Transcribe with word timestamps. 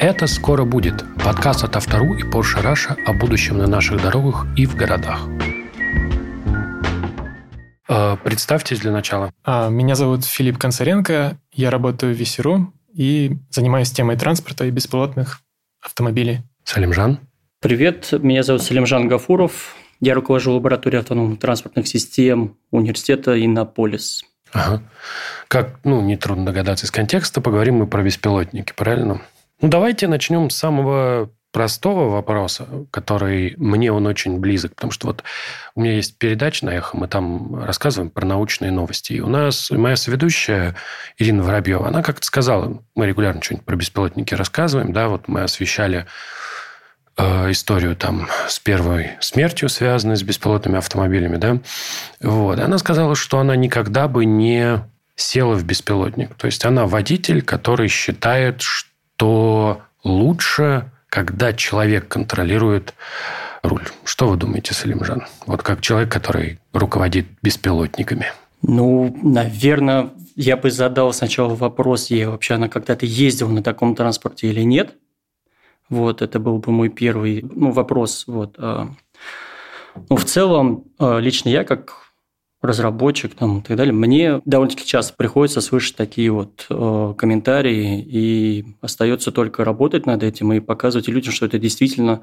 Это 0.00 0.26
скоро 0.26 0.64
будет. 0.64 1.04
Подкаст 1.22 1.62
от 1.62 1.76
Автору 1.76 2.14
и 2.14 2.22
Porsche 2.22 2.62
Раша 2.62 2.96
о 3.04 3.12
будущем 3.12 3.58
на 3.58 3.66
наших 3.66 4.02
дорогах 4.02 4.46
и 4.56 4.64
в 4.64 4.74
городах. 4.74 5.28
Э, 7.86 8.16
представьтесь 8.24 8.80
для 8.80 8.92
начала. 8.92 9.30
А, 9.44 9.68
меня 9.68 9.94
зовут 9.94 10.24
Филипп 10.24 10.56
Концаренко. 10.56 11.36
Я 11.52 11.70
работаю 11.70 12.14
в 12.14 12.18
Весеру 12.18 12.72
и 12.94 13.36
занимаюсь 13.50 13.90
темой 13.90 14.16
транспорта 14.16 14.64
и 14.64 14.70
беспилотных 14.70 15.42
автомобилей. 15.82 16.44
Салимжан. 16.64 17.20
Привет, 17.60 18.08
меня 18.22 18.42
зовут 18.42 18.62
Салимжан 18.62 19.06
Гафуров. 19.06 19.74
Я 20.00 20.14
руковожу 20.14 20.54
лабораторией 20.54 21.02
автономных 21.02 21.40
транспортных 21.40 21.86
систем 21.86 22.56
университета 22.70 23.38
Иннополис. 23.38 24.24
Ага. 24.54 24.82
Как, 25.48 25.78
ну, 25.84 26.00
нетрудно 26.00 26.46
догадаться 26.46 26.86
из 26.86 26.90
контекста, 26.90 27.42
поговорим 27.42 27.74
мы 27.74 27.86
про 27.86 28.02
беспилотники, 28.02 28.72
правильно? 28.74 29.20
Ну, 29.60 29.68
давайте 29.68 30.08
начнем 30.08 30.48
с 30.48 30.56
самого 30.56 31.30
простого 31.52 32.08
вопроса, 32.08 32.66
который 32.90 33.54
мне 33.56 33.92
он 33.92 34.06
очень 34.06 34.38
близок, 34.38 34.74
потому 34.74 34.92
что 34.92 35.08
вот 35.08 35.24
у 35.74 35.80
меня 35.80 35.94
есть 35.96 36.16
передача 36.16 36.64
на 36.64 36.70
Эхо, 36.70 36.96
мы 36.96 37.08
там 37.08 37.62
рассказываем 37.64 38.10
про 38.10 38.24
научные 38.24 38.70
новости, 38.70 39.14
и 39.14 39.20
у 39.20 39.26
нас 39.26 39.70
моя 39.70 39.96
соведущая 39.96 40.76
Ирина 41.18 41.42
Воробьева, 41.42 41.88
она 41.88 42.02
как-то 42.02 42.24
сказала, 42.24 42.80
мы 42.94 43.06
регулярно 43.06 43.42
что-нибудь 43.42 43.66
про 43.66 43.76
беспилотники 43.76 44.34
рассказываем, 44.34 44.92
да, 44.92 45.08
вот 45.08 45.26
мы 45.26 45.42
освещали 45.42 46.06
э, 47.16 47.50
историю 47.50 47.96
там 47.96 48.28
с 48.48 48.60
первой 48.60 49.12
смертью, 49.20 49.68
связанной 49.68 50.16
с 50.16 50.22
беспилотными 50.22 50.78
автомобилями, 50.78 51.36
да, 51.36 51.58
вот, 52.20 52.60
она 52.60 52.78
сказала, 52.78 53.16
что 53.16 53.40
она 53.40 53.56
никогда 53.56 54.06
бы 54.06 54.24
не 54.24 54.84
села 55.16 55.54
в 55.54 55.64
беспилотник, 55.64 56.34
то 56.36 56.46
есть 56.46 56.64
она 56.64 56.86
водитель, 56.86 57.42
который 57.42 57.88
считает, 57.88 58.62
что 58.62 58.89
то 59.20 59.82
лучше, 60.02 60.90
когда 61.10 61.52
человек 61.52 62.08
контролирует 62.08 62.94
руль. 63.62 63.86
Что 64.02 64.28
вы 64.28 64.38
думаете, 64.38 64.72
Салимжан? 64.72 65.26
Вот 65.44 65.62
как 65.62 65.82
человек, 65.82 66.10
который 66.10 66.58
руководит 66.72 67.26
беспилотниками. 67.42 68.28
Ну, 68.62 69.14
наверное, 69.22 70.08
я 70.36 70.56
бы 70.56 70.70
задал 70.70 71.12
сначала 71.12 71.54
вопрос, 71.54 72.08
я 72.08 72.30
вообще 72.30 72.54
она 72.54 72.70
когда-то 72.70 73.04
ездил 73.04 73.50
на 73.50 73.62
таком 73.62 73.94
транспорте 73.94 74.48
или 74.48 74.62
нет. 74.62 74.96
Вот, 75.90 76.22
это 76.22 76.38
был 76.38 76.56
бы 76.56 76.72
мой 76.72 76.88
первый 76.88 77.42
ну, 77.42 77.72
вопрос. 77.72 78.24
Вот. 78.26 78.54
А, 78.56 78.88
ну, 80.08 80.16
в 80.16 80.24
целом, 80.24 80.84
а, 80.98 81.18
лично 81.18 81.50
я, 81.50 81.64
как 81.64 82.09
разработчик 82.62 83.34
там, 83.34 83.60
и 83.60 83.62
так 83.62 83.76
далее, 83.76 83.94
мне 83.94 84.42
довольно-таки 84.44 84.84
часто 84.86 85.14
приходится 85.14 85.60
слышать 85.60 85.96
такие 85.96 86.30
вот 86.30 86.66
э, 86.68 87.14
комментарии, 87.16 88.00
и 88.00 88.66
остается 88.80 89.32
только 89.32 89.64
работать 89.64 90.06
над 90.06 90.22
этим 90.22 90.52
и 90.52 90.60
показывать 90.60 91.08
людям, 91.08 91.32
что 91.32 91.46
это 91.46 91.58
действительно 91.58 92.22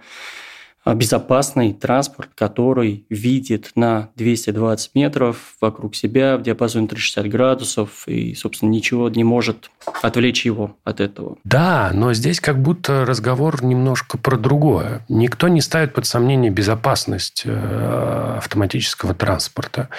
безопасный 0.96 1.74
транспорт, 1.74 2.30
который 2.36 3.06
видит 3.10 3.72
на 3.76 4.10
220 4.16 4.96
метров 4.96 5.56
вокруг 5.62 5.96
себя 5.96 6.38
в 6.38 6.44
диапазоне 6.44 6.88
360 6.88 7.30
градусов 7.30 8.08
и, 8.08 8.34
собственно, 8.36 8.70
ничего 8.70 9.10
не 9.10 9.24
может 9.24 9.70
отвлечь 10.02 10.46
его 10.46 10.76
от 10.84 11.00
этого. 11.00 11.38
Да, 11.44 11.92
но 11.94 12.14
здесь 12.14 12.40
как 12.40 12.62
будто 12.62 13.06
разговор 13.06 13.64
немножко 13.64 14.18
про 14.18 14.38
другое. 14.38 15.06
Никто 15.10 15.48
не 15.48 15.62
ставит 15.62 15.94
под 15.94 16.06
сомнение 16.06 16.52
безопасность 16.52 17.44
э, 17.46 18.36
автоматического 18.38 19.14
транспорта. 19.14 19.90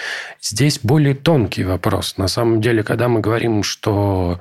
Здесь 0.40 0.80
более 0.82 1.14
тонкий 1.14 1.64
вопрос. 1.64 2.16
На 2.16 2.28
самом 2.28 2.60
деле, 2.60 2.82
когда 2.82 3.08
мы 3.08 3.20
говорим, 3.20 3.62
что 3.62 4.40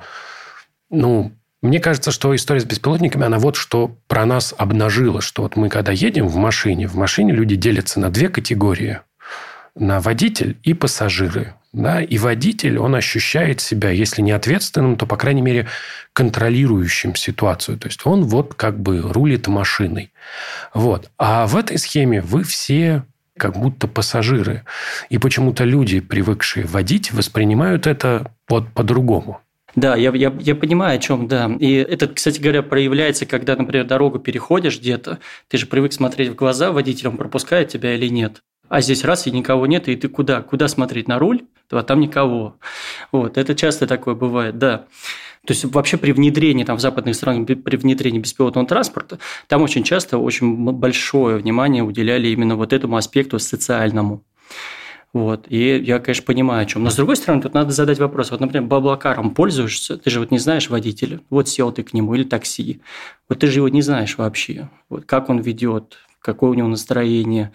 ну, 0.90 1.32
мне 1.60 1.80
кажется, 1.80 2.12
что 2.12 2.34
история 2.36 2.60
с 2.60 2.64
беспилотниками, 2.64 3.24
она 3.24 3.38
вот 3.38 3.56
что 3.56 3.96
про 4.06 4.24
нас 4.24 4.54
обнажила, 4.56 5.20
что 5.20 5.42
вот 5.42 5.56
мы 5.56 5.68
когда 5.68 5.90
едем 5.90 6.28
в 6.28 6.36
машине, 6.36 6.86
в 6.86 6.94
машине 6.94 7.32
люди 7.32 7.56
делятся 7.56 7.98
на 7.98 8.10
две 8.10 8.28
категории. 8.28 9.00
На 9.74 10.00
водитель 10.00 10.56
и 10.62 10.74
пассажиры. 10.74 11.54
Да? 11.72 12.00
И 12.00 12.16
водитель, 12.18 12.78
он 12.78 12.94
ощущает 12.94 13.60
себя, 13.60 13.90
если 13.90 14.22
не 14.22 14.32
ответственным, 14.32 14.96
то, 14.96 15.06
по 15.06 15.16
крайней 15.16 15.42
мере, 15.42 15.66
контролирующим 16.12 17.14
ситуацию. 17.14 17.78
То 17.78 17.88
есть, 17.88 18.00
он 18.04 18.24
вот 18.24 18.54
как 18.54 18.80
бы 18.80 19.00
рулит 19.00 19.46
машиной. 19.46 20.12
Вот. 20.74 21.10
А 21.18 21.46
в 21.46 21.56
этой 21.56 21.78
схеме 21.78 22.20
вы 22.20 22.42
все 22.42 23.04
как 23.36 23.56
будто 23.56 23.86
пассажиры. 23.86 24.64
И 25.10 25.18
почему-то 25.18 25.64
люди, 25.64 26.00
привыкшие 26.00 26.66
водить, 26.66 27.12
воспринимают 27.12 27.86
это 27.86 28.32
вот 28.48 28.68
по-другому. 28.72 29.40
Да, 29.76 29.96
я, 29.96 30.10
я, 30.14 30.34
я 30.40 30.54
понимаю, 30.54 30.96
о 30.96 30.98
чем, 30.98 31.28
да. 31.28 31.50
И 31.58 31.72
это, 31.74 32.08
кстати 32.08 32.40
говоря, 32.40 32.62
проявляется, 32.62 33.26
когда, 33.26 33.54
например, 33.54 33.86
дорогу 33.86 34.18
переходишь 34.18 34.78
где-то, 34.78 35.18
ты 35.48 35.58
же 35.58 35.66
привык 35.66 35.92
смотреть 35.92 36.30
в 36.30 36.34
глаза 36.34 36.72
водителям, 36.72 37.16
пропускает 37.16 37.68
тебя 37.68 37.94
или 37.94 38.08
нет. 38.08 38.42
А 38.68 38.80
здесь 38.80 39.04
раз 39.04 39.26
и 39.26 39.30
никого 39.30 39.66
нет, 39.66 39.88
и 39.88 39.96
ты 39.96 40.08
куда? 40.08 40.42
Куда 40.42 40.68
смотреть? 40.68 41.08
На 41.08 41.18
руль? 41.18 41.42
А 41.70 41.82
там 41.82 42.00
никого. 42.00 42.56
Вот, 43.12 43.36
это 43.36 43.54
часто 43.54 43.86
такое 43.86 44.14
бывает, 44.14 44.58
да. 44.58 44.86
То 45.46 45.52
есть 45.52 45.64
вообще 45.64 45.96
при 45.96 46.12
внедрении 46.12 46.64
там, 46.64 46.76
в 46.76 46.80
западных 46.80 47.14
странах, 47.14 47.46
при 47.46 47.76
внедрении 47.76 48.18
беспилотного 48.18 48.66
транспорта, 48.66 49.18
там 49.46 49.62
очень 49.62 49.84
часто 49.84 50.18
очень 50.18 50.54
большое 50.72 51.38
внимание 51.38 51.82
уделяли 51.82 52.28
именно 52.28 52.56
вот 52.56 52.72
этому 52.72 52.96
аспекту 52.96 53.38
социальному. 53.38 54.24
Вот. 55.18 55.46
И 55.48 55.82
я, 55.84 55.98
конечно, 55.98 56.24
понимаю, 56.24 56.62
о 56.62 56.66
чем. 56.66 56.84
Но, 56.84 56.90
с 56.90 56.96
другой 56.96 57.16
стороны, 57.16 57.42
тут 57.42 57.52
надо 57.52 57.72
задать 57.72 57.98
вопрос. 57.98 58.30
Вот, 58.30 58.38
например, 58.38 58.68
баблокаром 58.68 59.34
пользуешься, 59.34 59.98
ты 59.98 60.10
же 60.10 60.20
вот 60.20 60.30
не 60.30 60.38
знаешь 60.38 60.70
водителя. 60.70 61.20
Вот 61.28 61.48
сел 61.48 61.72
ты 61.72 61.82
к 61.82 61.92
нему 61.92 62.14
или 62.14 62.22
такси. 62.22 62.80
Вот 63.28 63.40
ты 63.40 63.48
же 63.48 63.58
его 63.58 63.68
не 63.68 63.82
знаешь 63.82 64.16
вообще. 64.16 64.68
Вот 64.88 65.06
как 65.06 65.28
он 65.28 65.40
ведет, 65.40 65.96
какое 66.20 66.50
у 66.50 66.54
него 66.54 66.68
настроение. 66.68 67.52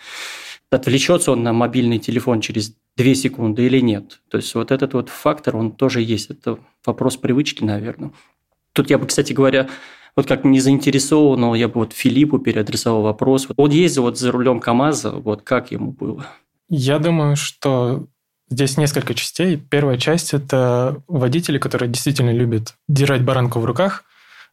Отвлечется 0.72 1.32
он 1.32 1.44
на 1.44 1.54
мобильный 1.54 2.00
телефон 2.00 2.42
через 2.42 2.76
две 2.98 3.16
секунды 3.16 3.66
или 3.66 3.80
нет. 3.80 4.20
То 4.30 4.38
есть, 4.38 4.54
вот 4.56 4.72
этот 4.72 4.94
вот 4.94 5.08
фактор, 5.08 5.56
он 5.56 5.72
тоже 5.72 6.02
есть. 6.02 6.30
Это 6.30 6.60
вопрос 6.86 7.16
привычки, 7.16 7.64
наверное. 7.64 8.12
Тут 8.74 8.90
я 8.90 8.98
бы, 8.98 9.06
кстати 9.06 9.32
говоря, 9.32 9.70
вот 10.18 10.28
как 10.28 10.44
не 10.44 10.60
заинтересованного, 10.60 11.56
я 11.56 11.70
бы 11.70 11.76
вот 11.76 11.94
Филиппу 11.94 12.40
переадресовал 12.40 13.04
вопрос. 13.04 13.48
Вот 13.48 13.56
он 13.58 13.72
ездил 13.72 14.04
вот 14.04 14.20
за 14.20 14.34
рулем 14.34 14.60
КАМАЗа, 14.60 15.12
вот 15.12 15.44
как 15.44 15.72
ему 15.72 15.94
было? 15.94 16.26
Я 16.70 17.00
думаю, 17.00 17.36
что 17.36 18.08
здесь 18.50 18.78
несколько 18.78 19.14
частей. 19.14 19.58
Первая 19.58 19.98
часть– 19.98 20.34
это 20.34 21.02
водители, 21.08 21.58
которые 21.58 21.90
действительно 21.90 22.32
любят 22.32 22.76
держать 22.88 23.24
баранку 23.24 23.60
в 23.60 23.66
руках, 23.66 24.04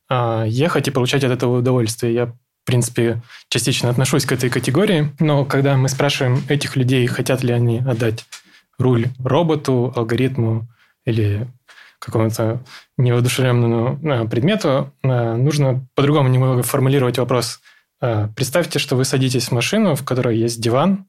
а, 0.08 0.44
ехать 0.44 0.88
и 0.88 0.90
получать 0.90 1.24
от 1.24 1.32
этого 1.32 1.58
удовольствие. 1.58 2.14
Я, 2.14 2.26
в 2.26 2.34
принципе, 2.64 3.22
частично 3.48 3.90
отношусь 3.90 4.24
к 4.24 4.32
этой 4.32 4.50
категории, 4.50 5.12
но 5.20 5.44
когда 5.44 5.76
мы 5.76 5.88
спрашиваем 5.88 6.42
этих 6.48 6.76
людей, 6.76 7.06
хотят 7.06 7.42
ли 7.42 7.52
они 7.52 7.78
отдать 7.78 8.26
руль 8.78 9.08
роботу, 9.18 9.92
алгоритму 9.94 10.66
или 11.04 11.46
какому-то 11.98 12.62
неодушевленному 12.96 14.00
а, 14.02 14.26
предмету, 14.26 14.92
а, 15.02 15.36
нужно 15.36 15.86
по-другому 15.94 16.28
немного 16.28 16.62
формулировать 16.62 17.18
вопрос. 17.18 17.60
Представьте, 18.34 18.78
что 18.78 18.96
вы 18.96 19.04
садитесь 19.04 19.48
в 19.48 19.52
машину, 19.52 19.94
в 19.94 20.06
которой 20.06 20.38
есть 20.38 20.58
диван, 20.58 21.04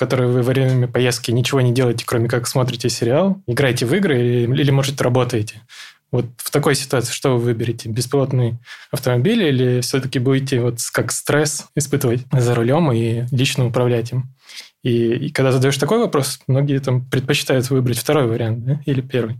которой 0.00 0.28
вы 0.28 0.40
во 0.40 0.52
время 0.52 0.88
поездки 0.88 1.30
ничего 1.30 1.60
не 1.60 1.74
делаете, 1.74 2.04
кроме 2.06 2.26
как 2.26 2.46
смотрите 2.46 2.88
сериал, 2.88 3.42
играете 3.46 3.84
в 3.84 3.94
игры 3.94 4.18
или, 4.18 4.60
или 4.62 4.70
может, 4.70 5.02
работаете. 5.02 5.60
Вот 6.10 6.24
в 6.38 6.50
такой 6.50 6.74
ситуации 6.74 7.12
что 7.12 7.34
вы 7.34 7.38
выберете? 7.38 7.90
Беспилотный 7.90 8.56
автомобиль 8.90 9.42
или 9.42 9.82
все-таки 9.82 10.18
будете 10.18 10.62
вот 10.62 10.78
как 10.90 11.12
стресс 11.12 11.66
испытывать 11.76 12.22
за 12.32 12.54
рулем 12.54 12.90
и 12.92 13.26
лично 13.30 13.66
управлять 13.66 14.12
им? 14.12 14.34
И, 14.82 15.26
и 15.26 15.30
когда 15.30 15.52
задаешь 15.52 15.76
такой 15.76 15.98
вопрос, 15.98 16.40
многие 16.46 16.78
там 16.78 17.04
предпочитают 17.04 17.68
выбрать 17.68 17.98
второй 17.98 18.26
вариант 18.26 18.64
да? 18.64 18.80
или 18.86 19.02
первый. 19.02 19.36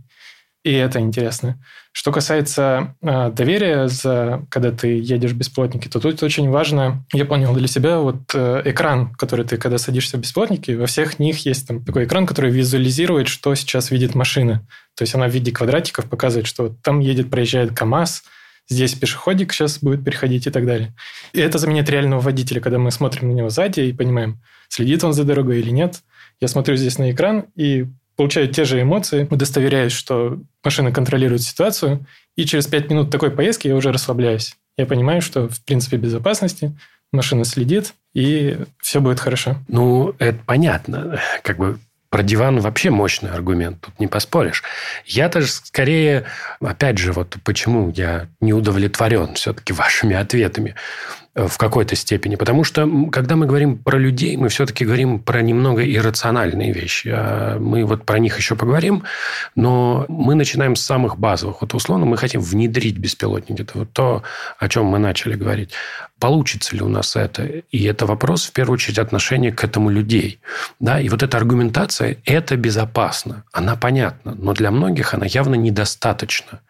И 0.63 0.71
это 0.71 0.99
интересно. 0.99 1.59
Что 1.91 2.11
касается 2.11 2.95
э, 3.01 3.31
доверия, 3.31 3.87
за, 3.87 4.45
когда 4.49 4.71
ты 4.71 4.99
едешь 4.99 5.31
в 5.31 5.37
беспилотники, 5.37 5.87
то 5.87 5.99
тут 5.99 6.21
очень 6.21 6.49
важно, 6.49 7.03
я 7.13 7.25
понял 7.25 7.53
для 7.55 7.67
себя, 7.67 7.97
вот 7.97 8.17
э, 8.35 8.61
экран, 8.65 9.11
который 9.15 9.43
ты, 9.43 9.57
когда 9.57 9.79
садишься 9.79 10.17
в 10.17 10.21
беспилотники, 10.21 10.71
во 10.71 10.85
всех 10.85 11.17
них 11.17 11.45
есть 11.47 11.67
там 11.67 11.83
такой 11.83 12.05
экран, 12.05 12.27
который 12.27 12.51
визуализирует, 12.51 13.27
что 13.27 13.55
сейчас 13.55 13.89
видит 13.89 14.13
машина. 14.13 14.67
То 14.95 15.01
есть 15.01 15.15
она 15.15 15.27
в 15.27 15.31
виде 15.31 15.51
квадратиков 15.51 16.05
показывает, 16.05 16.45
что 16.45 16.63
вот 16.63 16.81
там 16.83 16.99
едет, 16.99 17.31
проезжает 17.31 17.75
КАМАЗ, 17.75 18.23
здесь 18.69 18.93
пешеходик 18.93 19.53
сейчас 19.53 19.79
будет 19.79 20.03
переходить 20.03 20.45
и 20.45 20.51
так 20.51 20.67
далее. 20.67 20.93
И 21.33 21.39
это 21.39 21.57
заменяет 21.57 21.89
реального 21.89 22.19
водителя, 22.19 22.61
когда 22.61 22.77
мы 22.77 22.91
смотрим 22.91 23.29
на 23.29 23.33
него 23.33 23.49
сзади 23.49 23.81
и 23.81 23.93
понимаем, 23.93 24.39
следит 24.69 25.03
он 25.03 25.13
за 25.13 25.23
дорогой 25.23 25.59
или 25.59 25.71
нет. 25.71 26.01
Я 26.39 26.47
смотрю 26.47 26.75
здесь 26.75 26.99
на 26.99 27.11
экран 27.11 27.45
и 27.55 27.87
получаю 28.21 28.49
те 28.49 28.65
же 28.65 28.79
эмоции, 28.79 29.27
удостоверяюсь, 29.31 29.93
что 29.93 30.37
машина 30.63 30.91
контролирует 30.91 31.41
ситуацию, 31.41 32.05
и 32.35 32.45
через 32.45 32.67
5 32.67 32.91
минут 32.91 33.09
такой 33.09 33.31
поездки 33.31 33.67
я 33.67 33.75
уже 33.75 33.91
расслабляюсь. 33.91 34.53
Я 34.77 34.85
понимаю, 34.85 35.23
что 35.23 35.49
в 35.49 35.59
принципе 35.65 35.97
безопасности, 35.97 36.77
машина 37.11 37.45
следит, 37.45 37.95
и 38.13 38.59
все 38.79 39.01
будет 39.01 39.19
хорошо. 39.19 39.57
Ну, 39.67 40.13
это 40.19 40.37
понятно. 40.45 41.19
Как 41.41 41.57
бы 41.57 41.79
про 42.11 42.21
диван 42.21 42.59
вообще 42.59 42.91
мощный 42.91 43.31
аргумент, 43.31 43.81
тут 43.81 43.99
не 43.99 44.05
поспоришь. 44.05 44.61
Я-то 45.03 45.41
скорее, 45.47 46.25
опять 46.59 46.99
же, 46.99 47.13
вот 47.13 47.37
почему 47.43 47.89
я 47.89 48.27
не 48.39 48.53
удовлетворен 48.53 49.33
все-таки 49.33 49.73
вашими 49.73 50.15
ответами 50.15 50.75
в 51.33 51.57
какой-то 51.57 51.95
степени. 51.95 52.35
Потому 52.35 52.63
что, 52.63 52.89
когда 53.11 53.35
мы 53.35 53.45
говорим 53.45 53.77
про 53.77 53.97
людей, 53.97 54.35
мы 54.35 54.49
все-таки 54.49 54.83
говорим 54.83 55.19
про 55.19 55.41
немного 55.41 55.81
иррациональные 55.83 56.73
вещи. 56.73 57.09
А 57.13 57.57
мы 57.57 57.85
вот 57.85 58.05
про 58.05 58.19
них 58.19 58.37
еще 58.37 58.55
поговорим, 58.55 59.03
но 59.55 60.05
мы 60.09 60.35
начинаем 60.35 60.75
с 60.75 60.81
самых 60.81 61.17
базовых. 61.17 61.61
Вот 61.61 61.73
условно 61.73 62.05
мы 62.05 62.17
хотим 62.17 62.41
внедрить 62.41 62.97
беспилотники. 62.97 63.61
Это 63.61 63.77
вот 63.77 63.93
то, 63.93 64.23
о 64.59 64.67
чем 64.67 64.85
мы 64.85 64.99
начали 64.99 65.35
говорить 65.35 65.71
получится 66.21 66.75
ли 66.75 66.83
у 66.83 66.87
нас 66.87 67.15
это. 67.15 67.43
И 67.43 67.83
это 67.83 68.05
вопрос, 68.05 68.45
в 68.45 68.51
первую 68.51 68.75
очередь, 68.75 68.99
отношения 68.99 69.51
к 69.51 69.63
этому 69.63 69.89
людей. 69.89 70.39
Да? 70.79 71.01
И 71.01 71.09
вот 71.09 71.23
эта 71.23 71.35
аргументация– 71.37 72.17
это 72.25 72.55
безопасно. 72.55 73.43
Она 73.51 73.75
понятна. 73.75 74.35
Но 74.37 74.53
для 74.53 74.69
многих 74.69 75.15
она 75.15 75.25
явно 75.25 75.55
недостаточна. 75.55 76.61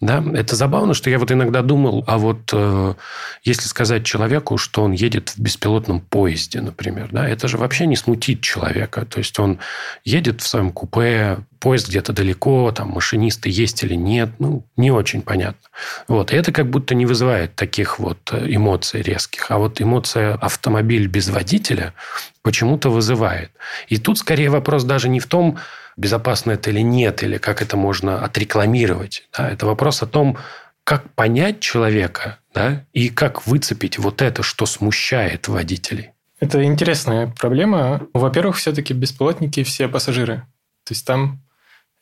Да? 0.00 0.22
Это 0.34 0.54
забавно, 0.54 0.92
что 0.92 1.08
я 1.08 1.18
вот 1.18 1.32
иногда 1.32 1.62
думал, 1.62 2.04
а 2.06 2.18
вот 2.18 2.50
э, 2.52 2.94
если 3.42 3.68
сказать 3.68 4.04
человеку, 4.04 4.58
что 4.58 4.82
он 4.82 4.92
едет 4.92 5.30
в 5.30 5.38
беспилотном 5.40 6.02
поезде, 6.02 6.60
например, 6.60 7.08
да, 7.10 7.26
это 7.26 7.48
же 7.48 7.56
вообще 7.56 7.86
не 7.86 7.96
смутит 7.96 8.42
человека. 8.42 9.06
То 9.06 9.18
есть 9.18 9.38
он 9.38 9.60
едет 10.04 10.42
в 10.42 10.46
своем 10.46 10.72
купе, 10.72 11.38
поезд 11.60 11.88
где-то 11.88 12.12
далеко, 12.12 12.72
там 12.72 12.88
машинисты 12.88 13.50
есть 13.50 13.84
или 13.84 13.94
нет, 13.94 14.30
ну, 14.38 14.66
не 14.76 14.90
очень 14.90 15.22
понятно. 15.22 15.68
Вот. 16.08 16.32
И 16.32 16.36
это 16.36 16.52
как 16.52 16.68
будто 16.68 16.94
не 16.94 17.06
вызывает 17.06 17.54
таких 17.54 17.98
вот 17.98 18.18
э, 18.32 18.46
эмоций 18.48 19.02
резких. 19.02 19.50
А 19.50 19.58
вот 19.58 19.80
эмоция 19.80 20.34
автомобиль 20.34 21.06
без 21.06 21.28
водителя 21.28 21.94
почему-то 22.42 22.90
вызывает. 22.90 23.50
И 23.88 23.98
тут 23.98 24.18
скорее 24.18 24.50
вопрос 24.50 24.84
даже 24.84 25.08
не 25.08 25.20
в 25.20 25.26
том, 25.26 25.58
безопасно 25.96 26.52
это 26.52 26.70
или 26.70 26.80
нет, 26.80 27.22
или 27.22 27.36
как 27.36 27.62
это 27.62 27.76
можно 27.76 28.24
отрекламировать. 28.24 29.28
Да? 29.36 29.50
Это 29.50 29.66
вопрос 29.66 30.02
о 30.02 30.06
том, 30.06 30.38
как 30.82 31.12
понять 31.14 31.60
человека 31.60 32.38
да? 32.54 32.84
и 32.94 33.10
как 33.10 33.46
выцепить 33.46 33.98
вот 33.98 34.22
это, 34.22 34.42
что 34.42 34.64
смущает 34.66 35.46
водителей. 35.46 36.12
Это 36.40 36.64
интересная 36.64 37.32
проблема. 37.38 38.00
Во-первых, 38.14 38.56
все-таки 38.56 38.94
беспилотники 38.94 39.62
все 39.62 39.88
пассажиры. 39.88 40.46
То 40.84 40.92
есть 40.92 41.06
там 41.06 41.42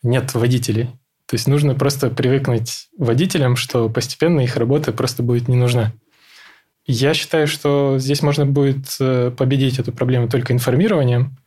нет 0.03 0.33
водителей. 0.33 0.85
То 1.25 1.35
есть 1.35 1.47
нужно 1.47 1.75
просто 1.75 2.09
привыкнуть 2.09 2.87
водителям, 2.97 3.55
что 3.55 3.87
постепенно 3.89 4.39
их 4.41 4.57
работа 4.57 4.91
просто 4.91 5.21
будет 5.21 5.47
не 5.47 5.55
нужна. 5.55 5.93
Я 6.85 7.13
считаю, 7.13 7.45
что 7.45 7.97
здесь 7.99 8.23
можно 8.23 8.47
будет 8.47 8.95
э, 8.99 9.31
победить 9.37 9.77
эту 9.77 9.91
проблему 9.91 10.27
только 10.27 10.53
информированием. 10.53 11.37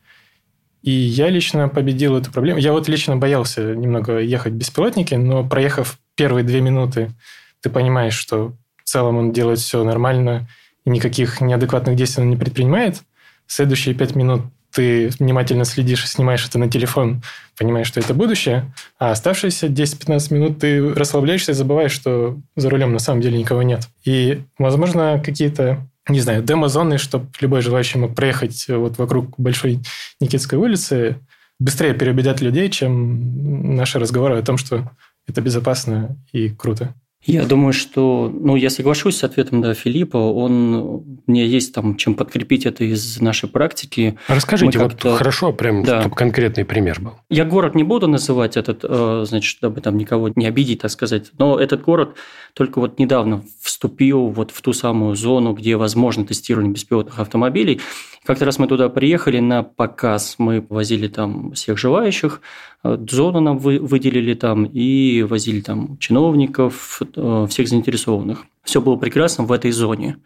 И 0.82 0.90
я 0.90 1.28
лично 1.31 1.69
победил 1.69 2.16
эту 2.16 2.31
проблему. 2.31 2.60
Я 2.60 2.72
вот 2.72 2.88
лично 2.88 3.16
боялся 3.16 3.75
немного 3.75 4.19
ехать 4.19 4.52
в 4.52 4.56
беспилотнике, 4.56 5.19
но 5.19 5.44
проехав 5.44 5.99
первые 6.14 6.44
две 6.44 6.60
минуты, 6.60 7.10
ты 7.60 7.70
понимаешь, 7.70 8.14
что 8.14 8.56
в 8.76 8.88
целом 8.88 9.16
он 9.16 9.32
делает 9.32 9.58
все 9.58 9.82
нормально, 9.82 10.49
и 10.84 10.90
никаких 10.90 11.40
неадекватных 11.40 11.96
действий 11.96 12.22
он 12.22 12.31
не 12.31 12.37
предпринимает. 12.37 13.02
Следующие 13.46 13.94
пять 13.94 14.14
минут 14.14 14.43
ты 14.72 15.08
внимательно 15.19 15.64
следишь 15.64 16.04
и 16.04 16.08
снимаешь 16.08 16.46
это 16.46 16.58
на 16.58 16.70
телефон, 16.70 17.22
понимаешь, 17.58 17.86
что 17.86 18.00
это 18.00 18.14
будущее, 18.14 18.72
а 18.98 19.10
оставшиеся 19.10 19.66
10-15 19.66 20.34
минут 20.34 20.58
ты 20.58 20.92
расслабляешься 20.94 21.52
и 21.52 21.54
забываешь, 21.54 21.92
что 21.92 22.38
за 22.56 22.70
рулем 22.70 22.92
на 22.92 22.98
самом 22.98 23.20
деле 23.20 23.38
никого 23.38 23.62
нет. 23.62 23.88
И, 24.04 24.42
возможно, 24.58 25.20
какие-то 25.24 25.86
не 26.08 26.20
знаю, 26.20 26.42
демо-зоны, 26.42 26.98
чтобы 26.98 27.28
любой 27.40 27.60
желающий 27.60 27.98
мог 27.98 28.14
проехать 28.14 28.66
вот 28.69 28.98
вокруг 28.98 29.38
Большой 29.38 29.78
Никитской 30.20 30.58
улицы, 30.58 31.20
быстрее 31.60 31.94
переубедят 31.94 32.40
людей, 32.40 32.68
чем 32.70 33.76
наши 33.76 33.98
разговоры 34.00 34.38
о 34.38 34.42
том, 34.42 34.56
что 34.56 34.90
это 35.28 35.40
безопасно 35.40 36.16
и 36.32 36.48
круто. 36.48 36.94
Я 37.24 37.44
думаю, 37.44 37.72
что, 37.72 38.32
ну, 38.34 38.56
я 38.56 38.69
соглашусь 38.69 39.19
с 39.19 39.24
ответом 39.24 39.62
да, 39.62 39.74
Филиппа. 39.74 40.16
Он, 40.16 41.04
мне 41.26 41.46
есть 41.46 41.72
там 41.72 41.96
чем 41.96 42.14
подкрепить 42.14 42.66
это 42.66 42.82
из 42.82 43.20
нашей 43.20 43.48
практики. 43.48 44.19
Расскажите, 44.26 44.78
вот 44.80 45.00
хорошо, 45.00 45.52
прям, 45.52 45.84
да. 45.84 46.00
чтобы 46.00 46.16
конкретный 46.16 46.64
пример 46.64 47.00
был. 47.00 47.12
Я 47.30 47.44
город 47.44 47.76
не 47.76 47.84
буду 47.84 48.08
называть 48.08 48.56
этот, 48.56 48.80
э, 48.82 49.24
значит, 49.26 49.48
чтобы 49.48 49.80
там 49.80 49.96
никого 49.96 50.30
не 50.34 50.46
обидеть, 50.46 50.80
так 50.80 50.90
сказать. 50.90 51.30
Но 51.38 51.60
этот 51.60 51.82
город 51.82 52.16
только 52.54 52.80
вот 52.80 52.98
недавно 52.98 53.44
вступил 53.60 54.26
вот 54.26 54.50
в 54.50 54.60
ту 54.60 54.72
самую 54.72 55.14
зону, 55.14 55.52
где 55.52 55.76
возможно 55.76 56.25
тестирование 56.25 56.72
беспилотных 56.72 57.20
автомобилей. 57.20 57.80
Как-то 58.25 58.44
раз 58.44 58.58
мы 58.58 58.68
туда 58.68 58.88
приехали 58.88 59.40
на 59.40 59.64
показ, 59.64 60.36
мы 60.38 60.64
возили 60.68 61.08
там 61.08 61.52
всех 61.52 61.76
желающих, 61.76 62.40
э, 62.84 62.96
зону 63.10 63.40
нам 63.40 63.58
выделили 63.58 64.34
там 64.34 64.64
и 64.64 65.22
возили 65.22 65.60
там 65.60 65.98
чиновников, 65.98 67.02
всех 67.17 67.69
заинтересованных. 67.69 68.44
Все 68.62 68.81
было 68.81 68.97
прекрасно 68.97 69.44
в 69.44 69.53
этой 69.53 69.70
зоне. 69.73 70.19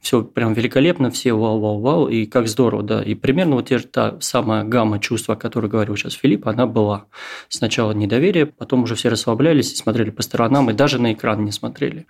Все 0.00 0.22
прям 0.22 0.52
великолепно, 0.52 1.10
все 1.10 1.32
вау-вау-вау, 1.32 2.08
и 2.08 2.26
как 2.26 2.48
здорово, 2.48 2.82
да. 2.82 3.02
И 3.02 3.14
примерно 3.14 3.56
вот 3.56 3.72
та 3.90 4.16
самая 4.20 4.64
гамма 4.64 5.00
чувств, 5.00 5.28
о 5.30 5.36
которой 5.36 5.66
говорил 5.66 5.96
сейчас 5.96 6.12
Филипп, 6.14 6.46
она 6.46 6.66
была. 6.66 7.06
Сначала 7.48 7.92
недоверие, 7.92 8.46
потом 8.46 8.84
уже 8.84 8.94
все 8.94 9.08
расслаблялись 9.08 9.72
и 9.72 9.76
смотрели 9.76 10.10
по 10.10 10.22
сторонам, 10.22 10.70
и 10.70 10.72
даже 10.72 11.00
на 11.00 11.12
экран 11.12 11.44
не 11.44 11.52
смотрели. 11.52 12.06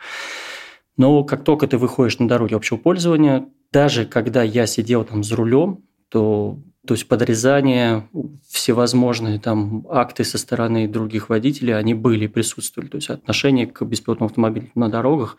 Но 0.97 1.25
как 1.25 1.45
только 1.45 1.67
ты 1.67 1.79
выходишь 1.79 2.19
на 2.19 2.29
дороге 2.29 2.57
общего 2.57 2.77
пользования, 2.77 3.47
даже 3.73 4.05
когда 4.05 4.43
я 4.43 4.67
сидел 4.67 5.05
там 5.05 5.25
за 5.25 5.37
рулем, 5.37 5.85
то 6.11 6.59
то 6.91 6.95
есть 6.95 7.07
подрезание, 7.07 8.09
всевозможные 8.49 9.39
там 9.39 9.87
акты 9.91 10.25
со 10.25 10.39
стороны 10.39 10.89
других 10.89 11.29
водителей, 11.29 11.79
они 11.79 11.95
были, 11.95 12.27
присутствовали. 12.27 12.89
То 12.89 12.97
есть 12.97 13.11
отношение 13.11 13.69
к 13.69 13.85
беспилотным 13.85 14.27
автомобилям 14.27 14.73
на 14.75 14.89
дорогах 14.89 15.37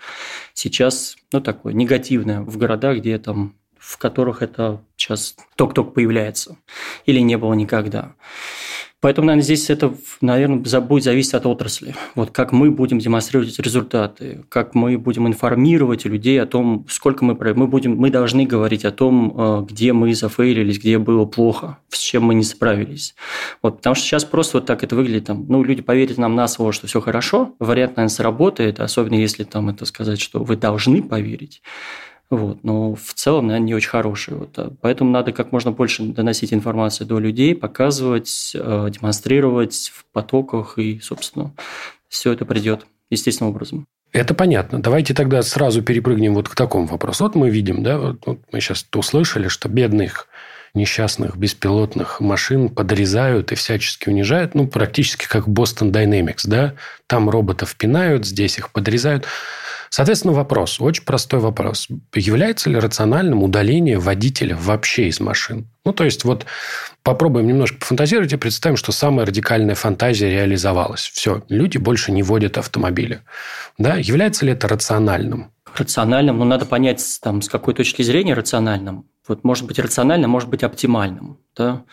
сейчас, 0.54 1.18
ну, 1.34 1.42
такое 1.42 1.74
негативное 1.74 2.40
в 2.40 2.58
городах, 2.58 3.00
где 3.00 3.20
там 3.20 3.56
в 3.78 3.98
которых 3.98 4.42
это 4.42 4.82
сейчас 4.96 5.36
ток-ток 5.58 5.94
появляется 5.94 6.56
или 7.06 7.20
не 7.20 7.38
было 7.38 7.54
никогда. 7.54 8.14
Поэтому, 9.02 9.26
наверное, 9.26 9.44
здесь 9.44 9.70
это, 9.72 9.96
наверное, 10.22 10.82
будет 10.82 11.04
зависеть 11.04 11.34
от 11.34 11.48
отрасли. 11.48 11.96
Вот 12.14 12.30
как 12.30 12.52
мы 12.52 12.70
будем 12.70 13.00
демонстрировать 13.00 13.58
результаты, 13.58 14.46
как 14.48 14.76
мы 14.76 15.00
будем 15.00 15.28
информировать 15.28 16.06
людей 16.06 16.40
о 16.40 16.46
том, 16.46 16.86
сколько 16.88 17.26
мы... 17.26 17.36
Мы, 17.56 17.68
будем, 17.68 17.98
мы 17.98 18.12
должны 18.12 18.46
говорить 18.46 18.86
о 18.86 18.92
том, 18.92 19.34
э, 19.36 19.66
где 19.68 19.92
мы 19.94 20.14
зафейлились, 20.14 20.78
где 20.78 21.00
было 21.00 21.26
плохо, 21.26 21.80
с 21.90 21.98
чем 21.98 22.26
мы 22.26 22.36
не 22.36 22.44
справились. 22.44 23.16
Вот, 23.64 23.78
потому 23.78 23.96
что 23.96 24.06
сейчас 24.06 24.24
просто 24.24 24.58
вот 24.58 24.68
так 24.68 24.84
это 24.84 24.96
выглядит. 24.96 25.26
Там, 25.26 25.46
ну, 25.50 25.64
люди 25.64 25.82
поверят 25.82 26.20
нам 26.20 26.36
на 26.36 26.48
слово, 26.48 26.72
что 26.72 26.86
все 26.86 27.02
хорошо. 27.02 27.56
Вариант, 27.58 27.98
наверное, 27.98 28.14
сработает, 28.14 28.80
особенно 28.80 29.16
если 29.16 29.44
там 29.44 29.70
это 29.70 29.86
сказать, 29.86 30.22
что 30.22 30.44
вы 30.44 30.56
должны 30.56 31.02
поверить. 31.02 31.64
Вот. 32.32 32.64
Но 32.64 32.96
в 32.96 33.14
целом, 33.14 33.48
наверное, 33.48 33.68
не 33.68 33.76
очень 33.76 33.90
хороший. 33.90 34.36
Вот. 34.36 34.58
А 34.58 34.74
поэтому 34.82 35.12
надо 35.12 35.34
как 35.34 35.52
можно 35.52 35.72
больше 35.72 36.02
доносить 36.04 36.54
информацию 36.54 37.06
до 37.06 37.20
людей, 37.20 37.54
показывать, 37.54 38.54
э, 38.56 38.90
демонстрировать 38.90 39.92
в 39.94 40.06
потоках, 40.14 40.80
и, 40.80 41.00
собственно, 41.02 41.54
все 42.08 42.32
это 42.32 42.46
придет 42.46 42.88
естественным 43.10 43.52
образом. 43.52 43.86
Это 44.14 44.34
понятно. 44.34 44.82
Давайте 44.82 45.14
тогда 45.14 45.42
сразу 45.44 45.82
перепрыгнем 45.82 46.34
вот 46.34 46.48
к 46.48 46.56
такому 46.56 46.86
вопросу. 46.86 47.26
Вот 47.26 47.36
мы 47.36 47.50
видим, 47.50 47.84
да, 47.84 47.98
вот 47.98 48.40
мы 48.52 48.62
сейчас 48.62 48.86
услышали, 48.94 49.50
что 49.50 49.68
бедных 49.68 50.28
несчастных 50.74 51.38
беспилотных 51.38 52.20
машин 52.20 52.70
подрезают 52.70 53.52
и 53.52 53.56
всячески 53.56 54.10
унижают, 54.10 54.56
ну, 54.56 54.68
практически 54.68 55.28
как 55.28 55.48
Boston 55.48 55.92
Dynamics, 55.92 56.44
да? 56.46 56.74
Там 57.08 57.30
роботов 57.30 57.76
пинают, 57.76 58.26
здесь 58.26 58.58
их 58.58 58.72
подрезают. 58.72 59.26
Соответственно, 59.94 60.34
вопрос, 60.34 60.80
очень 60.80 61.04
простой 61.04 61.42
вопрос. 61.42 61.90
Является 62.16 62.70
ли 62.70 62.78
рациональным 62.78 63.44
удаление 63.44 64.00
водителя 64.00 64.56
вообще 64.56 65.10
из 65.10 65.20
машин? 65.20 65.68
Ну, 65.84 65.92
то 65.92 66.06
есть, 66.06 66.24
вот 66.24 66.46
попробуем 67.04 67.48
немножко 67.48 67.78
пофантазировать 67.80 68.32
и 68.32 68.38
представим, 68.38 68.78
что 68.78 68.94
самая 68.94 69.26
радикальная 69.26 69.76
фантазия 69.76 70.30
реализовалась. 70.30 71.12
Все, 71.14 71.44
люди 71.50 71.78
больше 71.78 72.14
не 72.14 72.24
водят 72.24 72.58
автомобили. 72.58 73.20
Да? 73.78 73.96
Является 73.98 74.46
ли 74.46 74.54
это 74.54 74.70
рациональным? 74.70 75.52
Рациональным, 75.76 76.40
но 76.40 76.46
надо 76.46 76.66
понять, 76.66 77.20
там, 77.22 77.42
с 77.42 77.50
какой 77.50 77.74
точки 77.74 78.02
зрения 78.02 78.34
рациональным. 78.34 79.11
Вот 79.28 79.44
может 79.44 79.66
быть 79.68 79.80
рациональным, 79.80 80.32
может 80.32 80.50
быть 80.50 80.64
оптимальным. 80.64 81.38
Да? 81.56 81.86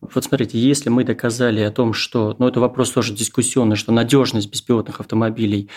Вот 0.00 0.24
смотрите, 0.24 0.58
если 0.58 0.90
мы 0.90 1.04
доказали 1.04 1.60
о 1.60 1.70
том, 1.70 1.92
что, 1.92 2.36
ну 2.38 2.46
это 2.48 2.60
вопрос 2.60 2.90
тоже 2.90 3.14
дискуссионный, 3.14 3.76
что 3.76 3.92
надежность 3.92 4.50
беспилотных 4.50 5.00
автомобилей 5.00 5.70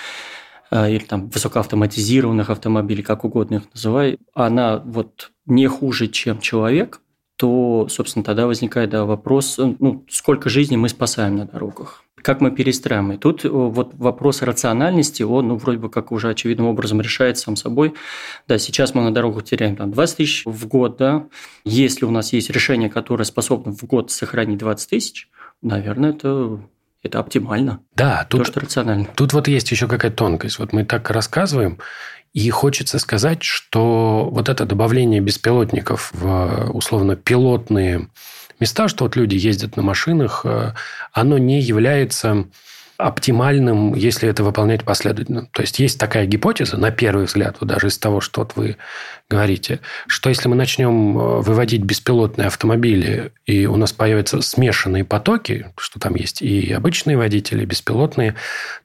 а, 0.69 0.87
или 0.87 1.03
там 1.03 1.29
высокоавтоматизированных 1.29 2.49
автомобилей, 2.49 3.03
как 3.03 3.25
угодно 3.25 3.55
их 3.55 3.63
называй, 3.73 4.19
она 4.33 4.77
вот 4.77 5.31
не 5.45 5.67
хуже, 5.67 6.07
чем 6.07 6.39
человек, 6.39 7.01
то, 7.35 7.87
собственно, 7.89 8.23
тогда 8.23 8.45
возникает 8.45 8.91
да, 8.91 9.03
вопрос, 9.03 9.57
ну, 9.57 10.05
сколько 10.09 10.47
жизней 10.49 10.77
мы 10.77 10.89
спасаем 10.89 11.37
на 11.37 11.45
дорогах. 11.45 12.03
Как 12.21 12.41
мы 12.41 12.51
перестраиваем. 12.51 13.13
И 13.13 13.17
тут 13.17 13.45
э, 13.45 13.49
вот 13.49 13.93
вопрос 13.95 14.41
рациональности, 14.41 15.23
он, 15.23 15.49
ну, 15.49 15.55
вроде 15.57 15.79
бы 15.79 15.89
как 15.89 16.11
уже 16.11 16.29
очевидным 16.29 16.67
образом 16.67 17.01
решается 17.01 17.43
сам 17.43 17.55
собой. 17.55 17.93
Да, 18.47 18.57
сейчас 18.57 18.93
мы 18.93 19.01
на 19.01 19.13
дорогу 19.13 19.41
теряем 19.41 19.75
там 19.75 19.91
20 19.91 20.17
тысяч 20.17 20.43
в 20.45 20.67
год, 20.67 20.97
да. 20.97 21.27
Если 21.63 22.05
у 22.05 22.11
нас 22.11 22.33
есть 22.33 22.49
решение, 22.49 22.89
которое 22.89 23.25
способно 23.25 23.73
в 23.73 23.83
год 23.85 24.11
сохранить 24.11 24.59
20 24.59 24.89
тысяч, 24.89 25.29
наверное, 25.61 26.11
это 26.11 26.59
это 27.03 27.19
оптимально. 27.19 27.79
Да, 27.95 28.27
тут, 28.29 28.41
то, 28.41 28.45
что 28.45 28.59
рационально. 28.59 29.07
Тут 29.15 29.33
вот 29.33 29.47
есть 29.47 29.71
еще 29.71 29.87
какая-то 29.87 30.17
тонкость. 30.17 30.59
Вот 30.59 30.71
мы 30.71 30.85
так 30.85 31.09
рассказываем, 31.09 31.79
и 32.33 32.49
хочется 32.49 32.99
сказать, 32.99 33.43
что 33.43 34.29
вот 34.31 34.47
это 34.47 34.65
добавление 34.65 35.19
беспилотников 35.19 36.11
в 36.13 36.71
условно 36.71 37.15
пилотные 37.15 38.07
места, 38.61 38.87
что 38.87 39.05
вот 39.05 39.15
люди 39.15 39.35
ездят 39.35 39.75
на 39.75 39.83
машинах, 39.83 40.41
э, 40.45 40.73
оно 41.11 41.37
не 41.37 41.59
является 41.59 42.45
оптимальным, 43.07 43.95
если 43.95 44.29
это 44.29 44.43
выполнять 44.43 44.83
последовательно. 44.83 45.47
То 45.51 45.63
есть 45.63 45.79
есть 45.79 45.99
такая 45.99 46.25
гипотеза, 46.25 46.77
на 46.77 46.91
первый 46.91 47.25
взгляд, 47.25 47.57
вот 47.59 47.67
даже 47.67 47.87
из 47.87 47.97
того, 47.97 48.21
что 48.21 48.41
вот 48.41 48.53
вы 48.55 48.77
говорите, 49.29 49.79
что 50.07 50.29
если 50.29 50.47
мы 50.47 50.55
начнем 50.55 51.17
э, 51.17 51.41
выводить 51.41 51.81
беспилотные 51.81 52.47
автомобили, 52.47 53.33
и 53.45 53.65
у 53.65 53.75
нас 53.75 53.91
появятся 53.91 54.41
смешанные 54.41 55.03
потоки, 55.03 55.67
что 55.77 55.99
там 55.99 56.15
есть 56.15 56.41
и 56.41 56.71
обычные 56.71 57.17
водители, 57.17 57.63
и 57.63 57.65
беспилотные, 57.65 58.35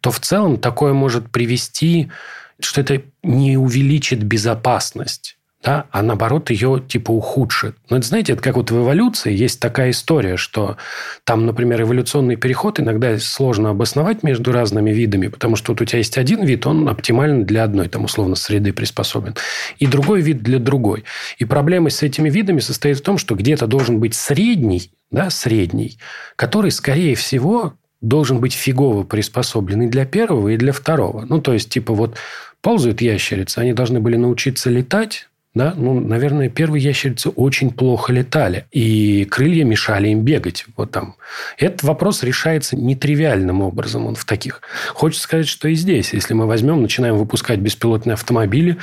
то 0.01 0.11
в 0.11 0.21
целом 0.21 0.57
такое 0.59 0.93
может 0.93 1.31
привести, 1.31 2.11
что 2.59 2.81
это 2.81 3.03
не 3.23 3.59
увеличит 3.59 4.23
безопасность 4.23 5.36
да, 5.63 5.87
а 5.91 6.03
наоборот 6.03 6.51
ее 6.51 6.83
типа 6.87 7.11
ухудшит. 7.11 7.77
Но 7.91 7.97
это, 7.97 8.07
знаете, 8.07 8.35
это 8.35 8.43
как 8.43 8.57
вот 8.57 8.71
в 8.71 8.83
эволюции 8.83 9.35
есть 9.35 9.59
такая 9.59 9.91
история, 9.91 10.37
что 10.37 10.77
там, 11.25 11.47
например, 11.47 11.83
эволюционный 11.83 12.37
переход 12.37 12.79
иногда 12.79 13.19
сложно 13.19 13.71
обосновать 13.71 14.23
между 14.23 14.53
разными 14.53 14.91
видами, 14.91 15.29
потому 15.29 15.57
что 15.57 15.73
вот 15.73 15.81
у 15.81 15.85
тебя 15.85 15.99
есть 15.99 16.19
один 16.19 16.45
вид, 16.45 16.67
он 16.67 16.89
оптимален 16.89 17.45
для 17.45 17.65
одной, 17.65 17.89
там, 17.89 18.05
условно, 18.05 18.37
среды 18.37 18.73
приспособлен, 18.73 19.35
и 19.79 19.87
другой 19.87 20.21
вид 20.21 20.43
для 20.43 20.59
другой. 20.59 21.05
И 21.39 21.45
проблема 21.45 21.91
с 21.91 22.03
этими 22.03 22.31
видами 22.31 22.61
состоит 22.61 22.99
в 22.99 23.03
том, 23.03 23.19
что 23.19 23.35
где-то 23.35 23.67
должен 23.67 23.99
быть 23.99 24.15
средний, 24.15 24.93
да, 25.11 25.31
средний, 25.31 25.99
который, 26.37 26.71
скорее 26.71 27.17
всего, 27.17 27.75
должен 28.01 28.41
быть 28.41 28.53
фигово 28.53 29.05
приспособленный 29.05 29.89
для 29.89 30.05
первого 30.05 30.51
и 30.51 30.57
для 30.57 30.73
второго. 30.73 31.25
Ну, 31.29 31.41
то 31.41 31.53
есть, 31.53 31.71
типа, 31.71 31.95
вот 31.95 32.17
ползают 32.61 33.01
ящерицы, 33.01 33.59
они 33.59 33.73
должны 33.73 34.01
были 34.01 34.17
научиться 34.17 34.71
летать, 34.71 35.29
да, 35.57 35.73
ну, 35.75 35.99
наверное, 35.99 36.51
первые 36.51 36.85
ящерицы 36.85 37.31
очень 37.31 37.71
плохо 37.71 38.13
летали, 38.13 38.67
и 38.73 39.25
крылья 39.25 39.65
мешали 39.65 40.09
им 40.09 40.21
бегать 40.21 40.67
вот 40.77 40.91
там. 40.91 41.17
Этот 41.57 41.83
вопрос 41.83 42.23
решается 42.23 42.77
нетривиальным 42.77 43.63
образом, 43.63 44.05
он 44.05 44.17
в 44.17 44.27
таких. 44.27 44.61
Хочется 44.93 45.25
сказать, 45.25 45.49
что 45.49 45.67
и 45.69 45.75
здесь, 45.75 46.13
если 46.13 46.35
мы 46.35 46.47
возьмем, 46.47 46.83
начинаем 46.83 47.17
выпускать 47.17 47.59
беспилотные 47.59 48.13
автомобили, 48.13 48.77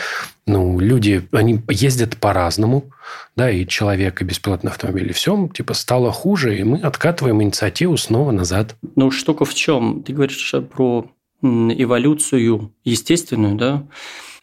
ну, 0.47 0.79
люди, 0.79 1.27
они 1.31 1.61
ездят 1.69 2.17
по-разному, 2.17 2.89
да, 3.35 3.51
и 3.51 3.67
человек, 3.67 4.23
и 4.23 4.25
беспилотный 4.25 4.71
автомобиль, 4.71 5.11
и 5.11 5.13
все, 5.13 5.47
типа, 5.53 5.75
стало 5.75 6.11
хуже, 6.11 6.57
и 6.57 6.63
мы 6.63 6.79
откатываем 6.79 7.43
инициативу 7.43 7.97
снова 7.97 8.31
назад. 8.31 8.75
Ну, 8.95 9.11
штука 9.11 9.45
в 9.45 9.53
чем? 9.53 10.01
Ты 10.01 10.13
говоришь 10.13 10.55
про 10.73 11.05
эволюцию 11.43 12.73
естественную, 12.83 13.57
да, 13.57 13.83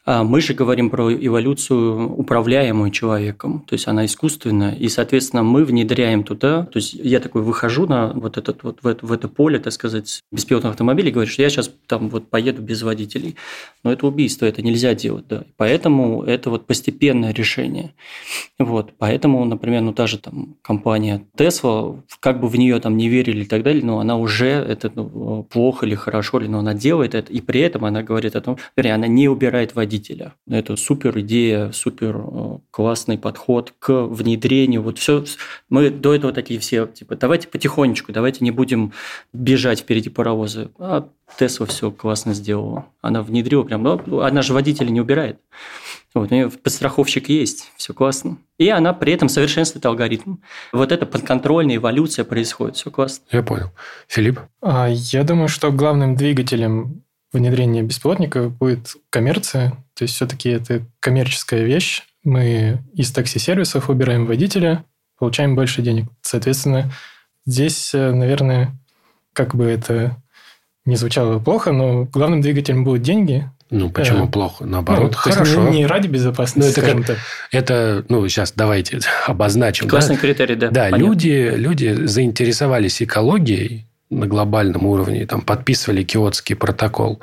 мы 0.06 0.40
же 0.40 0.54
говорим 0.54 0.90
про 0.90 1.12
эволюцию, 1.12 2.12
управляемую 2.14 2.90
человеком, 2.90 3.64
то 3.66 3.74
есть 3.74 3.86
она 3.86 4.06
искусственная, 4.06 4.72
и, 4.72 4.88
соответственно, 4.88 5.42
мы 5.42 5.64
внедряем 5.64 6.24
туда, 6.24 6.64
то 6.64 6.78
есть 6.78 6.94
я 6.94 7.20
такой 7.20 7.42
выхожу 7.42 7.86
на 7.86 8.12
вот, 8.14 8.38
этот, 8.38 8.62
вот 8.62 8.78
в, 8.82 8.86
это, 8.86 9.04
в 9.04 9.12
это 9.12 9.28
поле, 9.28 9.58
так 9.58 9.72
сказать, 9.72 10.22
беспилотных 10.32 10.72
автомобилей, 10.72 11.10
и 11.10 11.12
говорю, 11.12 11.30
что 11.30 11.42
я 11.42 11.50
сейчас 11.50 11.70
там 11.86 12.08
вот 12.08 12.28
поеду 12.28 12.62
без 12.62 12.82
водителей. 12.82 13.36
Но 13.84 13.92
это 13.92 14.06
убийство, 14.06 14.46
это 14.46 14.62
нельзя 14.62 14.94
делать, 14.94 15.26
да. 15.28 15.44
Поэтому 15.56 16.22
это 16.22 16.50
вот 16.50 16.66
постепенное 16.66 17.32
решение. 17.32 17.92
Вот, 18.58 18.94
поэтому, 18.98 19.44
например, 19.44 19.82
ну 19.82 19.92
та 19.92 20.06
же 20.06 20.18
там 20.18 20.56
компания 20.62 21.26
Tesla, 21.36 22.00
как 22.20 22.40
бы 22.40 22.48
в 22.48 22.56
нее 22.56 22.80
там 22.80 22.96
не 22.96 23.08
верили 23.08 23.42
и 23.42 23.46
так 23.46 23.62
далее, 23.62 23.84
но 23.84 24.00
она 24.00 24.16
уже 24.16 24.48
это 24.48 24.90
ну, 24.94 25.42
плохо 25.44 25.86
или 25.86 25.94
хорошо, 25.94 26.40
или 26.40 26.48
но 26.48 26.60
она 26.60 26.74
делает 26.74 27.14
это, 27.14 27.32
и 27.32 27.40
при 27.40 27.60
этом 27.60 27.84
она 27.84 28.02
говорит 28.02 28.34
о 28.34 28.40
том, 28.40 28.56
вернее, 28.76 28.94
она 28.94 29.06
не 29.06 29.28
убирает 29.28 29.74
водителей 29.74 29.89
водителя. 29.90 30.34
Это 30.48 30.76
супер 30.76 31.18
идея, 31.18 31.72
супер 31.72 32.16
э, 32.16 32.58
классный 32.70 33.18
подход 33.18 33.74
к 33.80 34.06
внедрению. 34.06 34.82
Вот 34.82 34.98
все, 34.98 35.24
мы 35.68 35.90
до 35.90 36.14
этого 36.14 36.32
такие 36.32 36.60
все, 36.60 36.86
типа, 36.86 37.16
давайте 37.16 37.48
потихонечку, 37.48 38.12
давайте 38.12 38.44
не 38.44 38.52
будем 38.52 38.92
бежать 39.32 39.80
впереди 39.80 40.08
паровоза. 40.08 40.70
А 40.78 41.08
Тесла 41.38 41.66
все 41.66 41.90
классно 41.90 42.34
сделала. 42.34 42.86
Она 43.00 43.22
внедрила 43.22 43.64
прям, 43.64 43.82
ну, 43.82 44.20
она 44.20 44.42
же 44.42 44.52
водителя 44.52 44.90
не 44.90 45.00
убирает. 45.00 45.40
Вот, 46.14 46.30
у 46.30 46.34
нее 46.34 46.50
подстраховщик 46.50 47.28
есть, 47.28 47.72
все 47.76 47.92
классно. 47.92 48.38
И 48.58 48.68
она 48.68 48.92
при 48.92 49.12
этом 49.12 49.28
совершенствует 49.28 49.86
алгоритм. 49.86 50.36
Вот 50.72 50.92
это 50.92 51.06
подконтрольная 51.06 51.76
эволюция 51.76 52.24
происходит, 52.24 52.76
все 52.76 52.90
классно. 52.90 53.24
Я 53.30 53.42
понял. 53.42 53.70
Филипп? 54.08 54.40
А, 54.60 54.88
я 54.88 55.24
думаю, 55.24 55.48
что 55.48 55.70
главным 55.70 56.16
двигателем 56.16 57.04
внедрение 57.32 57.82
беспилотника 57.82 58.48
будет 58.48 58.96
коммерция. 59.10 59.70
То 59.94 60.02
есть 60.02 60.14
все-таки 60.14 60.48
это 60.50 60.82
коммерческая 61.00 61.62
вещь. 61.62 62.02
Мы 62.24 62.78
из 62.92 63.12
такси-сервисов 63.12 63.88
выбираем 63.88 64.26
водителя, 64.26 64.84
получаем 65.18 65.54
больше 65.54 65.82
денег. 65.82 66.06
Соответственно, 66.22 66.92
здесь, 67.46 67.94
э, 67.94 68.12
наверное, 68.12 68.72
как 69.32 69.54
бы 69.54 69.64
это 69.64 70.16
не 70.84 70.96
звучало 70.96 71.38
плохо, 71.38 71.72
но 71.72 72.04
главным 72.04 72.40
двигателем 72.40 72.84
будут 72.84 73.02
деньги. 73.02 73.48
Ну, 73.70 73.88
почему 73.88 74.24
а, 74.24 74.26
плохо? 74.26 74.66
Наоборот, 74.66 75.12
ну, 75.12 75.16
хорошо. 75.16 75.68
Не, 75.68 75.78
не 75.78 75.86
ради 75.86 76.08
безопасности, 76.08 76.80
ну, 76.80 76.86
это, 76.86 77.04
как, 77.04 77.18
это, 77.52 78.04
ну, 78.08 78.26
сейчас 78.28 78.52
давайте 78.56 78.98
обозначим. 79.26 79.88
Классный 79.88 80.16
да? 80.16 80.20
критерий, 80.20 80.56
да. 80.56 80.70
Да, 80.70 80.90
люди, 80.90 81.52
люди 81.54 82.06
заинтересовались 82.06 83.00
экологией, 83.00 83.86
на 84.10 84.26
глобальном 84.26 84.86
уровне, 84.86 85.26
там, 85.26 85.40
подписывали 85.40 86.02
Киотский 86.02 86.56
протокол, 86.56 87.20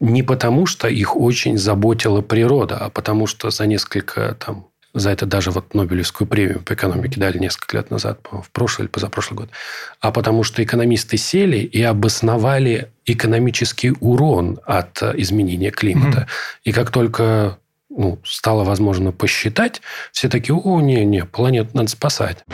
не 0.00 0.22
потому, 0.22 0.66
что 0.66 0.88
их 0.88 1.16
очень 1.16 1.56
заботила 1.56 2.20
природа, 2.20 2.76
а 2.78 2.90
потому, 2.90 3.26
что 3.26 3.50
за 3.50 3.66
несколько 3.66 4.36
там, 4.38 4.66
за 4.92 5.10
это 5.10 5.26
даже 5.26 5.50
вот 5.50 5.74
Нобелевскую 5.74 6.26
премию 6.26 6.60
по 6.60 6.74
экономике 6.74 7.20
дали 7.20 7.38
несколько 7.38 7.76
лет 7.76 7.90
назад, 7.90 8.20
в 8.30 8.50
прошлый 8.50 8.86
или 8.86 8.92
позапрошлый 8.92 9.38
год, 9.38 9.50
а 10.00 10.10
потому 10.10 10.42
что 10.42 10.62
экономисты 10.62 11.16
сели 11.16 11.58
и 11.58 11.82
обосновали 11.82 12.90
экономический 13.04 13.92
урон 14.00 14.58
от 14.64 15.02
изменения 15.02 15.70
климата. 15.70 16.20
Mm-hmm. 16.20 16.60
И 16.64 16.72
как 16.72 16.90
только 16.90 17.58
ну, 17.88 18.18
стало 18.24 18.64
возможно 18.64 19.12
посчитать, 19.12 19.80
все 20.12 20.28
такие, 20.28 20.54
о, 20.54 20.80
не-не, 20.80 21.24
планету 21.24 21.70
надо 21.74 21.88
спасать. 21.88 22.44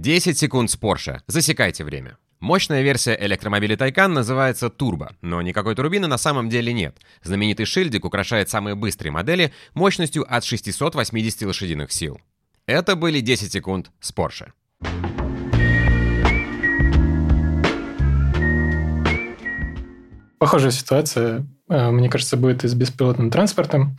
10 0.00 0.38
секунд 0.38 0.70
с 0.70 0.78
Porsche. 0.78 1.20
Засекайте 1.26 1.84
время. 1.84 2.16
Мощная 2.40 2.80
версия 2.80 3.14
электромобиля 3.20 3.76
Taycan 3.76 4.06
называется 4.06 4.68
Turbo, 4.68 5.10
но 5.20 5.42
никакой 5.42 5.74
турбины 5.74 6.06
на 6.06 6.16
самом 6.16 6.48
деле 6.48 6.72
нет. 6.72 6.96
Знаменитый 7.22 7.66
шильдик 7.66 8.06
украшает 8.06 8.48
самые 8.48 8.76
быстрые 8.76 9.12
модели 9.12 9.52
мощностью 9.74 10.24
от 10.26 10.42
680 10.42 11.42
лошадиных 11.42 11.92
сил. 11.92 12.18
Это 12.64 12.96
были 12.96 13.20
10 13.20 13.52
секунд 13.52 13.90
с 14.00 14.10
Porsche. 14.14 14.52
Похожая 20.38 20.70
ситуация, 20.70 21.46
э, 21.68 21.90
мне 21.90 22.08
кажется, 22.08 22.38
будет 22.38 22.64
и 22.64 22.68
с 22.68 22.72
беспилотным 22.72 23.30
транспортом. 23.30 23.98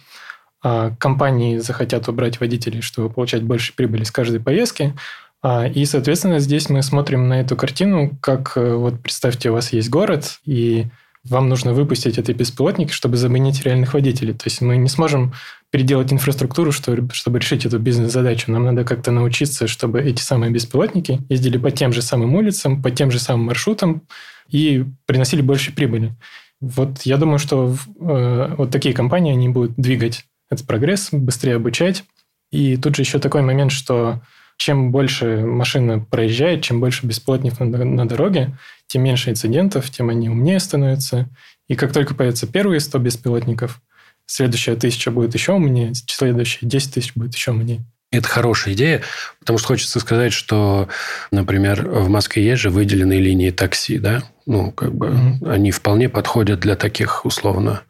А, 0.63 0.95
компании 0.99 1.57
захотят 1.57 2.07
убрать 2.07 2.39
водителей, 2.39 2.81
чтобы 2.81 3.11
получать 3.11 3.43
больше 3.43 3.75
прибыли 3.75 4.03
с 4.03 4.11
каждой 4.11 4.39
поездки, 4.39 4.95
и, 5.43 5.85
соответственно, 5.85 6.39
здесь 6.39 6.69
мы 6.69 6.83
смотрим 6.83 7.27
на 7.27 7.41
эту 7.41 7.55
картину, 7.55 8.17
как 8.21 8.53
э, 8.55 8.75
вот 8.75 9.01
представьте, 9.01 9.49
у 9.49 9.53
вас 9.53 9.73
есть 9.73 9.89
город, 9.89 10.39
и 10.45 10.85
вам 11.23 11.49
нужно 11.49 11.73
выпустить 11.73 12.17
эти 12.17 12.31
беспилотники, 12.31 12.91
чтобы 12.91 13.17
заменить 13.17 13.63
реальных 13.63 13.93
водителей. 13.93 14.33
То 14.33 14.45
есть 14.45 14.61
мы 14.61 14.77
не 14.77 14.89
сможем 14.89 15.33
переделать 15.69 16.11
инфраструктуру, 16.11 16.71
чтобы 16.71 17.39
решить 17.39 17.65
эту 17.65 17.79
бизнес-задачу. 17.79 18.51
Нам 18.51 18.65
надо 18.65 18.83
как-то 18.83 19.11
научиться, 19.11 19.67
чтобы 19.67 20.01
эти 20.01 20.21
самые 20.21 20.51
беспилотники 20.51 21.21
ездили 21.29 21.57
по 21.57 21.71
тем 21.71 21.93
же 21.93 22.01
самым 22.01 22.35
улицам, 22.35 22.81
по 22.81 22.91
тем 22.91 23.11
же 23.11 23.19
самым 23.19 23.45
маршрутам 23.45 24.03
и 24.49 24.85
приносили 25.05 25.41
больше 25.41 25.73
прибыли. 25.73 26.13
Вот 26.59 27.01
я 27.03 27.17
думаю, 27.17 27.39
что 27.39 27.75
э, 27.99 28.55
вот 28.57 28.71
такие 28.71 28.93
компании, 28.93 29.33
они 29.33 29.49
будут 29.49 29.75
двигать 29.75 30.25
этот 30.49 30.67
прогресс, 30.67 31.09
быстрее 31.11 31.55
обучать. 31.55 32.03
И 32.51 32.77
тут 32.77 32.95
же 32.95 33.03
еще 33.03 33.19
такой 33.19 33.41
момент, 33.41 33.71
что 33.71 34.21
чем 34.61 34.91
больше 34.91 35.37
машина 35.37 35.97
проезжает, 35.97 36.61
чем 36.61 36.79
больше 36.79 37.07
бесплотников 37.07 37.61
на, 37.61 37.83
на 37.83 38.07
дороге, 38.07 38.55
тем 38.85 39.01
меньше 39.01 39.31
инцидентов, 39.31 39.89
тем 39.89 40.09
они 40.09 40.29
умнее 40.29 40.59
становятся. 40.59 41.27
И 41.67 41.75
как 41.75 41.91
только 41.91 42.13
появятся 42.13 42.45
первые 42.45 42.79
100 42.79 42.99
беспилотников, 42.99 43.81
следующая 44.27 44.75
тысяча 44.75 45.09
будет 45.09 45.33
еще 45.33 45.53
умнее, 45.53 45.93
следующая 45.95 46.67
10 46.67 46.93
тысяч 46.93 47.13
будет 47.15 47.33
еще 47.33 47.51
умнее. 47.51 47.83
Это 48.11 48.27
хорошая 48.27 48.75
идея, 48.75 49.01
потому 49.39 49.57
что 49.57 49.69
хочется 49.69 49.99
сказать, 49.99 50.31
что, 50.31 50.89
например, 51.31 51.89
в 51.89 52.09
Москве 52.09 52.45
есть 52.45 52.61
же 52.61 52.69
выделенные 52.69 53.19
линии 53.19 53.49
такси, 53.49 53.97
да? 53.97 54.21
Ну, 54.45 54.71
как 54.71 54.93
бы 54.93 55.07
mm-hmm. 55.07 55.51
они 55.51 55.71
вполне 55.71 56.07
подходят 56.07 56.59
для 56.59 56.75
таких 56.75 57.25
условно. 57.25 57.81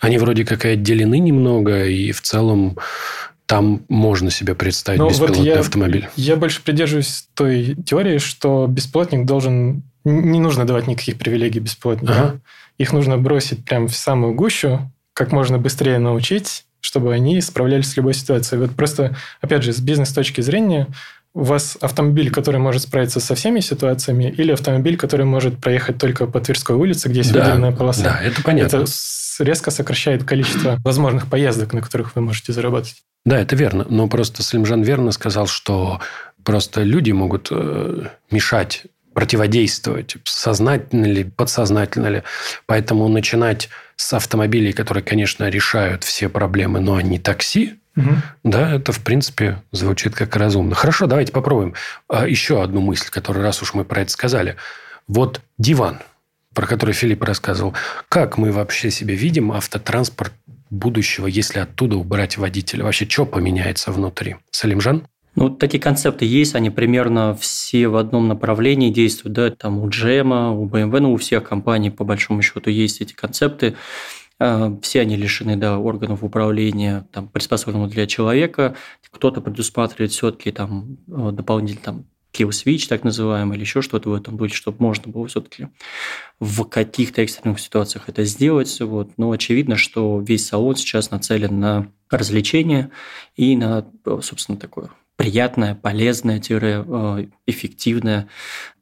Они 0.00 0.16
вроде 0.16 0.46
как 0.46 0.64
и 0.64 0.68
отделены 0.68 1.18
немного, 1.18 1.84
и 1.84 2.12
в 2.12 2.22
целом 2.22 2.78
там 3.46 3.82
можно 3.88 4.30
себе 4.30 4.54
представить 4.54 5.00
Но 5.00 5.08
беспилотный 5.08 5.38
вот 5.38 5.46
я, 5.46 5.60
автомобиль. 5.60 6.08
Я 6.16 6.36
больше 6.36 6.62
придерживаюсь 6.62 7.28
той 7.34 7.76
теории, 7.86 8.18
что 8.18 8.66
беспилотник 8.68 9.26
должен... 9.26 9.82
Не 10.04 10.40
нужно 10.40 10.66
давать 10.66 10.86
никаких 10.86 11.18
привилегий 11.18 11.60
беспилотнику. 11.60 12.12
Ага. 12.12 12.40
Их 12.78 12.92
нужно 12.92 13.16
бросить 13.18 13.64
прямо 13.64 13.88
в 13.88 13.96
самую 13.96 14.34
гущу, 14.34 14.90
как 15.12 15.32
можно 15.32 15.58
быстрее 15.58 15.98
научить, 15.98 16.64
чтобы 16.80 17.14
они 17.14 17.40
справлялись 17.40 17.90
с 17.90 17.96
любой 17.96 18.14
ситуацией. 18.14 18.60
Вот 18.60 18.72
просто, 18.72 19.16
опять 19.40 19.62
же, 19.62 19.72
с 19.72 19.80
бизнес-точки 19.80 20.40
зрения, 20.40 20.88
у 21.34 21.42
вас 21.42 21.76
автомобиль, 21.80 22.30
который 22.30 22.60
может 22.60 22.82
справиться 22.82 23.18
со 23.18 23.34
всеми 23.34 23.58
ситуациями, 23.60 24.32
или 24.36 24.52
автомобиль, 24.52 24.96
который 24.96 25.26
может 25.26 25.58
проехать 25.58 25.98
только 25.98 26.26
по 26.26 26.40
Тверской 26.40 26.76
улице, 26.76 27.08
где 27.08 27.18
есть 27.18 27.32
да, 27.32 27.40
выделенная 27.40 27.72
полоса. 27.72 28.04
Да, 28.04 28.20
это 28.22 28.42
понятно. 28.42 28.76
Это 28.76 28.86
резко 29.40 29.72
сокращает 29.72 30.22
количество 30.22 30.78
возможных 30.84 31.28
поездок, 31.28 31.72
на 31.72 31.82
которых 31.82 32.14
вы 32.14 32.22
можете 32.22 32.52
заработать. 32.52 33.02
Да, 33.24 33.40
это 33.40 33.56
верно. 33.56 33.84
Но 33.88 34.06
просто 34.06 34.44
Слимжан 34.44 34.82
верно 34.82 35.10
сказал, 35.10 35.48
что 35.48 36.00
просто 36.44 36.82
люди 36.82 37.10
могут 37.10 37.48
э, 37.50 38.06
мешать 38.30 38.84
противодействовать, 39.12 40.16
сознательно 40.24 41.06
ли, 41.06 41.24
подсознательно 41.24 42.08
ли. 42.08 42.22
Поэтому 42.66 43.08
начинать 43.08 43.70
с 43.96 44.12
автомобилей, 44.12 44.72
которые, 44.72 45.02
конечно, 45.02 45.48
решают 45.48 46.04
все 46.04 46.28
проблемы, 46.28 46.80
но 46.80 46.94
они 46.94 47.18
такси, 47.18 47.74
угу. 47.96 48.10
да, 48.42 48.74
это, 48.74 48.92
в 48.92 49.00
принципе, 49.00 49.62
звучит 49.72 50.14
как 50.14 50.34
разумно. 50.36 50.74
Хорошо, 50.74 51.06
давайте 51.06 51.32
попробуем. 51.32 51.74
А, 52.08 52.26
еще 52.26 52.62
одну 52.62 52.80
мысль, 52.80 53.08
которую, 53.10 53.42
раз 53.42 53.62
уж 53.62 53.74
мы 53.74 53.84
про 53.84 54.02
это 54.02 54.10
сказали. 54.10 54.56
Вот 55.06 55.40
диван, 55.58 56.00
про 56.54 56.66
который 56.66 56.94
Филипп 56.94 57.22
рассказывал. 57.22 57.74
Как 58.08 58.38
мы 58.38 58.52
вообще 58.52 58.90
себе 58.90 59.14
видим 59.14 59.52
автотранспорт 59.52 60.32
будущего, 60.70 61.26
если 61.26 61.58
оттуда 61.60 61.96
убрать 61.96 62.38
водителя? 62.38 62.84
Вообще, 62.84 63.08
что 63.08 63.26
поменяется 63.26 63.92
внутри? 63.92 64.36
Салимжан? 64.50 65.06
Ну, 65.36 65.50
такие 65.50 65.80
концепты 65.80 66.24
есть, 66.24 66.54
они 66.54 66.70
примерно 66.70 67.34
все 67.34 67.88
в 67.88 67.96
одном 67.96 68.28
направлении 68.28 68.90
действуют, 68.90 69.34
да, 69.34 69.50
там 69.50 69.80
у 69.80 69.88
Джема, 69.88 70.52
у 70.52 70.68
BMW, 70.68 71.00
ну, 71.00 71.12
у 71.12 71.16
всех 71.16 71.48
компаний, 71.48 71.90
по 71.90 72.04
большому 72.04 72.40
счету, 72.40 72.70
есть 72.70 73.00
эти 73.00 73.14
концепты. 73.14 73.74
А, 74.38 74.76
все 74.82 75.00
они 75.00 75.16
лишены 75.16 75.56
да, 75.56 75.78
органов 75.78 76.22
управления, 76.22 77.06
там, 77.12 77.28
приспособленного 77.28 77.88
для 77.88 78.06
человека. 78.06 78.76
Кто-то 79.10 79.40
предусматривает 79.40 80.12
все-таки 80.12 80.50
там 80.50 80.98
э, 81.06 81.30
дополнительный 81.32 81.82
там, 81.82 82.06
kill 82.32 82.48
switch, 82.48 82.88
так 82.88 83.04
называемый, 83.04 83.56
или 83.56 83.62
еще 83.62 83.80
что-то 83.80 84.10
в 84.10 84.14
этом 84.14 84.36
духе, 84.36 84.54
чтобы 84.54 84.78
можно 84.80 85.10
было 85.10 85.26
все-таки 85.28 85.68
в 86.40 86.64
каких-то 86.64 87.22
экстренных 87.22 87.60
ситуациях 87.60 88.08
это 88.08 88.24
сделать. 88.24 88.80
Вот. 88.80 89.12
Но 89.16 89.30
очевидно, 89.30 89.76
что 89.76 90.20
весь 90.20 90.46
салон 90.46 90.74
сейчас 90.74 91.10
нацелен 91.10 91.60
на 91.60 91.92
развлечение 92.10 92.90
и 93.36 93.56
на, 93.56 93.86
собственно, 94.20 94.58
такое 94.58 94.90
приятное, 95.16 95.76
полезное, 95.76 96.42
э, 96.48 97.26
эффективное 97.46 98.28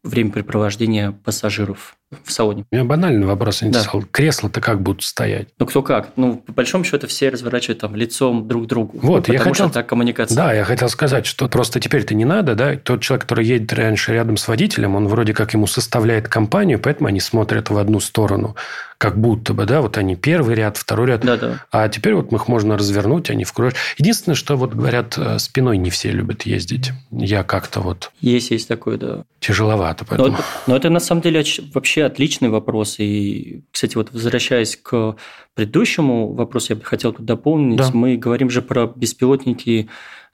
времяпрепровождение 0.03 1.13
пассажиров 1.13 1.97
в 2.25 2.33
салоне. 2.33 2.65
У 2.71 2.75
меня 2.75 2.85
банальный 2.85 3.27
вопрос 3.27 3.63
интересовал. 3.63 4.03
Да. 4.03 4.09
Кресла-то 4.11 4.61
как 4.61 4.83
будут 4.83 5.03
стоять? 5.03 5.49
Ну, 5.59 5.67
кто 5.67 5.83
как. 5.83 6.11
Ну, 6.17 6.37
по 6.37 6.53
большому 6.53 6.85
счету, 6.85 7.07
все 7.07 7.31
разворачивают 7.31 7.81
там 7.81 7.97
лицом 7.97 8.47
друг 8.47 8.65
к 8.65 8.67
другу. 8.67 8.99
Вот, 9.01 9.29
ну, 9.29 9.35
я 9.35 9.41
хотел... 9.41 9.67
что 9.67 9.69
так 9.71 9.87
коммуникация. 9.87 10.37
Да, 10.37 10.53
я 10.53 10.65
хотел 10.65 10.89
сказать, 10.89 11.27
что 11.27 11.49
просто 11.49 11.81
теперь-то 11.81 12.15
не 12.15 12.25
надо, 12.25 12.55
да, 12.55 12.77
тот 12.77 13.03
человек, 13.03 13.23
который 13.23 13.47
едет 13.47 13.73
раньше 13.73 14.13
рядом 14.13 14.37
с 14.37 14.47
водителем, 14.49 14.95
он 14.95 15.09
вроде 15.09 15.35
как 15.35 15.55
ему 15.55 15.67
составляет 15.67 16.29
компанию, 16.29 16.79
поэтому 16.79 17.09
они 17.09 17.21
смотрят 17.21 17.71
в 17.71 17.79
одну 17.79 18.01
сторону 18.01 18.57
как 19.03 19.19
будто 19.19 19.53
бы, 19.53 19.67
да, 19.67 19.81
вот 19.81 19.99
они 19.99 20.15
первый 20.15 20.55
ряд, 20.55 20.77
второй 20.77 21.09
ряд. 21.09 21.23
Да, 21.23 21.37
да. 21.37 21.65
А 21.73 21.89
теперь 21.89 22.15
вот 22.15 22.33
их 22.33 22.47
можно 22.47 22.79
развернуть, 22.79 23.31
они 23.31 23.43
вкроют. 23.43 23.75
Единственное, 23.99 24.37
что 24.37 24.55
вот 24.55 24.75
говорят, 24.75 25.19
э, 25.19 25.41
спиной 25.41 25.77
не 25.77 25.91
все 25.91 26.13
любят 26.13 26.43
ездить. 26.43 26.93
Я 27.11 27.43
как-то 27.43 27.81
вот... 27.81 28.13
Есть, 28.21 28.53
есть 28.53 28.69
такое, 28.69 28.99
да. 28.99 29.25
Тяжеловато, 29.41 30.05
поэтому... 30.05 30.37
Но, 30.37 30.45
но 30.69 30.77
это 30.77 30.89
на 30.89 31.01
самом 31.01 31.21
деле 31.21 31.45
вообще 31.75 32.02
отличный 32.05 32.49
вопрос. 32.49 32.97
И, 32.99 33.65
кстати, 33.71 33.97
вот 33.97 34.13
возвращаясь 34.13 34.77
к 34.77 35.17
предыдущему 35.55 36.33
вопросу, 36.33 36.73
я 36.73 36.77
бы 36.77 36.85
хотел 36.85 37.13
тут 37.13 37.25
дополнить. 37.25 37.79
Да. 37.79 37.91
Мы 37.93 38.17
говорим 38.17 38.51
же 38.51 38.63
про 38.63 38.87
беспилотники 38.87 39.89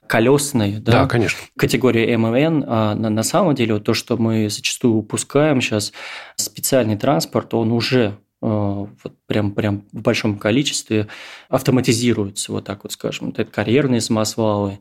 колесные, 0.07 0.79
да, 0.79 1.03
да 1.03 1.07
конечно. 1.07 1.39
категория 1.55 2.17
ММН, 2.17 2.65
а 2.67 2.95
на, 2.95 3.09
на 3.11 3.23
самом 3.23 3.53
деле 3.53 3.75
вот 3.75 3.83
то, 3.83 3.93
что 3.93 4.17
мы 4.17 4.49
зачастую 4.49 4.95
упускаем 4.95 5.61
сейчас, 5.61 5.93
специальный 6.35 6.97
транспорт, 6.97 7.53
он 7.53 7.71
уже 7.71 8.17
вот 8.41 9.13
прям, 9.27 9.51
прям 9.51 9.83
в 9.91 10.01
большом 10.01 10.37
количестве 10.37 11.07
автоматизируются, 11.49 12.51
вот 12.51 12.65
так 12.65 12.83
вот 12.83 12.93
скажем. 12.93 13.29
Это 13.29 13.45
карьерные 13.45 14.01
самосвалы, 14.01 14.79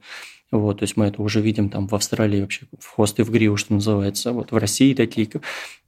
вот, 0.51 0.79
то 0.79 0.85
есть 0.85 0.97
мы 0.97 1.07
это 1.07 1.21
уже 1.21 1.41
видим 1.41 1.69
там 1.69 1.87
в 1.89 1.95
Австралии 1.95 2.41
вообще 2.41 2.67
в 2.79 2.95
хвост 2.95 3.19
и 3.19 3.23
в 3.23 3.31
гриву, 3.31 3.57
что 3.57 3.75
называется. 3.75 4.33
Вот 4.33 4.51
в 4.51 4.57
России 4.57 4.95
такие 4.95 5.29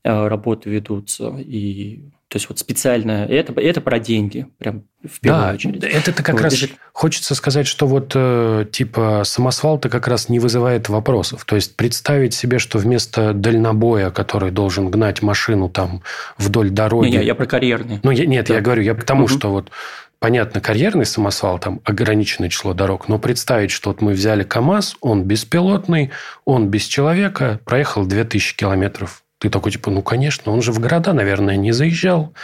э, 0.05 0.29
работы 0.29 0.69
ведутся. 0.69 1.35
И 1.39 2.11
то 2.31 2.37
есть 2.37 2.49
вот 2.49 2.61
специально 2.61 3.27
это, 3.27 3.53
это 3.61 3.81
про 3.81 3.99
деньги, 3.99 4.47
прям 4.59 4.85
в 5.03 5.19
первую 5.19 5.43
да, 5.43 5.53
очередь. 5.53 5.83
Это-то 5.83 6.23
как 6.23 6.37
вот, 6.37 6.43
раз 6.45 6.65
хочется 6.93 7.35
сказать, 7.35 7.67
что 7.67 7.89
вот 7.89 8.13
э, 8.15 8.67
типа 8.71 9.23
самосвал-то 9.25 9.89
как 9.89 10.07
раз 10.07 10.29
не 10.29 10.39
вызывает 10.39 10.89
вопросов. 10.89 11.45
То 11.45 11.57
есть 11.57 11.75
представить 11.75 12.33
себе, 12.33 12.61
что 12.61 12.79
вместо 12.79 13.33
дальнобоя, 13.33 14.13
который 14.13 14.53
должен 14.53 14.93
гнать 14.93 15.23
машину 15.23 15.69
там 15.69 16.05
вдоль 16.39 16.71
дороги... 16.71 17.09
Не, 17.09 17.17
не, 17.17 17.25
я 17.25 17.35
про 17.35 17.47
карьерный. 17.47 17.99
Ну, 18.05 18.13
я, 18.13 18.27
нет, 18.27 18.47
да. 18.47 18.55
я 18.55 18.61
говорю, 18.61 18.83
я 18.83 18.95
к 18.95 19.03
тому, 19.03 19.25
угу. 19.25 19.33
что 19.33 19.51
вот 19.51 19.73
понятно, 20.21 20.61
карьерный 20.61 21.07
самосвал, 21.07 21.59
там 21.59 21.81
ограниченное 21.83 22.49
число 22.49 22.75
дорог, 22.75 23.09
но 23.09 23.19
представить, 23.19 23.73
что 23.73 23.91
вот 23.91 24.03
мы 24.03 24.13
взяли 24.13 24.45
КАМАЗ, 24.45 24.99
он 25.01 25.25
беспилотный, 25.25 26.13
он 26.45 26.69
без 26.69 26.85
человека, 26.85 27.59
проехал 27.65 28.07
2000 28.07 28.57
километров. 28.57 29.25
Ты 29.41 29.49
такой, 29.49 29.73
типа, 29.73 29.91
ну, 29.91 30.03
конечно, 30.03 30.53
он 30.53 30.61
же 30.61 30.71
в 30.71 30.79
города, 30.81 31.15
наверное, 31.15 31.57
не 31.57 31.73
заезжал. 31.73 32.35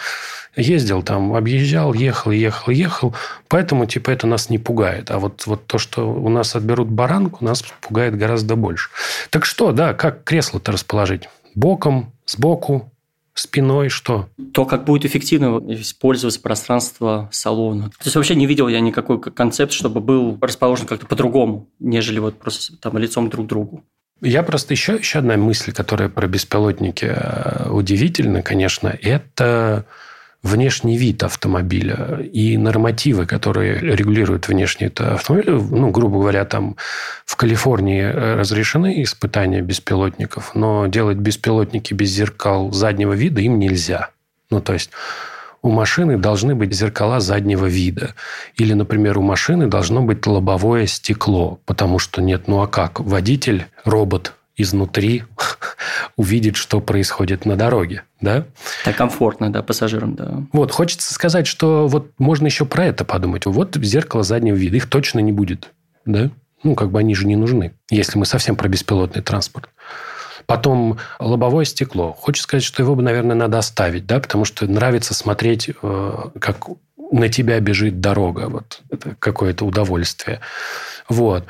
Ездил 0.57 1.03
там, 1.03 1.35
объезжал, 1.35 1.93
ехал, 1.93 2.31
ехал, 2.31 2.73
ехал. 2.73 3.15
Поэтому, 3.49 3.85
типа, 3.85 4.11
это 4.11 4.27
нас 4.27 4.49
не 4.49 4.59
пугает. 4.59 5.11
А 5.11 5.19
вот, 5.19 5.47
вот 5.47 5.67
то, 5.67 5.77
что 5.77 6.11
у 6.11 6.31
нас 6.31 6.57
отберут 6.57 6.89
баранку, 6.89 7.45
нас 7.45 7.63
пугает 7.83 8.17
гораздо 8.17 8.57
больше. 8.57 8.89
Так 9.29 9.45
что, 9.45 9.73
да, 9.73 9.93
как 9.93 10.25
кресло-то 10.25 10.73
расположить? 10.73 11.29
Боком, 11.55 12.15
сбоку, 12.25 12.91
спиной, 13.35 13.91
что? 13.91 14.31
То, 14.55 14.65
как 14.65 14.87
будет 14.87 15.05
эффективно 15.05 15.61
использоваться 15.75 16.41
пространство 16.41 17.29
салона. 17.31 17.91
То 17.91 18.07
есть 18.07 18.17
вообще 18.17 18.35
не 18.35 18.47
видел 18.47 18.69
я 18.69 18.81
никакой 18.81 19.21
концепт, 19.21 19.73
чтобы 19.73 20.01
был 20.01 20.39
расположен 20.41 20.87
как-то 20.87 21.07
по-другому, 21.07 21.69
нежели 21.79 22.19
вот 22.21 22.39
просто 22.39 22.79
там 22.79 22.97
лицом 22.97 23.29
друг 23.29 23.45
к 23.45 23.49
другу. 23.51 23.85
Я 24.23 24.43
просто 24.43 24.73
еще, 24.73 24.95
еще 24.95 25.19
одна 25.19 25.37
мысль, 25.37 25.73
которая 25.73 26.09
про 26.09 26.27
беспилотники 26.27 27.05
э, 27.05 27.69
удивительна, 27.69 28.43
конечно, 28.43 28.89
это 29.03 29.85
внешний 30.43 30.97
вид 30.97 31.23
автомобиля 31.23 32.21
и 32.21 32.57
нормативы, 32.57 33.27
которые 33.27 33.79
регулируют 33.79 34.49
внешний 34.49 34.87
вид 34.87 35.01
автомобиля. 35.01 35.55
Ну, 35.55 35.91
грубо 35.91 36.21
говоря, 36.21 36.45
там 36.45 36.77
в 37.27 37.37
Калифорнии 37.37 38.03
э, 38.03 38.37
разрешены 38.37 39.03
испытания 39.03 39.61
беспилотников, 39.61 40.55
но 40.55 40.87
делать 40.87 41.19
беспилотники 41.19 41.93
без 41.93 42.11
зеркал 42.11 42.73
заднего 42.73 43.13
вида 43.13 43.41
им 43.43 43.59
нельзя. 43.59 44.11
Ну, 44.51 44.61
то 44.61 44.73
есть 44.73 44.91
у 45.67 45.71
машины 45.71 46.17
должны 46.17 46.55
быть 46.55 46.73
зеркала 46.73 47.19
заднего 47.19 47.67
вида. 47.67 48.15
Или, 48.55 48.73
например, 48.73 49.19
у 49.19 49.23
машины 49.23 49.67
должно 49.67 50.01
быть 50.01 50.25
лобовое 50.25 50.87
стекло, 50.87 51.59
потому 51.67 51.99
что 51.99 52.23
нет, 52.23 52.47
ну 52.47 52.63
а 52.63 52.69
как? 52.69 53.01
Водитель, 53.01 53.67
робот 53.85 54.35
изнутри 54.57 55.25
увидит, 56.17 56.55
что 56.55 56.81
происходит 56.81 57.47
на 57.47 57.57
дороге, 57.57 58.05
да? 58.21 58.45
Так 58.85 58.95
комфортно, 58.95 59.53
да, 59.53 59.63
пассажирам, 59.63 60.15
да. 60.15 60.45
Вот, 60.53 60.71
хочется 60.71 61.13
сказать, 61.13 61.49
что 61.49 61.89
вот 61.89 62.13
можно 62.19 62.47
еще 62.47 62.65
про 62.65 62.87
это 62.87 63.05
подумать. 63.05 63.45
Вот 63.45 63.75
зеркало 63.75 64.23
заднего 64.23 64.55
вида, 64.55 64.77
их 64.77 64.89
точно 64.89 65.19
не 65.19 65.33
будет, 65.33 65.73
да? 66.05 66.31
Ну, 66.63 66.77
как 66.77 66.93
бы 66.93 67.01
они 67.01 67.17
же 67.17 67.27
не 67.27 67.35
нужны, 67.35 67.73
если 67.91 68.19
мы 68.19 68.25
совсем 68.25 68.55
про 68.55 68.69
беспилотный 68.69 69.23
транспорт. 69.23 69.69
Потом 70.47 70.99
лобовое 71.19 71.65
стекло. 71.65 72.13
Хочется 72.13 72.45
сказать, 72.45 72.65
что 72.65 72.83
его 72.83 72.95
бы, 72.95 73.03
наверное, 73.03 73.37
надо 73.37 73.59
оставить, 73.59 74.07
да, 74.07 74.21
потому 74.21 74.45
что 74.45 74.67
нравится 74.67 75.13
смотреть, 75.15 75.71
э, 75.83 76.13
как 76.41 76.67
на 77.13 77.29
тебя 77.29 77.61
бежит 77.61 78.01
дорога. 78.01 78.49
Вот 78.49 78.81
это 78.91 79.15
какое-то 79.19 79.65
удовольствие. 79.65 80.41
Вот. 81.09 81.45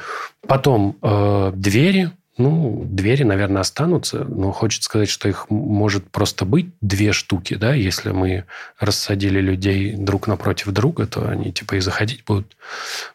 Потом 0.47 0.97
э, 1.03 1.53
двери 1.55 2.11
Ну, 2.39 2.83
двери, 2.85 3.25
наверное, 3.25 3.63
останутся, 3.63 4.25
но 4.29 4.53
хочется 4.53 4.85
сказать, 4.85 5.09
что 5.09 5.27
их 5.27 5.49
может 5.49 6.11
просто 6.11 6.45
быть 6.45 6.67
две 6.83 7.13
штуки, 7.13 7.55
да, 7.55 7.73
если 7.73 8.13
мы 8.13 8.45
рассадили 8.79 9.41
людей 9.41 9.95
друг 9.97 10.27
напротив 10.27 10.73
друга, 10.73 11.07
то 11.07 11.27
они 11.27 11.51
типа 11.51 11.77
и 11.77 11.81
заходить 11.81 12.25
будут. 12.27 12.57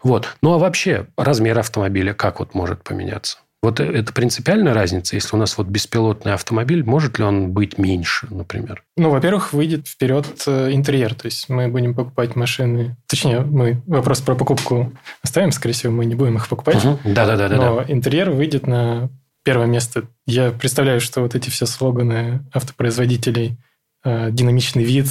Вот. 0.02 0.28
Ну, 0.42 0.54
а 0.54 0.58
вообще 0.58 1.06
размер 1.18 1.60
автомобиля 1.60 2.14
как 2.16 2.40
вот 2.40 2.56
может 2.56 2.84
поменяться? 2.84 3.38
Вот 3.62 3.80
э, 3.80 3.84
это 3.86 4.12
принципиальная 4.14 4.74
разница, 4.74 5.16
если 5.16 5.36
у 5.36 5.40
нас 5.40 5.58
вот 5.58 5.68
беспилотный 5.68 6.34
автомобиль, 6.34 6.84
может 6.84 7.20
ли 7.20 7.24
он 7.26 7.52
быть 7.52 7.78
меньше, 7.78 8.28
например? 8.30 8.84
Ну, 8.98 9.10
во-первых, 9.10 9.54
выйдет 9.54 9.88
вперед 9.88 10.26
э, 10.48 10.72
интерьер, 10.72 11.14
то 11.14 11.28
есть 11.28 11.48
мы 11.50 11.68
будем 11.68 11.94
покупать 11.94 12.36
машины, 12.36 12.96
точнее, 13.08 13.42
мы 13.42 13.82
вопрос 13.86 14.22
про 14.22 14.36
покупку 14.36 14.92
оставим, 15.22 15.52
скорее 15.52 15.74
всего, 15.74 15.94
мы 15.94 16.06
не 16.06 16.16
будем 16.16 16.38
их 16.38 16.48
покупать. 16.48 16.84
Да-да-да. 17.04 17.46
Угу. 17.46 17.56
Но 17.56 17.84
интерьер 17.88 18.32
выйдет 18.32 18.66
на 18.66 19.10
первое 19.44 19.68
место. 19.68 20.06
Я 20.26 20.52
представляю, 20.52 21.00
что 21.00 21.22
вот 21.22 21.36
эти 21.36 21.50
все 21.50 21.66
слоганы 21.66 22.44
автопроизводителей, 22.54 23.58
э, 24.04 24.32
динамичный 24.32 24.84
вид, 24.84 25.08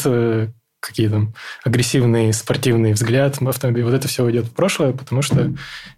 какие 0.80 1.08
там 1.08 1.34
агрессивный 1.64 2.32
спортивный 2.32 2.92
взгляд 2.92 3.40
автомобиля, 3.40 3.84
вот 3.84 3.94
это 3.94 4.08
все 4.08 4.24
уйдет 4.24 4.46
в 4.46 4.52
прошлое, 4.52 4.92
потому 4.92 5.22
что 5.22 5.52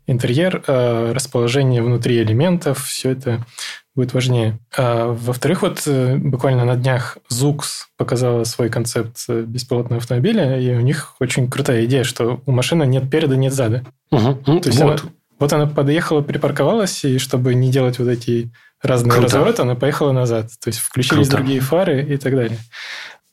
интерьер, 0.06 0.62
э, 0.66 1.12
расположение 1.12 1.82
внутри 1.82 2.20
элементов, 2.22 2.84
все 2.84 3.10
это 3.10 3.46
будет 3.94 4.14
важнее. 4.14 4.58
А, 4.76 5.12
во-вторых, 5.12 5.62
вот 5.62 5.82
э, 5.86 6.16
буквально 6.16 6.64
на 6.64 6.76
днях 6.76 7.18
ZUX 7.30 7.60
показала 7.96 8.44
свой 8.44 8.70
концепт 8.70 9.24
э, 9.28 9.42
беспилотного 9.42 10.00
автомобиля, 10.00 10.58
и 10.58 10.74
у 10.74 10.80
них 10.80 11.14
очень 11.20 11.50
крутая 11.50 11.84
идея, 11.84 12.04
что 12.04 12.40
у 12.46 12.52
машины 12.52 12.84
нет 12.84 13.10
переда, 13.10 13.36
нет 13.36 13.52
зада. 13.52 13.84
Угу. 14.10 14.60
То 14.60 14.68
есть 14.68 14.80
вот. 14.80 15.02
Она, 15.02 15.12
вот 15.38 15.52
она 15.52 15.66
подъехала, 15.66 16.22
припарковалась, 16.22 17.04
и 17.04 17.18
чтобы 17.18 17.54
не 17.54 17.70
делать 17.70 17.98
вот 17.98 18.08
эти 18.08 18.50
разные 18.80 19.12
Круто. 19.12 19.24
развороты, 19.24 19.62
она 19.62 19.74
поехала 19.74 20.12
назад. 20.12 20.50
То 20.62 20.68
есть 20.68 20.78
включились 20.78 21.28
Круто. 21.28 21.42
другие 21.42 21.60
фары 21.60 22.02
и 22.02 22.16
так 22.16 22.34
далее. 22.34 22.58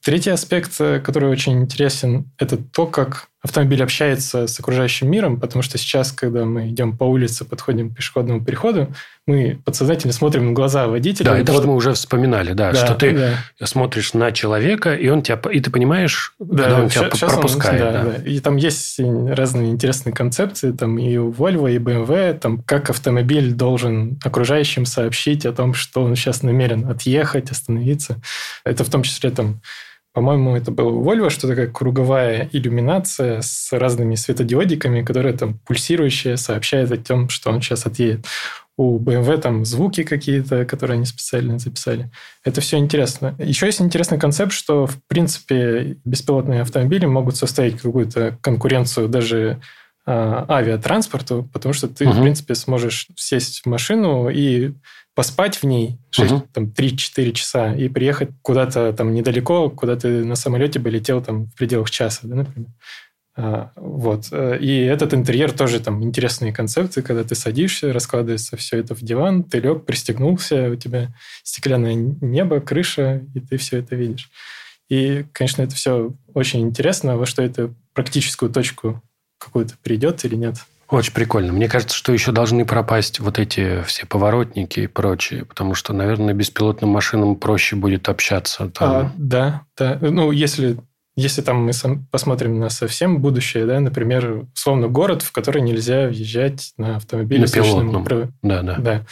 Третий 0.01 0.29
аспект, 0.29 0.79
э, 0.79 0.99
который 0.99 1.29
очень 1.29 1.61
интересен, 1.61 2.31
это 2.37 2.57
то, 2.57 2.87
как 2.87 3.28
автомобиль 3.41 3.81
общается 3.81 4.47
с 4.47 4.59
окружающим 4.59 5.09
миром, 5.09 5.39
потому 5.39 5.61
что 5.61 5.77
сейчас, 5.77 6.11
когда 6.11 6.43
мы 6.43 6.69
идем 6.69 6.97
по 6.97 7.05
улице, 7.05 7.45
подходим 7.45 7.91
к 7.91 7.95
пешеходному 7.95 8.43
переходу, 8.43 8.93
мы 9.25 9.61
подсознательно 9.63 10.11
смотрим 10.11 10.47
на 10.47 10.51
глаза 10.53 10.87
водителя. 10.87 11.31
Да, 11.31 11.37
это 11.37 11.53
вот 11.53 11.65
мы 11.65 11.75
уже 11.75 11.93
вспоминали, 11.93 12.51
да, 12.53 12.71
да 12.73 12.85
что 12.85 12.95
ты 12.95 13.35
да. 13.59 13.65
смотришь 13.65 14.13
на 14.13 14.31
человека, 14.33 14.93
и 14.93 15.07
он 15.07 15.21
тебя, 15.21 15.39
и 15.51 15.59
ты 15.61 15.71
понимаешь, 15.71 16.33
да, 16.39 16.63
когда 16.63 16.81
он 16.81 16.89
тебя 16.89 17.09
сейчас 17.11 17.33
пропускает. 17.33 17.81
Он, 17.81 17.93
да, 17.93 18.03
да. 18.03 18.11
Да. 18.11 18.29
И 18.29 18.39
там 18.39 18.57
есть 18.57 18.99
разные 18.99 19.71
интересные 19.71 20.13
концепции, 20.13 20.71
там 20.71 20.97
и 20.97 21.15
у 21.17 21.31
Volvo, 21.31 21.73
и 21.73 21.77
BMW, 21.77 22.37
там 22.37 22.61
как 22.63 22.89
автомобиль 22.89 23.53
должен 23.53 24.19
окружающим 24.23 24.85
сообщить 24.85 25.45
о 25.45 25.53
том, 25.53 25.73
что 25.73 26.03
он 26.03 26.15
сейчас 26.15 26.43
намерен 26.43 26.89
отъехать, 26.89 27.51
остановиться. 27.51 28.19
Это 28.65 28.83
в 28.83 28.89
том 28.89 29.03
числе 29.03 29.29
там 29.29 29.61
по-моему, 30.13 30.55
это 30.55 30.71
было 30.71 30.89
у 30.89 31.03
Volvo, 31.03 31.29
что 31.29 31.47
такая 31.47 31.67
круговая 31.67 32.49
иллюминация 32.51 33.41
с 33.41 33.71
разными 33.71 34.15
светодиодиками, 34.15 35.03
которая 35.03 35.33
там 35.33 35.59
пульсирующая, 35.65 36.35
сообщает 36.35 36.91
о 36.91 36.97
том, 36.97 37.29
что 37.29 37.51
он 37.51 37.61
сейчас 37.61 37.85
отъедет. 37.85 38.25
У 38.75 38.97
BMW 38.97 39.37
там 39.39 39.65
звуки 39.65 40.03
какие-то, 40.03 40.65
которые 40.65 40.95
они 40.95 41.05
специально 41.05 41.59
записали. 41.59 42.09
Это 42.43 42.61
все 42.61 42.77
интересно. 42.77 43.35
Еще 43.37 43.65
есть 43.65 43.81
интересный 43.81 44.17
концепт, 44.17 44.53
что, 44.53 44.87
в 44.87 44.97
принципе, 45.07 45.97
беспилотные 46.05 46.61
автомобили 46.61 47.05
могут 47.05 47.35
составить 47.35 47.79
какую-то 47.79 48.37
конкуренцию 48.41 49.09
даже 49.09 49.59
а, 50.05 50.45
авиатранспорту, 50.49 51.47
потому 51.53 51.73
что 51.73 51.87
ты, 51.87 52.07
угу. 52.07 52.13
в 52.13 52.21
принципе, 52.21 52.55
сможешь 52.55 53.09
сесть 53.15 53.61
в 53.61 53.65
машину 53.67 54.29
и 54.29 54.73
поспать 55.19 55.57
в 55.57 55.65
ней 55.65 55.97
6, 56.11 56.31
угу. 56.31 56.47
там, 56.53 56.67
3-4 56.67 57.33
часа 57.33 57.75
и 57.75 57.89
приехать 57.89 58.29
куда-то 58.41 58.93
там 58.93 59.13
недалеко, 59.13 59.69
куда 59.69 59.97
ты 59.97 60.23
на 60.23 60.35
самолете 60.35 60.79
бы 60.79 60.89
летел 60.89 61.21
там 61.21 61.47
в 61.47 61.55
пределах 61.55 61.91
часа, 61.91 62.21
да, 62.23 62.35
например. 62.35 62.69
А, 63.35 63.73
вот. 63.75 64.31
И 64.31 64.77
этот 64.77 65.13
интерьер 65.13 65.51
тоже 65.51 65.81
там 65.81 66.01
интересные 66.05 66.53
концепции, 66.53 67.01
когда 67.01 67.25
ты 67.25 67.35
садишься, 67.35 67.91
раскладывается 67.91 68.55
все 68.55 68.77
это 68.77 68.95
в 68.95 69.01
диван, 69.01 69.43
ты 69.43 69.59
лег, 69.59 69.83
пристегнулся, 69.83 70.69
у 70.69 70.77
тебя 70.77 71.13
стеклянное 71.43 71.95
небо, 71.95 72.61
крыша, 72.61 73.21
и 73.35 73.41
ты 73.41 73.57
все 73.57 73.79
это 73.79 73.97
видишь. 73.97 74.29
И, 74.87 75.25
конечно, 75.33 75.63
это 75.63 75.75
все 75.75 76.13
очень 76.33 76.61
интересно, 76.61 77.17
во 77.17 77.25
что 77.25 77.43
это 77.43 77.73
практическую 77.91 78.53
точку 78.53 79.01
какую-то 79.37 79.73
придет 79.83 80.23
или 80.23 80.35
нет. 80.35 80.55
Очень 80.89 81.13
прикольно. 81.13 81.53
Мне 81.53 81.67
кажется, 81.67 81.95
что 81.95 82.11
еще 82.11 82.31
должны 82.31 82.65
пропасть 82.65 83.19
вот 83.19 83.37
эти 83.37 83.83
все 83.83 84.07
поворотники 84.07 84.81
и 84.81 84.87
прочие, 84.87 85.45
потому 85.45 85.75
что, 85.75 85.93
наверное, 85.93 86.33
беспилотным 86.33 86.89
машинам 86.89 87.35
проще 87.35 87.75
будет 87.75 88.09
общаться. 88.09 88.69
Там. 88.69 88.89
А, 88.89 89.11
да, 89.15 89.61
да. 89.77 89.99
Ну, 90.01 90.31
если, 90.31 90.77
если 91.15 91.41
там 91.41 91.63
мы 91.63 91.71
посмотрим 92.09 92.59
на 92.59 92.69
совсем 92.69 93.21
будущее, 93.21 93.67
да, 93.67 93.79
например, 93.79 94.45
условно 94.55 94.87
город, 94.87 95.21
в 95.21 95.31
который 95.31 95.61
нельзя 95.61 96.07
въезжать 96.07 96.73
на 96.77 96.95
автомобиле. 96.95 97.41
На 97.41 97.47
пилотном. 97.47 98.05
Да, 98.41 98.63
да. 98.63 98.75
да. 98.77 99.05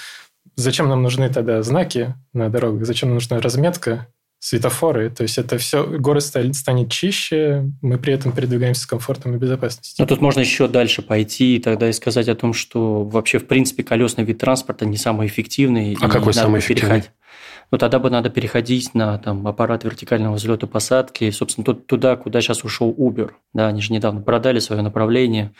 Зачем 0.55 0.89
нам 0.89 1.03
нужны 1.03 1.29
тогда 1.29 1.61
знаки 1.61 2.15
на 2.33 2.49
дорогах? 2.49 2.87
Зачем 2.87 3.09
нам 3.09 3.17
нужна 3.17 3.39
разметка? 3.39 4.07
Светофоры. 4.39 5.09
То 5.09 5.23
есть 5.23 5.37
это 5.37 5.57
все, 5.57 5.85
город 5.85 6.23
станет 6.23 6.91
чище, 6.91 7.71
мы 7.81 7.97
при 7.97 8.13
этом 8.13 8.31
передвигаемся 8.31 8.81
с 8.81 8.85
комфортом 8.85 9.35
и 9.35 9.37
безопасностью. 9.37 9.95
Но 9.99 10.07
тут 10.07 10.21
можно 10.21 10.41
еще 10.41 10.67
дальше 10.67 11.01
пойти 11.01 11.55
и 11.55 11.59
тогда 11.59 11.89
и 11.89 11.93
сказать 11.93 12.27
о 12.29 12.35
том, 12.35 12.53
что 12.53 13.03
вообще, 13.03 13.39
в 13.39 13.47
принципе, 13.47 13.83
колесный 13.83 14.23
вид 14.23 14.37
транспорта 14.37 14.85
не 14.85 14.97
самый 14.97 15.27
эффективный. 15.27 15.97
А 15.99 16.09
какой 16.09 16.33
самый 16.33 16.59
эффективный? 16.59 17.01
Переходить 17.01 17.11
ну, 17.69 17.77
тогда 17.77 17.99
бы 17.99 18.09
надо 18.09 18.29
переходить 18.29 18.93
на 18.93 19.17
там, 19.17 19.45
аппарат 19.45 19.83
вертикального 19.83 20.35
взлета 20.35 20.67
посадки, 20.67 21.29
собственно, 21.31 21.75
туда, 21.75 22.15
куда 22.15 22.39
сейчас 22.39 22.63
ушел 22.63 22.93
Uber. 22.97 23.31
Да, 23.53 23.67
они 23.67 23.81
же 23.81 23.91
недавно 23.91 24.21
продали 24.21 24.59
свое 24.59 24.81
направление 24.81 25.51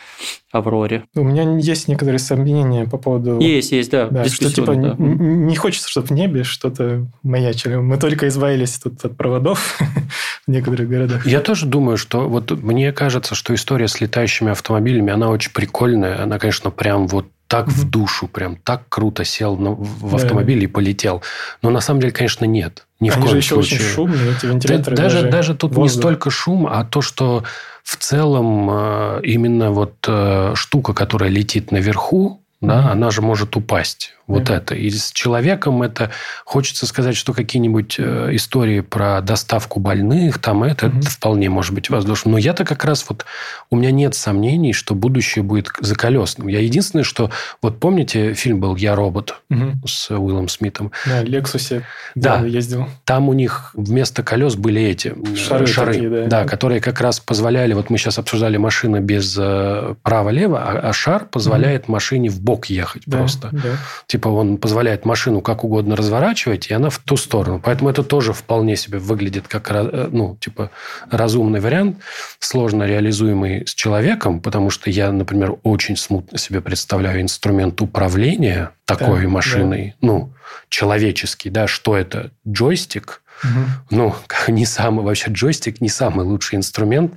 Авроре. 0.51 1.03
У 1.15 1.23
меня 1.23 1.57
есть 1.57 1.89
некоторые 1.89 2.19
сомнения 2.19 2.85
по 2.85 2.97
поводу... 2.97 3.39
Есть, 3.39 3.73
есть, 3.73 3.91
да. 3.91 4.07
да 4.07 4.25
что 4.25 4.51
типа 4.51 4.75
да. 4.75 4.95
не 4.97 5.55
хочется, 5.55 5.89
чтобы 5.89 6.07
в 6.07 6.11
небе 6.11 6.43
что-то 6.43 7.07
маячили. 7.23 7.75
Мы 7.75 7.97
только 7.97 8.29
избавились 8.29 8.79
тут 8.79 9.03
от 9.03 9.17
проводов 9.17 9.77
в 10.47 10.51
некоторых 10.51 10.87
городах. 10.87 11.25
Я 11.25 11.41
тоже 11.41 11.65
думаю, 11.65 11.97
что 11.97 12.29
вот 12.29 12.51
мне 12.51 12.93
кажется, 12.93 13.35
что 13.35 13.53
история 13.53 13.89
с 13.89 13.99
летающими 13.99 14.51
автомобилями, 14.51 15.11
она 15.11 15.29
очень 15.29 15.51
прикольная. 15.51 16.23
Она, 16.23 16.39
конечно, 16.39 16.71
прям 16.71 17.07
вот 17.07 17.25
так 17.47 17.67
в 17.67 17.89
душу, 17.89 18.27
прям 18.27 18.57
так 18.57 18.83
круто 18.89 19.23
сел 19.23 19.55
на, 19.57 19.71
в 19.71 20.15
автомобиль 20.15 20.59
да. 20.59 20.63
и 20.65 20.67
полетел. 20.67 21.21
Но 21.61 21.69
на 21.69 21.81
самом 21.81 22.01
деле, 22.01 22.13
конечно, 22.13 22.45
нет. 22.45 22.85
Ни 22.99 23.09
Они 23.09 23.17
в 23.17 23.21
коем 23.21 23.31
же 23.31 23.37
еще 23.37 23.55
случае. 23.55 23.79
очень 23.79 23.89
шумные, 23.89 24.31
эти 24.31 24.45
вентиляторы. 24.45 24.95
Да, 24.95 25.03
даже, 25.03 25.29
даже 25.29 25.55
тут 25.55 25.75
воздух. 25.75 25.83
не 25.83 26.01
столько 26.01 26.29
шум, 26.29 26.67
а 26.67 26.83
то, 26.83 27.01
что 27.01 27.43
в 27.83 27.95
целом 27.95 28.69
э, 28.69 29.21
именно 29.23 29.71
вот 29.71 29.95
э, 30.07 30.53
штука, 30.55 30.93
которая 30.93 31.29
летит 31.29 31.71
наверху, 31.71 32.41
да, 32.59 32.79
mm-hmm. 32.79 32.91
она 32.91 33.11
же 33.11 33.21
может 33.21 33.55
упасть. 33.55 34.13
Вот 34.25 34.49
mm-hmm. 34.49 34.55
это. 34.55 34.75
И 34.75 34.89
с 34.89 35.11
человеком 35.11 35.83
это 35.83 36.11
хочется 36.43 36.85
сказать, 36.85 37.15
что 37.15 37.31
какие-нибудь 37.31 37.95
э, 37.97 38.29
истории 38.33 38.81
про 38.81 39.21
доставку 39.21 39.79
больных, 39.79 40.39
там 40.39 40.63
это, 40.63 40.87
mm-hmm. 40.87 41.01
вполне 41.01 41.49
может 41.49 41.73
быть 41.73 41.89
воздушно. 41.89 42.31
Но 42.31 42.37
я-то 42.37 42.65
как 42.65 42.83
раз 42.83 43.05
вот 43.07 43.25
у 43.69 43.77
меня 43.77 43.91
нет 43.91 44.15
сомнений, 44.15 44.73
что 44.73 44.95
будущее 44.95 45.43
будет 45.43 45.69
заколесным. 45.79 46.47
Я 46.49 46.59
единственное, 46.59 47.03
что 47.03 47.31
вот 47.61 47.79
помните 47.79 48.33
фильм 48.33 48.59
был 48.59 48.75
"Я 48.75 48.95
робот" 48.95 49.35
mm-hmm. 49.49 49.73
с 49.85 50.09
Уиллом 50.11 50.49
Смитом. 50.49 50.91
На 51.05 51.23
Лексусе. 51.23 51.83
Да, 52.15 52.39
ездил. 52.39 52.89
Там 53.05 53.29
у 53.29 53.33
них 53.33 53.71
вместо 53.75 54.23
колес 54.23 54.55
были 54.55 54.81
эти 54.81 55.15
шары, 55.37 55.67
шары 55.67 55.93
такие, 55.93 56.09
да. 56.09 56.25
да, 56.25 56.45
которые 56.45 56.81
как 56.81 56.99
раз 56.99 57.21
позволяли. 57.21 57.73
Вот 57.73 57.89
мы 57.89 57.97
сейчас 57.97 58.17
обсуждали 58.19 58.57
машины 58.57 58.99
без 58.99 59.37
э, 59.39 59.95
права-лево, 60.01 60.59
а, 60.61 60.89
а 60.89 60.91
шар 60.91 61.25
позволяет 61.25 61.83
mm-hmm. 61.83 61.91
машине 61.91 62.29
в 62.29 62.46
бок 62.47 62.67
ехать 62.67 63.03
да, 63.05 63.17
просто. 63.17 63.49
Да. 63.51 63.77
Типа 64.07 64.29
он 64.29 64.57
позволяет 64.57 65.03
машину 65.03 65.41
как 65.41 65.65
угодно 65.65 65.97
разворачивать, 65.97 66.67
и 66.71 66.73
она 66.73 66.89
в 66.89 66.97
ту 66.99 67.17
сторону. 67.17 67.61
Поэтому 67.63 67.89
это 67.89 68.03
тоже 68.03 68.31
вполне 68.31 68.77
себе 68.77 68.99
выглядит 68.99 69.49
как 69.49 69.69
э, 69.69 70.07
ну, 70.09 70.37
типа, 70.39 70.71
разумный 71.11 71.59
вариант, 71.59 71.97
сложно 72.39 72.83
реализуемый 72.83 73.67
с 73.67 73.73
человеком, 73.73 74.39
потому 74.39 74.69
что 74.69 74.89
я, 74.89 75.11
например, 75.11 75.57
очень 75.63 75.97
смутно 75.97 76.37
себе 76.37 76.61
представляю 76.61 77.21
инструмент 77.21 77.81
управления 77.81 78.71
такой 78.85 79.23
да, 79.23 79.27
машиной. 79.27 79.95
Да. 80.01 80.07
Ну, 80.07 80.33
человеческий, 80.69 81.49
да, 81.49 81.67
что 81.67 81.97
это? 81.97 82.31
Джойстик? 82.47 83.21
Угу. 83.43 83.59
Ну, 83.91 84.15
не 84.47 84.65
самый, 84.65 85.03
вообще 85.03 85.31
джойстик 85.31 85.81
не 85.81 85.89
самый 85.89 86.25
лучший 86.25 86.55
инструмент 86.55 87.13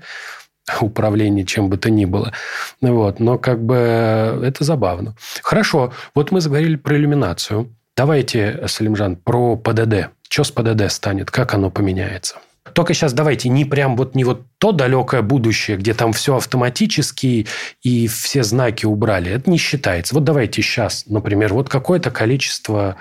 управления 0.81 1.45
чем 1.45 1.69
бы 1.69 1.77
то 1.77 1.91
ни 1.91 2.05
было. 2.05 2.33
Вот. 2.81 3.21
Но 3.21 3.39
как 3.39 3.63
бы 3.65 3.75
это 3.75 4.65
забавно. 4.65 5.15
Хорошо. 5.43 5.93
Вот 6.15 6.31
мы 6.31 6.41
заговорили 6.41 6.77
про 6.77 6.97
иллюминацию. 6.97 7.75
Давайте, 7.97 8.63
Салимжан, 8.67 9.17
про 9.17 9.57
ПДД. 9.57 10.11
Что 10.29 10.45
с 10.45 10.51
ПДД 10.51 10.91
станет? 10.91 11.31
Как 11.31 11.55
оно 11.55 11.71
поменяется? 11.71 12.37
Только 12.73 12.95
сейчас 12.95 13.13
давайте 13.13 13.49
не 13.49 13.65
прям 13.65 13.97
вот 13.97 14.15
не 14.15 14.25
вот 14.25 14.47
то 14.59 14.73
далекое 14.73 15.23
будущее, 15.23 15.77
где 15.77 15.95
там 15.95 16.13
все 16.13 16.37
автоматически 16.37 17.47
и 17.83 18.07
все 18.07 18.43
знаки 18.43 18.87
убрали. 18.87 19.33
Это 19.33 19.51
не 19.51 19.59
считается. 19.59 20.15
Вот 20.15 20.25
давайте 20.25 20.63
сейчас, 20.63 21.05
например, 21.07 21.53
вот 21.55 21.69
какое-то 21.69 22.11
количество 22.11 22.97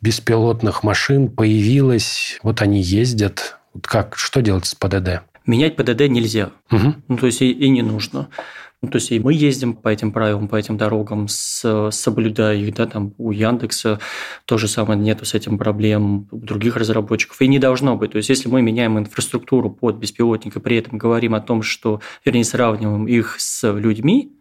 беспилотных 0.00 0.82
машин 0.82 1.28
появилось, 1.30 2.38
вот 2.42 2.60
они 2.60 2.82
ездят. 2.82 3.58
Вот 3.72 3.86
как, 3.86 4.16
что 4.16 4.42
делать 4.42 4.66
с 4.66 4.74
ПДД? 4.74 5.22
Менять 5.46 5.76
ПДД 5.76 6.08
нельзя. 6.08 6.50
Угу. 6.70 6.94
Ну, 7.08 7.16
то 7.16 7.26
есть 7.26 7.42
и, 7.42 7.50
и 7.50 7.68
не 7.68 7.82
нужно. 7.82 8.28
Ну, 8.82 8.88
то 8.88 8.96
есть 8.96 9.12
и 9.12 9.20
мы 9.20 9.32
ездим 9.32 9.74
по 9.74 9.88
этим 9.88 10.10
правилам, 10.10 10.48
по 10.48 10.56
этим 10.56 10.76
дорогам, 10.76 11.28
с, 11.28 11.90
соблюдая 11.92 12.56
их, 12.56 12.74
да, 12.74 12.86
там 12.86 13.14
у 13.16 13.30
Яндекса 13.30 14.00
то 14.44 14.58
же 14.58 14.66
самое 14.66 14.98
нету 14.98 15.24
с 15.24 15.34
этим 15.34 15.56
проблем, 15.56 16.26
у 16.32 16.38
других 16.38 16.76
разработчиков, 16.76 17.40
и 17.40 17.46
не 17.46 17.60
должно 17.60 17.96
быть. 17.96 18.10
То 18.10 18.16
есть 18.16 18.28
если 18.28 18.48
мы 18.48 18.60
меняем 18.60 18.98
инфраструктуру 18.98 19.70
под 19.70 19.96
беспилотник 19.96 20.56
и 20.56 20.60
при 20.60 20.78
этом 20.78 20.98
говорим 20.98 21.34
о 21.36 21.40
том, 21.40 21.62
что, 21.62 22.00
вернее, 22.24 22.44
сравниваем 22.44 23.06
их 23.06 23.36
с 23.38 23.72
людьми, 23.72 24.36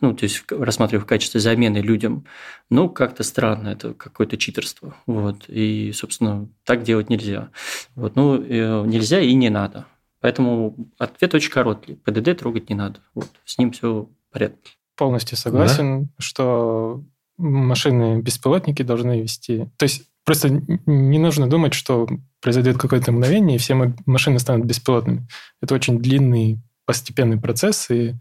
ну, 0.00 0.14
то 0.14 0.24
есть 0.24 0.44
рассматривая 0.50 1.02
в 1.02 1.06
качестве 1.06 1.40
замены 1.40 1.78
людям, 1.78 2.24
ну, 2.70 2.88
как-то 2.88 3.22
странно, 3.22 3.68
это 3.68 3.92
какое-то 3.92 4.38
читерство. 4.38 4.96
Вот. 5.06 5.44
И, 5.48 5.92
собственно, 5.92 6.48
так 6.64 6.82
делать 6.82 7.10
нельзя. 7.10 7.50
Вот. 7.94 8.16
Ну, 8.16 8.42
э, 8.42 8.86
нельзя 8.86 9.20
и 9.20 9.34
не 9.34 9.50
надо. 9.50 9.86
Поэтому 10.24 10.74
ответ 10.96 11.34
очень 11.34 11.50
короткий. 11.50 11.96
ПДД 11.96 12.38
трогать 12.38 12.70
не 12.70 12.74
надо. 12.74 13.00
Вот, 13.14 13.28
с 13.44 13.58
ним 13.58 13.72
все 13.72 14.08
в 14.08 14.32
порядке. 14.32 14.72
Полностью 14.96 15.36
согласен, 15.36 16.04
да? 16.04 16.10
что 16.18 17.04
машины-беспилотники 17.36 18.82
должны 18.84 19.20
вести... 19.20 19.68
То 19.76 19.82
есть 19.82 20.04
просто 20.24 20.48
не 20.86 21.18
нужно 21.18 21.46
думать, 21.46 21.74
что 21.74 22.08
произойдет 22.40 22.78
какое-то 22.78 23.12
мгновение, 23.12 23.56
и 23.56 23.58
все 23.58 23.74
машины 24.06 24.38
станут 24.38 24.64
беспилотными. 24.64 25.28
Это 25.60 25.74
очень 25.74 25.98
длинный 25.98 26.58
постепенный 26.86 27.38
процесс, 27.38 27.90
и 27.90 28.14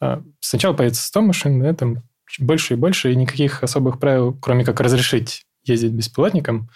а, 0.00 0.22
сначала 0.40 0.72
появится 0.72 1.02
100 1.02 1.20
машин, 1.20 1.60
да, 1.60 1.74
там 1.74 1.98
больше 2.38 2.72
и 2.72 2.76
больше, 2.78 3.12
и 3.12 3.16
никаких 3.16 3.62
особых 3.62 4.00
правил, 4.00 4.32
кроме 4.32 4.64
как 4.64 4.80
разрешить 4.80 5.44
ездить 5.64 5.92
беспилотником, 5.92 6.70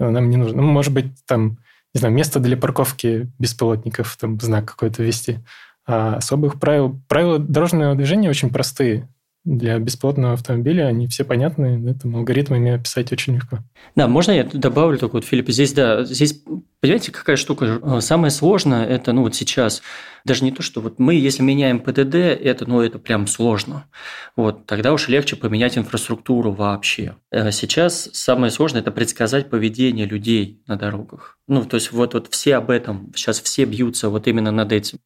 нам 0.00 0.30
не 0.30 0.36
нужно. 0.36 0.62
Ну, 0.62 0.72
может 0.72 0.92
быть, 0.92 1.12
там 1.26 1.58
не 1.96 1.98
знаю, 1.98 2.14
место 2.14 2.40
для 2.40 2.58
парковки 2.58 3.30
беспилотников, 3.38 4.18
там 4.20 4.38
знак 4.38 4.66
какой-то 4.66 5.02
ввести. 5.02 5.38
А 5.86 6.16
особых 6.16 6.60
правил... 6.60 7.00
Правила 7.08 7.38
дорожного 7.38 7.94
движения 7.94 8.28
очень 8.28 8.50
простые 8.50 9.08
для 9.46 9.78
бесплатного 9.78 10.34
автомобиля, 10.34 10.88
они 10.88 11.06
все 11.06 11.24
понятны, 11.24 11.78
да, 11.78 11.94
там 11.94 12.16
алгоритмами 12.16 12.72
описать 12.72 13.12
очень 13.12 13.36
легко. 13.36 13.60
Да, 13.94 14.08
можно 14.08 14.32
я 14.32 14.42
добавлю 14.42 14.98
только 14.98 15.14
вот, 15.14 15.24
Филипп, 15.24 15.48
здесь, 15.50 15.72
да, 15.72 16.04
здесь, 16.04 16.42
понимаете, 16.80 17.12
какая 17.12 17.36
штука? 17.36 17.80
Э, 17.80 18.00
самое 18.00 18.32
сложное, 18.32 18.84
это, 18.84 19.12
ну, 19.12 19.22
вот 19.22 19.36
сейчас, 19.36 19.82
даже 20.24 20.42
не 20.42 20.50
то, 20.50 20.62
что 20.62 20.80
вот 20.80 20.98
мы, 20.98 21.14
если 21.14 21.44
меняем 21.44 21.78
ПДД, 21.78 22.16
это, 22.16 22.68
ну, 22.68 22.80
это 22.80 22.98
прям 22.98 23.28
сложно. 23.28 23.86
Вот, 24.34 24.66
тогда 24.66 24.92
уж 24.92 25.06
легче 25.06 25.36
поменять 25.36 25.78
инфраструктуру 25.78 26.50
вообще. 26.50 27.14
Э, 27.30 27.52
сейчас 27.52 28.10
самое 28.12 28.50
сложное– 28.50 28.80
это 28.82 28.90
предсказать 28.90 29.48
поведение 29.48 30.06
людей 30.06 30.60
на 30.66 30.76
дорогах. 30.76 31.38
Ну, 31.46 31.64
то 31.64 31.76
есть 31.76 31.92
вот, 31.92 32.14
вот 32.14 32.26
все 32.32 32.56
об 32.56 32.70
этом, 32.70 33.12
сейчас 33.14 33.40
все 33.40 33.64
бьются 33.64 34.10
вот 34.10 34.26
именно 34.26 34.50
над 34.50 34.72
этим. 34.72 34.98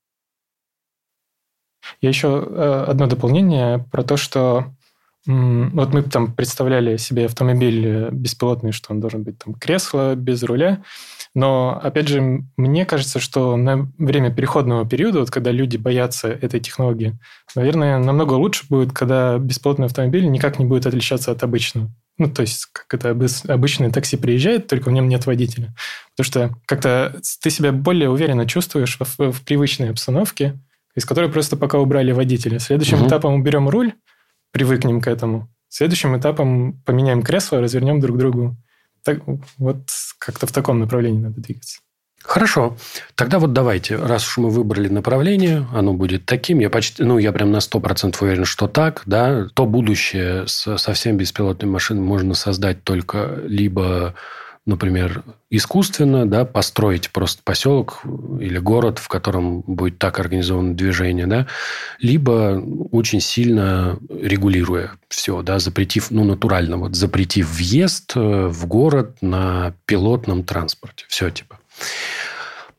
Я 2.00 2.08
еще 2.08 2.46
э, 2.46 2.84
одно 2.88 3.06
дополнение 3.06 3.84
про 3.90 4.02
то, 4.02 4.16
что 4.16 4.72
вот 5.26 5.92
мы 5.92 6.02
там 6.02 6.32
представляли 6.32 6.96
себе 6.96 7.26
автомобиль 7.26 7.86
э, 7.86 8.08
беспилотный, 8.10 8.72
что 8.72 8.92
он 8.92 9.00
должен 9.00 9.22
быть 9.22 9.38
там 9.38 9.54
кресло 9.54 10.14
без 10.14 10.42
руля. 10.42 10.82
Но, 11.34 11.78
опять 11.80 12.08
же, 12.08 12.42
мне 12.56 12.86
кажется, 12.86 13.20
что 13.20 13.56
на 13.56 13.92
время 13.98 14.32
переходного 14.32 14.88
периода, 14.88 15.20
вот 15.20 15.30
когда 15.30 15.50
люди 15.50 15.76
боятся 15.76 16.28
этой 16.28 16.58
технологии, 16.58 17.18
наверное, 17.54 17.98
намного 17.98 18.32
лучше 18.32 18.64
будет, 18.68 18.92
когда 18.92 19.38
беспилотный 19.38 19.86
автомобиль 19.86 20.28
никак 20.28 20.58
не 20.58 20.64
будет 20.64 20.86
отличаться 20.86 21.32
от 21.32 21.42
обычного. 21.42 21.90
Ну, 22.16 22.28
то 22.28 22.42
есть, 22.42 22.66
как 22.72 22.92
это 22.94 23.10
обычное 23.48 23.90
такси 23.90 24.16
приезжает, 24.16 24.66
только 24.68 24.88
в 24.88 24.92
нем 24.92 25.08
нет 25.08 25.26
водителя. 25.26 25.74
Потому 26.16 26.24
что 26.24 26.50
как-то 26.66 27.20
ты 27.40 27.50
себя 27.50 27.72
более 27.72 28.10
уверенно 28.10 28.46
чувствуешь 28.46 28.98
в, 28.98 29.32
в 29.32 29.42
привычной 29.44 29.90
обстановке, 29.90 30.58
из 30.94 31.04
которой 31.04 31.30
просто 31.30 31.56
пока 31.56 31.78
убрали 31.78 32.12
водителя. 32.12 32.58
Следующим 32.58 33.00
угу. 33.00 33.08
этапом 33.08 33.34
уберем 33.34 33.68
руль, 33.68 33.94
привыкнем 34.52 35.00
к 35.00 35.08
этому. 35.08 35.48
Следующим 35.68 36.18
этапом 36.18 36.82
поменяем 36.84 37.22
кресло, 37.22 37.60
развернем 37.60 38.00
друг 38.00 38.18
другу. 38.18 38.56
Так, 39.04 39.20
вот 39.56 39.88
как-то 40.18 40.46
в 40.46 40.52
таком 40.52 40.80
направлении 40.80 41.20
надо 41.20 41.40
двигаться. 41.40 41.80
Хорошо. 42.22 42.76
Тогда 43.14 43.38
вот 43.38 43.52
давайте, 43.52 43.96
раз 43.96 44.26
уж 44.26 44.38
мы 44.38 44.50
выбрали 44.50 44.88
направление, 44.88 45.66
оно 45.72 45.94
будет 45.94 46.26
таким, 46.26 46.58
я 46.58 46.68
почти, 46.68 47.02
ну, 47.02 47.16
я 47.18 47.32
прям 47.32 47.50
на 47.50 47.58
100% 47.58 48.16
уверен, 48.20 48.44
что 48.44 48.68
так, 48.68 49.02
да, 49.06 49.46
то 49.54 49.64
будущее 49.64 50.46
с 50.46 50.76
совсем 50.76 51.16
беспилотными 51.16 51.70
машинами 51.70 52.04
можно 52.04 52.34
создать 52.34 52.84
только 52.84 53.40
либо 53.44 54.14
например, 54.70 55.22
искусственно 55.50 56.26
да, 56.26 56.44
построить 56.44 57.10
просто 57.10 57.42
поселок 57.44 58.00
или 58.40 58.58
город, 58.58 58.98
в 58.98 59.08
котором 59.08 59.60
будет 59.60 59.98
так 59.98 60.18
организовано 60.18 60.74
движение, 60.74 61.26
да, 61.26 61.46
либо 61.98 62.62
очень 62.90 63.20
сильно 63.20 63.98
регулируя 64.08 64.92
все, 65.08 65.42
да, 65.42 65.58
запретив, 65.58 66.10
ну, 66.10 66.24
натурально, 66.24 66.78
вот 66.78 66.94
запретив 66.94 67.50
въезд 67.50 68.12
э, 68.16 68.46
в 68.46 68.66
город 68.66 69.18
на 69.20 69.74
пилотном 69.84 70.44
транспорте. 70.44 71.04
Все, 71.08 71.30
типа. 71.30 71.58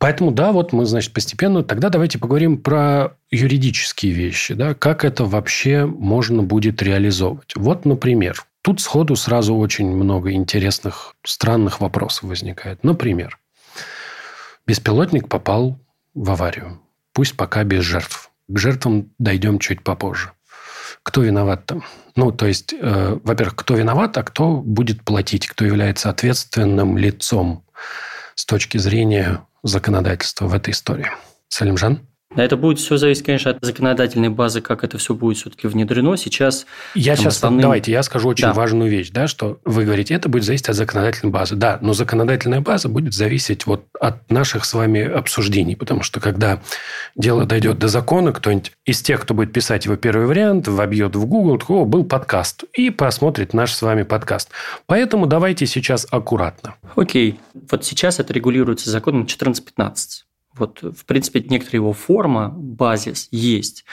Поэтому, 0.01 0.31
да, 0.31 0.51
вот 0.51 0.73
мы, 0.73 0.87
значит, 0.87 1.13
постепенно... 1.13 1.63
Тогда 1.63 1.89
давайте 1.89 2.17
поговорим 2.17 2.57
про 2.57 3.17
юридические 3.29 4.13
вещи, 4.13 4.55
да, 4.55 4.73
как 4.73 5.05
это 5.05 5.25
вообще 5.25 5.85
можно 5.85 6.41
будет 6.41 6.81
реализовывать. 6.81 7.53
Вот, 7.55 7.85
например, 7.85 8.43
Тут 8.61 8.79
сходу 8.79 9.15
сразу 9.15 9.55
очень 9.55 9.87
много 9.87 10.33
интересных, 10.33 11.15
странных 11.23 11.81
вопросов 11.81 12.23
возникает. 12.23 12.83
Например, 12.83 13.39
беспилотник 14.67 15.27
попал 15.27 15.79
в 16.13 16.29
аварию. 16.29 16.79
Пусть 17.13 17.35
пока 17.35 17.63
без 17.63 17.83
жертв. 17.83 18.31
К 18.47 18.59
жертвам 18.59 19.11
дойдем 19.17 19.59
чуть 19.59 19.83
попозже. 19.83 20.31
Кто 21.03 21.21
виноват 21.21 21.65
там? 21.65 21.83
Ну, 22.15 22.31
то 22.31 22.45
есть, 22.45 22.73
э, 22.73 23.17
во-первых, 23.23 23.55
кто 23.55 23.75
виноват, 23.75 24.17
а 24.17 24.23
кто 24.23 24.57
будет 24.57 25.03
платить, 25.03 25.47
кто 25.47 25.65
является 25.65 26.09
ответственным 26.09 26.97
лицом 26.97 27.65
с 28.35 28.45
точки 28.45 28.77
зрения 28.77 29.41
законодательства 29.63 30.47
в 30.47 30.53
этой 30.53 30.71
истории. 30.71 31.07
Салимжан? 31.47 32.01
Это 32.35 32.55
будет 32.55 32.79
все 32.79 32.97
зависеть, 32.97 33.25
конечно, 33.25 33.51
от 33.51 33.57
законодательной 33.61 34.29
базы, 34.29 34.61
как 34.61 34.83
это 34.83 34.97
все 34.97 35.13
будет 35.13 35.37
все-таки 35.37 35.67
внедрено. 35.67 36.15
Сейчас... 36.15 36.65
Я 36.95 37.15
сейчас, 37.15 37.35
основные... 37.35 37.61
давайте, 37.61 37.91
я 37.91 38.03
скажу 38.03 38.29
очень 38.29 38.47
да. 38.47 38.53
важную 38.53 38.89
вещь, 38.89 39.09
да, 39.11 39.27
что 39.27 39.59
вы 39.65 39.83
говорите, 39.83 40.13
это 40.13 40.29
будет 40.29 40.43
зависеть 40.43 40.69
от 40.69 40.75
законодательной 40.75 41.31
базы. 41.31 41.55
Да, 41.55 41.77
но 41.81 41.93
законодательная 41.93 42.61
база 42.61 42.87
будет 42.87 43.13
зависеть 43.13 43.65
вот 43.65 43.85
от 43.99 44.29
наших 44.31 44.63
с 44.63 44.73
вами 44.73 45.01
обсуждений, 45.01 45.75
потому 45.75 46.03
что 46.03 46.21
когда 46.21 46.61
дело 47.15 47.45
дойдет 47.45 47.79
до 47.79 47.89
закона, 47.89 48.31
кто-нибудь 48.31 48.71
из 48.85 49.01
тех, 49.01 49.21
кто 49.21 49.33
будет 49.33 49.51
писать 49.51 49.85
его 49.85 49.97
первый 49.97 50.25
вариант, 50.25 50.67
вобьет 50.67 51.15
в 51.15 51.25
Google, 51.25 51.61
о, 51.67 51.85
был 51.85 52.05
подкаст, 52.05 52.63
и 52.73 52.89
посмотрит 52.89 53.53
наш 53.53 53.73
с 53.73 53.81
вами 53.81 54.03
подкаст. 54.03 54.49
Поэтому 54.85 55.25
давайте 55.25 55.65
сейчас 55.65 56.07
аккуратно. 56.09 56.75
Окей. 56.95 57.39
Вот 57.69 57.83
сейчас 57.83 58.19
это 58.19 58.31
регулируется 58.33 58.89
законом 58.89 59.21
1415. 59.21 60.25
Вот, 60.53 60.81
в 60.81 61.05
принципе, 61.05 61.39
некоторая 61.47 61.81
его 61.81 61.93
форма, 61.93 62.49
базис 62.49 63.29
есть. 63.31 63.85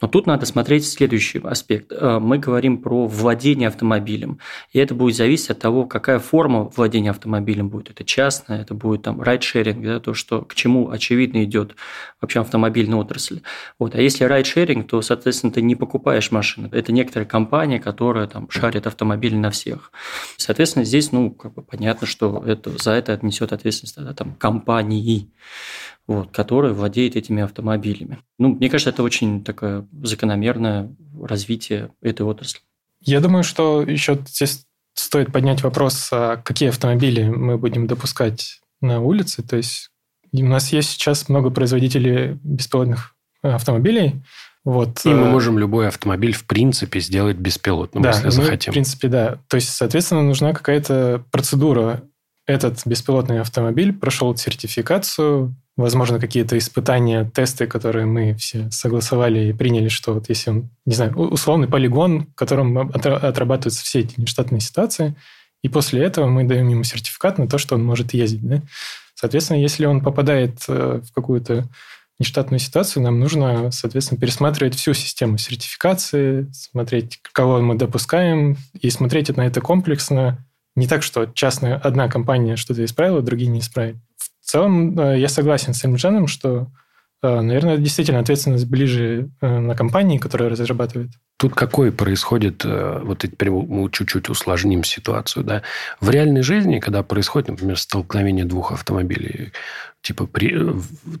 Но 0.00 0.08
тут 0.08 0.26
надо 0.26 0.46
смотреть 0.46 0.88
следующий 0.88 1.40
аспект. 1.40 1.92
Э, 1.92 2.18
мы 2.18 2.38
говорим 2.38 2.78
про 2.78 3.06
владение 3.06 3.68
автомобилем. 3.68 4.38
И 4.72 4.78
это 4.78 4.94
будет 4.94 5.14
зависеть 5.14 5.50
от 5.50 5.58
того, 5.58 5.84
какая 5.84 6.18
форма 6.18 6.70
владения 6.74 7.10
автомобилем 7.10 7.68
будет. 7.68 7.90
Это 7.90 8.04
частная, 8.04 8.62
это 8.62 8.72
будет 8.72 9.02
там 9.02 9.20
райдшеринг, 9.20 9.84
да, 9.84 10.00
то, 10.00 10.14
что 10.14 10.40
к 10.42 10.54
чему 10.54 10.90
очевидно 10.90 11.44
идет 11.44 11.76
вообще 12.20 12.40
автомобильная 12.40 12.98
отрасль. 12.98 13.42
Вот. 13.78 13.94
А 13.94 14.00
если 14.00 14.24
райдшеринг, 14.24 14.88
то, 14.88 15.02
соответственно, 15.02 15.52
ты 15.52 15.60
не 15.60 15.76
покупаешь 15.76 16.30
машину. 16.30 16.70
Это 16.72 16.92
некоторая 16.92 17.28
компания, 17.28 17.78
которая 17.78 18.26
там 18.26 18.48
шарит 18.50 18.86
автомобили 18.86 19.34
на 19.34 19.50
всех. 19.50 19.92
Соответственно, 20.38 20.86
здесь, 20.86 21.12
ну, 21.12 21.30
как 21.30 21.52
бы 21.52 21.62
понятно, 21.62 22.06
что 22.06 22.42
это, 22.46 22.70
за 22.82 22.92
это 22.92 23.12
отнесет 23.12 23.52
ответственность 23.52 23.96
да, 23.96 24.14
там, 24.14 24.34
компании 24.34 25.30
вот, 26.06 26.30
который 26.30 26.72
владеет 26.72 27.16
этими 27.16 27.42
автомобилями. 27.42 28.18
Ну, 28.38 28.50
мне 28.50 28.68
кажется, 28.68 28.90
это 28.90 29.02
очень 29.02 29.42
такое 29.42 29.86
закономерное 30.02 30.94
развитие 31.20 31.90
этой 32.00 32.22
отрасли. 32.22 32.60
Я 33.00 33.20
думаю, 33.20 33.44
что 33.44 33.82
еще 33.82 34.18
здесь 34.26 34.64
стоит 34.94 35.32
поднять 35.32 35.62
вопрос, 35.62 36.08
а 36.12 36.36
какие 36.36 36.70
автомобили 36.70 37.28
мы 37.28 37.58
будем 37.58 37.86
допускать 37.86 38.60
на 38.80 39.00
улице. 39.00 39.42
То 39.42 39.56
есть 39.56 39.90
у 40.32 40.44
нас 40.44 40.72
есть 40.72 40.90
сейчас 40.90 41.28
много 41.28 41.50
производителей 41.50 42.38
беспилотных 42.42 43.14
автомобилей. 43.42 44.22
Вот. 44.64 45.04
И 45.04 45.08
мы 45.08 45.26
э, 45.26 45.30
можем 45.30 45.58
любой 45.58 45.88
автомобиль, 45.88 46.32
в 46.32 46.44
принципе, 46.44 46.98
сделать 46.98 47.36
беспилотным, 47.36 48.02
да, 48.02 48.10
если 48.10 48.26
мы, 48.26 48.32
захотим. 48.32 48.72
В 48.72 48.74
принципе, 48.74 49.08
да. 49.08 49.38
То 49.48 49.56
есть, 49.56 49.68
соответственно, 49.68 50.22
нужна 50.22 50.52
какая-то 50.52 51.22
процедура 51.30 52.02
этот 52.46 52.84
беспилотный 52.84 53.40
автомобиль 53.40 53.92
прошел 53.92 54.36
сертификацию, 54.36 55.54
возможно, 55.76 56.18
какие-то 56.18 56.56
испытания, 56.56 57.30
тесты, 57.34 57.66
которые 57.66 58.06
мы 58.06 58.34
все 58.34 58.70
согласовали 58.70 59.48
и 59.48 59.52
приняли, 59.52 59.88
что 59.88 60.14
вот 60.14 60.28
если 60.28 60.50
он, 60.50 60.70
не 60.86 60.94
знаю, 60.94 61.14
условный 61.16 61.68
полигон, 61.68 62.26
в 62.26 62.34
котором 62.34 62.78
отрабатываются 62.78 63.84
все 63.84 64.00
эти 64.00 64.20
нештатные 64.20 64.60
ситуации, 64.60 65.14
и 65.62 65.68
после 65.68 66.02
этого 66.04 66.26
мы 66.26 66.44
даем 66.44 66.68
ему 66.68 66.84
сертификат 66.84 67.38
на 67.38 67.48
то, 67.48 67.58
что 67.58 67.74
он 67.74 67.84
может 67.84 68.14
ездить. 68.14 68.46
Да? 68.46 68.62
Соответственно, 69.14 69.58
если 69.58 69.86
он 69.86 70.00
попадает 70.00 70.64
э, 70.68 71.00
в 71.02 71.12
какую-то 71.12 71.68
нештатную 72.18 72.60
ситуацию, 72.60 73.02
нам 73.02 73.18
нужно, 73.20 73.70
соответственно, 73.70 74.20
пересматривать 74.20 74.74
всю 74.74 74.94
систему 74.94 75.38
сертификации, 75.38 76.48
смотреть, 76.52 77.20
кого 77.32 77.60
мы 77.60 77.74
допускаем, 77.74 78.56
и 78.80 78.90
смотреть 78.90 79.34
на 79.36 79.46
это 79.46 79.60
комплексно. 79.60 80.44
Не 80.76 80.86
так, 80.86 81.02
что 81.02 81.26
частная 81.26 81.76
одна 81.76 82.08
компания 82.08 82.56
что-то 82.56 82.84
исправила, 82.84 83.22
другие 83.22 83.50
не 83.50 83.60
исправили. 83.60 83.98
В 84.16 84.35
целом, 84.46 84.98
э, 84.98 85.18
я 85.18 85.28
согласен 85.28 85.74
с 85.74 85.84
Эмджаном, 85.84 86.26
что 86.26 86.68
Э, 87.22 87.40
наверное, 87.40 87.78
действительно 87.78 88.20
ответственность 88.20 88.66
ближе 88.66 89.30
э, 89.40 89.58
на 89.58 89.74
компании, 89.74 90.18
которая 90.18 90.50
разрабатывает. 90.50 91.10
Тут 91.38 91.54
какой 91.54 91.92
происходит, 91.92 92.64
вот 92.64 93.18
теперь 93.18 93.50
мы 93.50 93.90
чуть-чуть 93.90 94.30
усложним 94.30 94.84
ситуацию, 94.84 95.44
да, 95.44 95.62
в 96.00 96.08
реальной 96.08 96.42
жизни, 96.42 96.78
когда 96.78 97.02
происходит, 97.02 97.48
например, 97.48 97.78
столкновение 97.78 98.46
двух 98.46 98.72
автомобилей, 98.72 99.52
типа 100.00 100.26
при, 100.26 100.56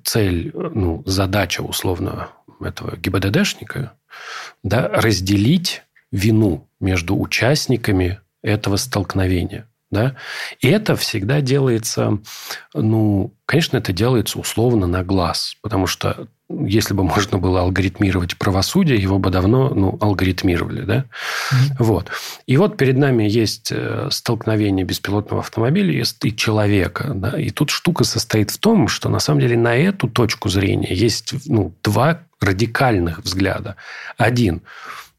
цель, 0.04 0.52
ну, 0.54 1.02
задача 1.04 1.60
условно 1.60 2.28
этого 2.60 2.96
ГИБДДшника, 2.96 3.92
да, 4.62 4.88
разделить 4.88 5.82
вину 6.10 6.66
между 6.80 7.18
участниками 7.20 8.18
этого 8.42 8.76
столкновения. 8.76 9.68
Да? 9.96 10.14
И 10.60 10.68
это 10.68 10.94
всегда 10.94 11.40
делается, 11.40 12.18
ну, 12.74 13.32
конечно, 13.46 13.78
это 13.78 13.94
делается 13.94 14.38
условно 14.38 14.86
на 14.86 15.02
глаз, 15.02 15.54
потому 15.62 15.86
что 15.86 16.28
если 16.50 16.92
бы 16.92 17.02
можно 17.02 17.38
было 17.38 17.62
алгоритмировать 17.62 18.36
правосудие, 18.36 18.98
его 18.98 19.18
бы 19.18 19.30
давно 19.30 19.70
ну, 19.70 19.98
алгоритмировали. 20.00 20.82
Да? 20.82 20.96
Mm-hmm. 20.96 21.56
Вот. 21.78 22.10
И 22.46 22.58
вот 22.58 22.76
перед 22.76 22.98
нами 22.98 23.24
есть 23.24 23.72
э, 23.72 24.08
столкновение 24.10 24.84
беспилотного 24.84 25.40
автомобиля 25.40 26.04
и 26.22 26.36
человека. 26.36 27.12
Да? 27.14 27.40
И 27.40 27.50
тут 27.50 27.70
штука 27.70 28.04
состоит 28.04 28.50
в 28.50 28.58
том, 28.58 28.86
что 28.86 29.08
на 29.08 29.18
самом 29.18 29.40
деле 29.40 29.56
на 29.56 29.74
эту 29.74 30.08
точку 30.08 30.50
зрения 30.50 30.94
есть 30.94 31.32
ну, 31.46 31.74
два 31.82 32.20
радикальных 32.40 33.20
взгляда. 33.24 33.76
Один– 34.18 34.60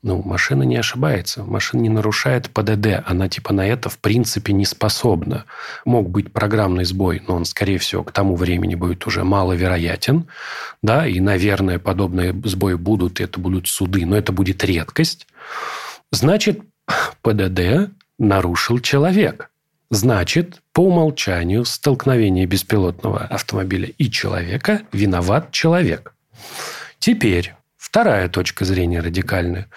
ну, 0.04 0.22
машина 0.22 0.64
не 0.64 0.78
ошибается, 0.78 1.44
машина 1.44 1.82
не 1.82 1.90
нарушает 1.90 2.50
ПДД, 2.50 3.04
она 3.06 3.28
типа 3.28 3.54
на 3.54 3.68
это 3.68 3.90
в 3.90 3.98
принципе 3.98 4.54
не 4.54 4.66
способна. 4.66 5.46
Мог 5.86 6.10
быть 6.10 6.32
программный 6.32 6.86
сбой, 6.86 7.22
но 7.28 7.36
он, 7.36 7.46
скорее 7.46 7.78
всего, 7.80 8.04
к 8.04 8.12
тому 8.12 8.36
времени 8.36 8.76
будет 8.76 9.06
уже 9.08 9.24
маловероятен, 9.24 10.28
да, 10.82 11.08
и, 11.08 11.20
наверное, 11.20 11.80
подобные 11.80 12.34
сбои 12.46 12.76
будут, 12.76 13.20
и 13.20 13.24
это 13.24 13.40
будут 13.40 13.68
суды, 13.68 14.06
но 14.06 14.16
это 14.16 14.32
будет 14.32 14.64
редкость. 14.64 15.28
Значит, 16.12 16.62
ПДД 17.22 17.92
нарушил 18.20 18.80
человек. 18.80 19.50
Значит, 19.90 20.62
по 20.74 20.82
умолчанию 20.82 21.66
столкновение 21.66 22.46
беспилотного 22.46 23.22
автомобиля 23.22 23.88
и 23.98 24.12
человека 24.12 24.82
виноват 24.92 25.52
человек. 25.52 26.14
Теперь 27.00 27.57
Вторая 27.78 28.28
точка 28.28 28.66
зрения 28.66 29.00
радикальная, 29.00 29.70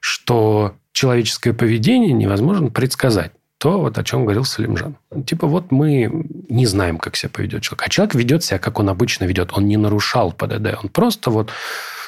что 0.00 0.76
человеческое 0.92 1.52
поведение 1.54 2.12
невозможно 2.12 2.70
предсказать. 2.70 3.32
То, 3.58 3.80
вот 3.80 3.98
о 3.98 4.04
чем 4.04 4.22
говорил 4.22 4.44
Салимжан. 4.44 4.96
Типа 5.26 5.48
вот 5.48 5.72
мы 5.72 6.26
не 6.48 6.66
знаем, 6.66 6.98
как 6.98 7.16
себя 7.16 7.30
поведет 7.30 7.62
человек. 7.62 7.86
А 7.86 7.90
человек 7.90 8.14
ведет 8.14 8.44
себя, 8.44 8.58
как 8.58 8.78
он 8.78 8.88
обычно 8.88 9.24
ведет. 9.24 9.52
Он 9.52 9.66
не 9.66 9.76
нарушал 9.76 10.32
ПДД. 10.32 10.78
Он 10.80 10.88
просто 10.90 11.30
вот, 11.30 11.50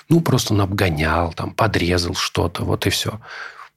ну, 0.09 0.21
просто 0.21 0.55
он 0.55 0.61
обгонял, 0.61 1.33
там, 1.33 1.53
подрезал 1.53 2.15
что-то, 2.15 2.63
вот 2.65 2.87
и 2.87 2.91
все. 2.91 3.21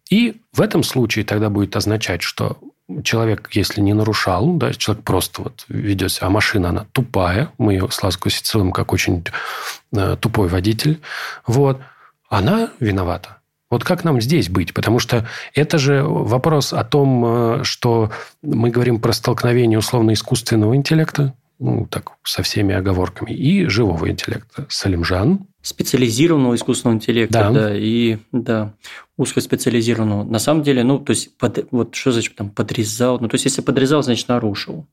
И 0.10 0.42
в 0.52 0.62
этом 0.62 0.84
случае 0.84 1.26
тогда 1.26 1.50
будет 1.50 1.76
означать, 1.76 2.22
что 2.22 2.58
человек, 3.02 3.50
если 3.54 3.82
не 3.82 3.94
нарушал, 3.94 4.54
да, 4.54 4.74
человек 4.74 5.04
просто 5.04 5.44
вот 5.44 5.66
ведет 5.68 6.12
себя, 6.12 6.28
а 6.28 6.30
машина, 6.30 6.70
она 6.70 6.86
тупая, 6.92 7.50
мы 7.58 7.74
ее 7.74 7.90
с 7.90 8.02
Лаской 8.04 8.32
цитируем 8.32 8.72
как 8.72 8.94
очень 8.94 9.24
э, 9.96 10.18
тупой 10.20 10.48
водитель, 10.48 11.02
вот, 11.48 11.80
она 12.30 12.70
виновата. 12.80 13.38
Вот 13.70 13.84
как 13.84 14.04
нам 14.04 14.22
здесь 14.22 14.50
быть? 14.50 14.74
Потому 14.74 15.00
что 15.00 15.28
это 15.56 15.80
же 15.80 16.04
вопрос 16.04 16.74
о 16.74 16.84
том, 16.84 17.26
э, 17.26 17.64
что 17.64 18.12
мы 18.44 18.70
говорим 18.70 19.00
про 19.00 19.14
столкновение 19.14 19.80
условно-искусственного 19.80 20.76
интеллекта, 20.76 21.34
ну, 21.58 21.88
так, 21.88 22.12
со 22.24 22.44
всеми 22.44 22.76
оговорками, 22.76 23.32
и 23.32 23.66
живого 23.66 24.10
интеллекта. 24.10 24.66
Салимжан. 24.70 25.48
Специализированного 25.66 26.56
искусственного 26.56 26.98
интеллекта, 26.98 27.40
да, 27.40 27.52
да 27.52 27.78
и 27.78 28.18
да, 28.34 28.74
узкоспециализированного. 29.16 30.26
На 30.26 30.38
самом 30.38 30.62
деле, 30.62 30.84
ну, 30.84 31.00
то 31.00 31.12
есть, 31.12 31.38
под, 31.38 31.68
вот 31.72 31.96
что 31.96 32.12
значит 32.12 32.36
там 32.36 32.50
подрезал? 32.50 33.18
Ну, 33.22 33.30
то 33.30 33.36
есть, 33.36 33.46
если 33.46 33.62
подрезал, 33.62 34.04
значит, 34.04 34.28
нарушил. 34.28 34.86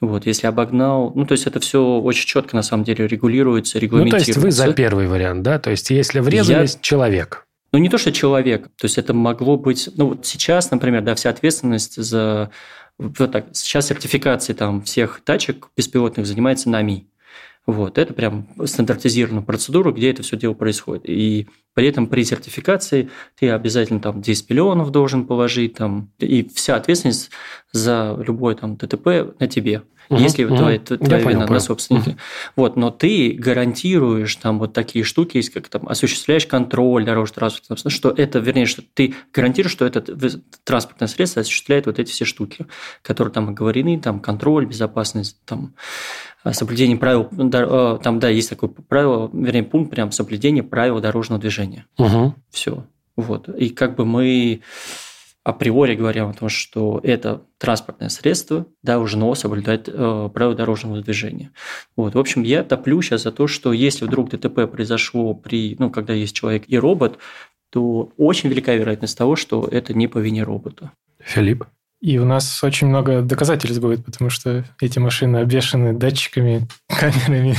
Вот, 0.00 0.24
если 0.24 0.46
обогнал, 0.46 1.10
ну, 1.16 1.26
то 1.26 1.32
есть, 1.32 1.48
это 1.48 1.58
все 1.58 1.98
очень 1.98 2.28
четко, 2.28 2.54
на 2.54 2.62
самом 2.62 2.84
деле, 2.84 3.08
регулируется, 3.08 3.80
регламентируется. 3.80 4.30
Ну, 4.30 4.42
то 4.42 4.46
есть, 4.46 4.58
вы 4.58 4.66
за 4.68 4.72
первый 4.72 5.08
вариант, 5.08 5.42
да? 5.42 5.58
То 5.58 5.70
есть, 5.70 5.90
если 5.90 6.20
врезались, 6.20 6.74
Я... 6.74 6.80
человек. 6.80 7.48
Ну, 7.72 7.80
не 7.80 7.88
то, 7.88 7.98
что 7.98 8.12
человек. 8.12 8.68
То 8.76 8.84
есть, 8.84 8.98
это 8.98 9.14
могло 9.14 9.56
быть... 9.56 9.88
Ну, 9.96 10.10
вот 10.10 10.24
сейчас, 10.24 10.70
например, 10.70 11.02
да, 11.02 11.16
вся 11.16 11.30
ответственность 11.30 12.00
за 12.00 12.50
вот 12.98 13.32
так, 13.32 13.46
сейчас 13.52 13.88
сертификацией 13.88 14.56
там 14.56 14.82
всех 14.82 15.20
тачек 15.24 15.70
беспилотных 15.76 16.24
занимается 16.24 16.70
НАМИ. 16.70 17.08
Вот, 17.66 17.96
это 17.96 18.12
прям 18.12 18.46
стандартизированная 18.62 19.42
процедура, 19.42 19.90
где 19.90 20.10
это 20.10 20.22
все 20.22 20.36
дело 20.36 20.52
происходит. 20.52 21.08
И 21.08 21.48
при 21.72 21.88
этом 21.88 22.08
при 22.08 22.22
сертификации 22.22 23.08
ты 23.38 23.50
обязательно 23.50 24.00
там 24.00 24.20
10 24.20 24.50
миллионов 24.50 24.90
должен 24.90 25.26
положить, 25.26 25.74
там, 25.74 26.10
и 26.18 26.46
вся 26.54 26.76
ответственность 26.76 27.30
за 27.72 28.16
любой 28.26 28.54
там 28.54 28.76
ДТП 28.76 29.34
на 29.40 29.48
тебе. 29.48 29.82
Угу, 30.10 30.20
если 30.20 30.44
угу. 30.44 30.56
твоя, 30.56 30.78
твоя 30.78 31.00
Я 31.00 31.18
вина 31.18 31.40
понял, 31.40 31.52
на 31.54 31.60
собственнике. 31.60 32.10
Угу. 32.10 32.18
Вот, 32.56 32.76
но 32.76 32.90
ты 32.90 33.32
гарантируешь 33.32 34.36
там 34.36 34.58
вот 34.58 34.74
такие 34.74 35.04
штуки, 35.04 35.38
есть 35.38 35.50
как 35.50 35.68
там 35.68 35.88
осуществляешь 35.88 36.46
контроль 36.46 37.06
дорожного 37.06 37.50
транспорта, 37.50 37.88
что 37.90 38.10
это, 38.10 38.38
вернее, 38.40 38.66
что 38.66 38.82
ты 38.92 39.14
гарантируешь, 39.32 39.72
что 39.72 39.86
это 39.86 40.02
транспортное 40.64 41.08
средство 41.08 41.40
осуществляет 41.40 41.86
вот 41.86 41.98
эти 41.98 42.10
все 42.10 42.26
штуки, 42.26 42.66
которые 43.00 43.32
там 43.32 43.48
оговорены, 43.48 43.98
там 43.98 44.20
контроль, 44.20 44.66
безопасность, 44.66 45.38
там 45.46 45.74
соблюдение 46.52 46.96
правил, 46.96 47.28
э, 47.32 47.98
там, 48.02 48.18
да, 48.18 48.28
есть 48.28 48.50
такое 48.50 48.68
правило, 48.68 49.30
вернее, 49.32 49.62
пункт 49.62 49.90
прям 49.90 50.12
соблюдение 50.12 50.62
правил 50.62 51.00
дорожного 51.00 51.40
движения. 51.40 51.86
Угу. 51.98 52.34
Все. 52.50 52.84
Вот. 53.16 53.48
И 53.48 53.70
как 53.70 53.96
бы 53.96 54.04
мы 54.04 54.60
априори 55.44 55.94
говорим 55.94 56.28
о 56.28 56.32
том, 56.32 56.48
что 56.48 57.00
это 57.02 57.42
транспортное 57.58 58.08
средство 58.08 58.66
должно 58.82 59.34
соблюдать 59.34 59.88
э, 59.88 60.30
правила 60.32 60.54
дорожного 60.56 61.02
движения. 61.02 61.52
Вот. 61.96 62.14
В 62.14 62.18
общем, 62.18 62.42
я 62.42 62.64
топлю 62.64 63.00
сейчас 63.02 63.22
за 63.22 63.32
то, 63.32 63.46
что 63.46 63.72
если 63.72 64.06
вдруг 64.06 64.30
ДТП 64.30 64.70
произошло 64.70 65.34
при, 65.34 65.76
ну, 65.78 65.90
когда 65.90 66.14
есть 66.14 66.34
человек 66.34 66.64
и 66.66 66.78
робот, 66.78 67.18
то 67.70 68.12
очень 68.16 68.48
велика 68.48 68.74
вероятность 68.74 69.18
того, 69.18 69.36
что 69.36 69.68
это 69.70 69.92
не 69.94 70.08
по 70.08 70.18
вине 70.18 70.42
робота. 70.44 70.92
Филипп? 71.18 71.66
И 72.04 72.18
у 72.18 72.26
нас 72.26 72.62
очень 72.62 72.88
много 72.88 73.22
доказательств 73.22 73.80
будет, 73.80 74.04
потому 74.04 74.28
что 74.28 74.62
эти 74.78 74.98
машины 74.98 75.38
обвешаны 75.38 75.94
датчиками, 75.94 76.68
камерами. 76.86 77.56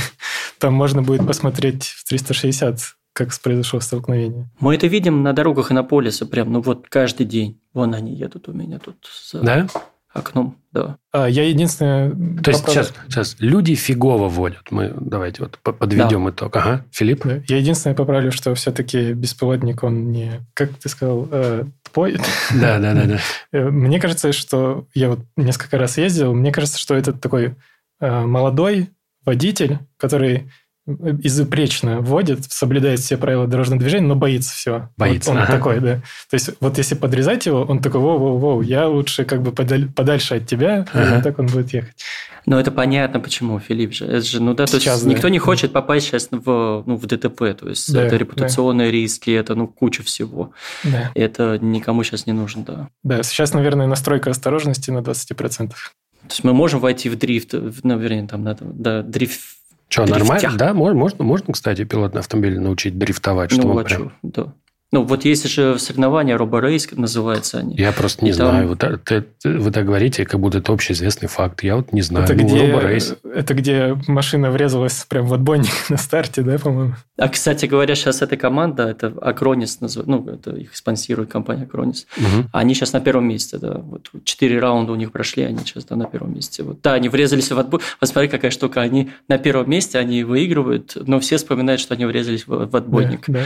Там 0.60 0.72
можно 0.72 1.02
будет 1.02 1.26
посмотреть 1.26 1.86
в 1.86 2.08
360, 2.08 2.78
как 3.12 3.36
произошло 3.40 3.80
столкновение. 3.80 4.48
Мы 4.60 4.76
это 4.76 4.86
видим 4.86 5.24
на 5.24 5.32
дорогах 5.32 5.72
Иннополиса 5.72 6.26
прям, 6.26 6.52
ну 6.52 6.60
вот 6.60 6.86
каждый 6.88 7.26
день. 7.26 7.60
Вон 7.74 7.92
они 7.92 8.14
едут 8.14 8.48
у 8.48 8.52
меня 8.52 8.78
тут. 8.78 8.94
За... 9.32 9.40
Да? 9.40 9.66
Окном, 10.18 10.56
да. 10.72 10.98
А, 11.12 11.26
я 11.28 11.48
единственное... 11.48 12.10
То 12.42 12.50
есть 12.50 12.66
сейчас, 12.66 12.92
сейчас 13.08 13.36
люди 13.38 13.74
фигово 13.74 14.28
водят. 14.28 14.70
Мы 14.70 14.92
давайте 14.98 15.42
вот 15.42 15.58
подведем 15.58 16.24
да. 16.24 16.30
итог. 16.30 16.56
Ага, 16.56 16.84
Филипп? 16.90 17.24
Да. 17.24 17.42
Я 17.48 17.58
единственное 17.58 17.94
поправлю, 17.94 18.32
что 18.32 18.54
все-таки 18.54 19.12
беспилотник, 19.12 19.82
он 19.82 20.10
не, 20.12 20.46
как 20.54 20.74
ты 20.74 20.88
сказал, 20.88 21.28
э, 21.30 21.64
тупой. 21.82 22.18
Да, 22.54 22.78
да, 22.78 22.94
да, 22.94 23.04
да. 23.04 23.18
Э, 23.52 23.70
мне 23.70 24.00
кажется, 24.00 24.32
что 24.32 24.86
я 24.94 25.10
вот 25.10 25.20
несколько 25.36 25.78
раз 25.78 25.98
ездил, 25.98 26.34
мне 26.34 26.52
кажется, 26.52 26.78
что 26.78 26.94
это 26.94 27.12
такой 27.12 27.54
э, 28.00 28.20
молодой 28.26 28.90
водитель, 29.24 29.78
который 29.96 30.50
изупречно 30.86 32.00
водит, 32.00 32.44
соблюдает 32.48 33.00
все 33.00 33.16
правила 33.16 33.46
дорожного 33.46 33.80
движения, 33.80 34.06
но 34.06 34.14
боится 34.14 34.54
все. 34.54 34.88
Боится. 34.96 35.30
Вот 35.30 35.36
он 35.36 35.42
ага. 35.42 35.52
такой, 35.52 35.80
да. 35.80 35.96
То 36.30 36.34
есть 36.34 36.50
вот 36.60 36.78
если 36.78 36.94
подрезать 36.94 37.46
его, 37.46 37.62
он 37.62 37.80
такой, 37.80 38.00
воу-воу-воу, 38.00 38.62
я 38.62 38.86
лучше 38.86 39.24
как 39.24 39.42
бы 39.42 39.52
подаль, 39.52 39.88
подальше 39.90 40.36
от 40.36 40.46
тебя, 40.46 40.86
ага. 40.92 41.18
и 41.18 41.22
так 41.22 41.38
он 41.38 41.46
будет 41.46 41.72
ехать. 41.72 41.96
Ну, 42.46 42.56
это 42.56 42.70
понятно, 42.70 43.18
почему, 43.18 43.58
Филипп 43.58 43.92
же. 43.92 44.06
Это 44.06 44.20
же, 44.20 44.40
ну 44.40 44.54
да, 44.54 44.66
то 44.66 44.78
сейчас, 44.78 44.94
есть 44.94 45.04
да. 45.04 45.10
никто 45.10 45.28
не 45.28 45.40
хочет 45.40 45.72
попасть 45.72 46.06
сейчас 46.06 46.28
в, 46.30 46.84
ну, 46.86 46.96
в 46.96 47.04
ДТП, 47.06 47.38
то 47.58 47.68
есть 47.68 47.92
да, 47.92 48.04
это 48.04 48.16
репутационные 48.16 48.86
да. 48.88 48.92
риски, 48.92 49.30
это, 49.30 49.56
ну, 49.56 49.66
куча 49.66 50.04
всего. 50.04 50.52
Да. 50.84 51.10
Это 51.16 51.58
никому 51.60 52.04
сейчас 52.04 52.26
не 52.26 52.32
нужно, 52.32 52.64
да. 52.64 52.88
Да, 53.02 53.22
сейчас, 53.24 53.52
наверное, 53.52 53.88
настройка 53.88 54.30
осторожности 54.30 54.92
на 54.92 54.98
20%. 54.98 55.70
То 56.26 56.32
есть 56.32 56.44
мы 56.44 56.52
можем 56.52 56.80
войти 56.80 57.08
в 57.08 57.16
дрифт, 57.16 57.52
ну, 57.52 57.98
вернее, 57.98 58.26
там, 58.28 58.44
да, 58.44 58.56
да, 58.60 59.02
дрифт, 59.02 59.40
что, 59.88 60.06
нормально? 60.06 60.52
Да, 60.56 60.74
можно, 60.74 61.24
можно, 61.24 61.52
кстати, 61.52 61.84
пилот 61.84 62.14
на 62.14 62.20
автомобиле 62.20 62.60
научить 62.60 62.98
дрифтовать. 62.98 63.52
Ну, 63.56 63.78
а 63.78 63.84
прям... 63.84 64.10
что, 64.10 64.12
да. 64.22 64.54
Ну, 64.92 65.02
вот 65.02 65.24
есть 65.24 65.48
же 65.48 65.78
соревнования 65.80 66.38
роборейс, 66.38 66.88
называются 66.92 67.58
они. 67.58 67.74
Я 67.74 67.90
просто 67.90 68.24
не 68.24 68.30
и 68.30 68.32
знаю. 68.32 68.76
Там... 68.76 68.92
Вот, 68.92 69.10
это, 69.10 69.26
вы 69.44 69.72
так 69.72 69.84
говорите, 69.84 70.24
как 70.24 70.38
будто 70.38 70.58
это 70.58 70.72
общеизвестный 70.72 71.28
факт. 71.28 71.64
Я 71.64 71.76
вот 71.76 71.92
не 71.92 72.02
знаю. 72.02 72.24
Это, 72.24 72.34
ну, 72.34 72.44
где, 72.44 72.72
роборейс. 72.72 73.16
это 73.24 73.54
где 73.54 73.98
машина 74.06 74.52
врезалась 74.52 75.04
прям 75.08 75.26
в 75.26 75.34
отбойник 75.34 75.72
на 75.88 75.96
старте, 75.96 76.42
да, 76.42 76.58
по-моему? 76.58 76.94
А, 77.18 77.28
кстати 77.28 77.66
говоря, 77.66 77.96
сейчас 77.96 78.22
эта 78.22 78.36
команда, 78.36 78.84
это 78.84 79.08
Акронис, 79.20 79.78
ну, 79.80 80.28
это 80.28 80.52
их 80.52 80.76
спонсирует 80.76 81.30
компания 81.32 81.64
Акронис. 81.64 82.06
Угу. 82.16 82.50
Они 82.52 82.74
сейчас 82.74 82.92
на 82.92 83.00
первом 83.00 83.26
месте, 83.26 83.58
да. 83.58 83.78
Вот 83.78 84.10
четыре 84.22 84.60
раунда 84.60 84.92
у 84.92 84.96
них 84.96 85.10
прошли, 85.10 85.42
они 85.42 85.58
сейчас 85.58 85.84
да, 85.86 85.96
на 85.96 86.04
первом 86.04 86.32
месте. 86.32 86.62
Вот. 86.62 86.80
Да, 86.82 86.94
они 86.94 87.08
врезались 87.08 87.50
в 87.50 87.58
отбой. 87.58 87.80
Вот 88.00 88.08
смотри, 88.08 88.28
какая 88.28 88.52
штука. 88.52 88.82
Они 88.82 89.10
на 89.26 89.38
первом 89.38 89.68
месте, 89.68 89.98
они 89.98 90.22
выигрывают, 90.22 90.96
но 91.06 91.18
все 91.18 91.38
вспоминают, 91.38 91.80
что 91.80 91.94
они 91.94 92.04
врезались 92.04 92.46
в, 92.46 92.70
в 92.70 92.76
отбойник. 92.76 93.24
Да, 93.26 93.40
да. 93.40 93.44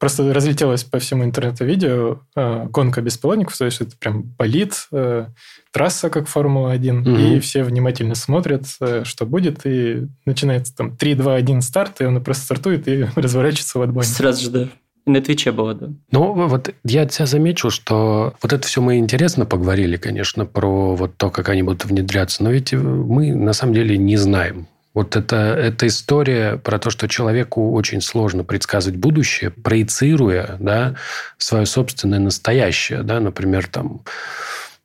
Просто 0.00 0.32
разлетелось 0.32 0.82
по 0.82 0.98
всему 0.98 1.24
интернету 1.24 1.66
видео 1.66 2.20
э, 2.34 2.66
гонка 2.70 3.02
беспилотников, 3.02 3.56
то 3.58 3.66
есть 3.66 3.82
это 3.82 3.94
прям 3.98 4.22
болит, 4.22 4.88
э, 4.92 5.26
трасса 5.72 6.08
как 6.08 6.26
Формула-1, 6.26 7.00
угу. 7.02 7.10
и 7.10 7.38
все 7.38 7.62
внимательно 7.62 8.14
смотрят, 8.14 8.64
э, 8.80 9.04
что 9.04 9.26
будет, 9.26 9.66
и 9.66 10.06
начинается 10.24 10.74
там 10.74 10.96
3, 10.96 11.16
2, 11.16 11.34
1 11.34 11.60
старт, 11.60 12.00
и 12.00 12.06
он 12.06 12.24
просто 12.24 12.44
стартует 12.44 12.88
и 12.88 13.08
разворачивается 13.14 13.78
в 13.78 13.82
отбойник. 13.82 14.10
Сразу 14.10 14.42
же, 14.44 14.50
да. 14.50 14.68
На 15.04 15.20
Твиче 15.20 15.52
было, 15.52 15.74
да. 15.74 15.88
Ну, 16.10 16.48
вот 16.48 16.74
я 16.82 17.02
от 17.02 17.12
себя 17.12 17.26
заметил, 17.26 17.68
что 17.68 18.32
вот 18.40 18.52
это 18.54 18.66
все 18.66 18.80
мы 18.80 18.96
интересно 18.96 19.44
поговорили, 19.44 19.98
конечно, 19.98 20.46
про 20.46 20.94
вот 20.94 21.18
то, 21.18 21.30
как 21.30 21.50
они 21.50 21.62
будут 21.62 21.84
внедряться, 21.84 22.42
но 22.42 22.50
ведь 22.50 22.72
мы 22.72 23.34
на 23.34 23.52
самом 23.52 23.74
деле 23.74 23.98
не 23.98 24.16
знаем, 24.16 24.66
вот 24.92 25.14
это, 25.14 25.36
эта 25.36 25.86
история 25.86 26.56
про 26.56 26.78
то, 26.78 26.90
что 26.90 27.08
человеку 27.08 27.72
очень 27.72 28.00
сложно 28.00 28.42
предсказывать 28.42 28.98
будущее, 28.98 29.50
проецируя 29.50 30.56
да, 30.58 30.96
свое 31.38 31.66
собственное 31.66 32.18
настоящее. 32.18 33.02
Да, 33.02 33.20
например, 33.20 33.68
там, 33.68 34.02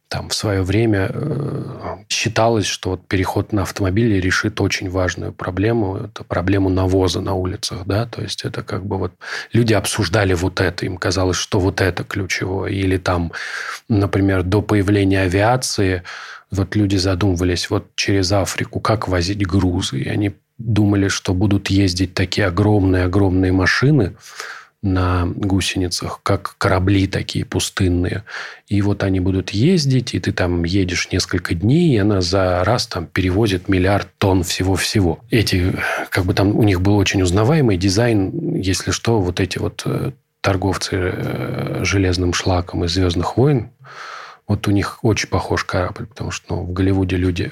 там 0.07 0.29
в 0.29 0.35
свое 0.35 0.61
время 0.61 1.09
э, 1.11 1.97
считалось, 2.07 2.67
что 2.67 2.91
вот 2.91 3.07
переход 3.07 3.51
на 3.51 3.63
автомобили 3.63 4.19
решит 4.19 4.61
очень 4.61 4.91
важную 4.91 5.33
проблему. 5.33 5.97
Это 5.97 6.23
проблему 6.23 6.69
навоза 6.69 7.19
на 7.19 7.33
улицах. 7.33 7.79
Да? 7.85 8.05
То 8.05 8.21
есть 8.21 8.45
это 8.45 8.61
как 8.61 8.85
бы 8.85 8.99
вот 8.99 9.13
люди 9.53 9.73
обсуждали 9.73 10.35
вот 10.35 10.61
это. 10.61 10.85
Им 10.85 10.97
казалось, 10.97 11.37
что 11.37 11.59
вот 11.59 11.81
это 11.81 12.03
ключевое. 12.03 12.69
Или 12.69 12.97
там, 12.97 13.31
например, 13.89 14.43
до 14.43 14.61
появления 14.61 15.21
авиации 15.21 16.03
вот 16.51 16.75
люди 16.75 16.95
задумывались 16.95 17.69
вот 17.69 17.95
через 17.95 18.31
Африку, 18.31 18.79
как 18.79 19.07
возить 19.07 19.45
грузы. 19.45 19.99
И 19.99 20.09
они 20.09 20.33
думали, 20.57 21.07
что 21.07 21.33
будут 21.33 21.69
ездить 21.69 22.13
такие 22.13 22.47
огромные-огромные 22.47 23.51
машины 23.51 24.15
на 24.85 25.25
гусеницах, 25.25 26.19
как 26.21 26.55
корабли 26.59 27.07
такие 27.07 27.43
пустынные. 27.43 28.23
И 28.67 28.81
вот 28.83 29.03
они 29.03 29.19
будут 29.19 29.49
ездить, 29.49 30.13
и 30.13 30.19
ты 30.19 30.31
там 30.31 30.63
едешь 30.63 31.09
несколько 31.11 31.55
дней, 31.55 31.95
и 31.95 31.97
она 31.97 32.21
за 32.21 32.63
раз 32.63 32.85
там 32.85 33.07
перевозит 33.07 33.67
миллиард 33.67 34.07
тонн 34.19 34.43
всего-всего. 34.43 35.19
Эти, 35.31 35.75
как 36.09 36.25
бы 36.25 36.35
там 36.35 36.55
у 36.55 36.63
них 36.63 36.81
был 36.81 36.97
очень 36.97 37.23
узнаваемый 37.23 37.77
дизайн, 37.77 38.55
если 38.55 38.91
что, 38.91 39.19
вот 39.19 39.39
эти 39.39 39.57
вот 39.57 39.81
э, 39.85 40.11
торговцы 40.41 40.91
э, 40.93 41.79
железным 41.83 42.33
шлаком 42.33 42.85
из 42.85 42.93
«Звездных 42.93 43.37
войн», 43.37 43.71
вот 44.47 44.67
у 44.67 44.71
них 44.71 45.03
очень 45.03 45.29
похож 45.29 45.63
корабль, 45.63 46.05
потому 46.05 46.31
что 46.31 46.55
ну, 46.55 46.63
в 46.63 46.73
Голливуде 46.73 47.17
люди 47.17 47.51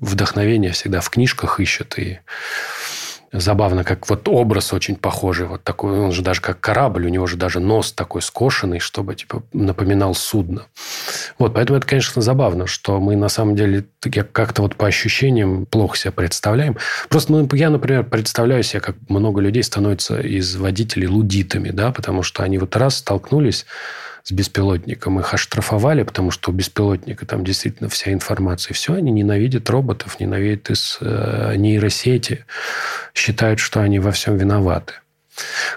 вдохновение 0.00 0.72
всегда 0.72 1.00
в 1.00 1.10
книжках 1.10 1.60
ищут. 1.60 1.98
И 1.98 2.18
забавно, 3.32 3.84
как 3.84 4.08
вот 4.10 4.28
образ 4.28 4.72
очень 4.72 4.96
похожий. 4.96 5.46
Вот 5.46 5.62
такой, 5.62 5.98
он 5.98 6.12
же 6.12 6.22
даже 6.22 6.40
как 6.40 6.60
корабль, 6.60 7.06
у 7.06 7.08
него 7.08 7.26
же 7.26 7.36
даже 7.36 7.60
нос 7.60 7.92
такой 7.92 8.22
скошенный, 8.22 8.78
чтобы 8.78 9.14
типа 9.14 9.42
напоминал 9.52 10.14
судно. 10.14 10.66
Вот, 11.38 11.54
поэтому 11.54 11.78
это, 11.78 11.86
конечно, 11.86 12.20
забавно, 12.20 12.66
что 12.66 13.00
мы 13.00 13.16
на 13.16 13.28
самом 13.28 13.56
деле 13.56 13.84
как-то 14.32 14.62
вот 14.62 14.76
по 14.76 14.86
ощущениям 14.86 15.66
плохо 15.66 15.96
себя 15.96 16.12
представляем. 16.12 16.76
Просто 17.08 17.32
ну, 17.32 17.48
я, 17.52 17.70
например, 17.70 18.04
представляю 18.04 18.62
себе, 18.62 18.80
как 18.80 18.96
много 19.08 19.40
людей 19.40 19.62
становятся 19.62 20.20
из 20.20 20.56
водителей 20.56 21.06
лудитами, 21.06 21.70
да, 21.70 21.92
потому 21.92 22.22
что 22.22 22.42
они 22.42 22.58
вот 22.58 22.76
раз 22.76 22.96
столкнулись 22.96 23.64
с 24.22 24.32
беспилотником. 24.32 25.18
Их 25.20 25.34
оштрафовали, 25.34 26.02
потому 26.02 26.30
что 26.30 26.50
у 26.50 26.54
беспилотника 26.54 27.26
там 27.26 27.44
действительно 27.44 27.88
вся 27.88 28.12
информация. 28.12 28.74
Все, 28.74 28.94
они 28.94 29.10
ненавидят 29.10 29.68
роботов, 29.70 30.20
ненавидят 30.20 30.70
из 30.70 30.98
э, 31.00 31.54
нейросети, 31.56 32.44
считают, 33.14 33.60
что 33.60 33.80
они 33.80 33.98
во 33.98 34.12
всем 34.12 34.36
виноваты. 34.36 34.94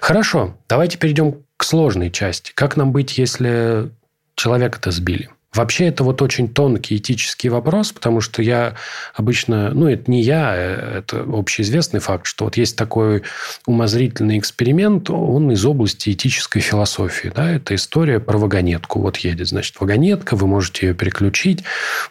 Хорошо, 0.00 0.56
давайте 0.68 0.98
перейдем 0.98 1.42
к 1.56 1.64
сложной 1.64 2.10
части. 2.10 2.52
Как 2.54 2.76
нам 2.76 2.92
быть, 2.92 3.18
если 3.18 3.90
человека-то 4.34 4.90
сбили? 4.90 5.30
Вообще 5.56 5.86
это 5.86 6.04
вот 6.04 6.20
очень 6.22 6.48
тонкий 6.48 6.96
этический 6.96 7.48
вопрос, 7.48 7.92
потому 7.92 8.20
что 8.20 8.42
я 8.42 8.74
обычно, 9.14 9.70
ну 9.72 9.88
это 9.88 10.10
не 10.10 10.22
я, 10.22 10.54
э, 10.54 10.98
это 10.98 11.24
общеизвестный 11.26 12.00
факт, 12.00 12.26
что 12.26 12.44
вот 12.44 12.56
есть 12.56 12.76
такой 12.76 13.22
умозрительный 13.66 14.38
эксперимент, 14.38 15.08
он 15.10 15.50
из 15.50 15.64
области 15.64 16.10
этической 16.10 16.60
философии. 16.60 17.32
Да? 17.34 17.50
Это 17.50 17.74
история 17.74 18.20
про 18.20 18.38
вагонетку. 18.38 19.00
Вот 19.00 19.16
едет, 19.18 19.48
значит, 19.48 19.80
вагонетка, 19.80 20.36
вы 20.36 20.46
можете 20.46 20.88
ее 20.88 20.94
переключить 20.94 21.64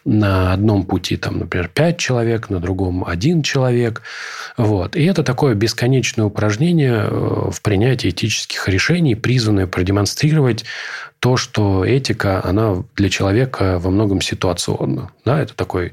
на 0.04 0.52
одном 0.52 0.84
пути, 0.84 1.16
там, 1.16 1.38
например, 1.38 1.70
пять 1.72 1.98
человек, 1.98 2.50
на 2.50 2.58
другом 2.58 3.04
один 3.06 3.42
человек. 3.42 4.02
Вот. 4.56 4.96
И 4.96 5.04
это 5.04 5.22
такое 5.22 5.54
бесконечное 5.54 6.24
упражнение 6.24 7.06
э, 7.08 7.50
в 7.50 7.60
принятии 7.62 8.10
этических 8.10 8.68
решений, 8.68 9.14
призванное 9.14 9.66
продемонстрировать 9.66 10.64
то, 11.20 11.36
что 11.36 11.84
этика, 11.84 12.44
она 12.44 12.84
для 12.94 13.08
человека 13.08 13.78
во 13.78 13.90
многом 13.90 14.20
ситуационна. 14.20 15.10
Да, 15.24 15.40
это 15.40 15.54
такой 15.54 15.92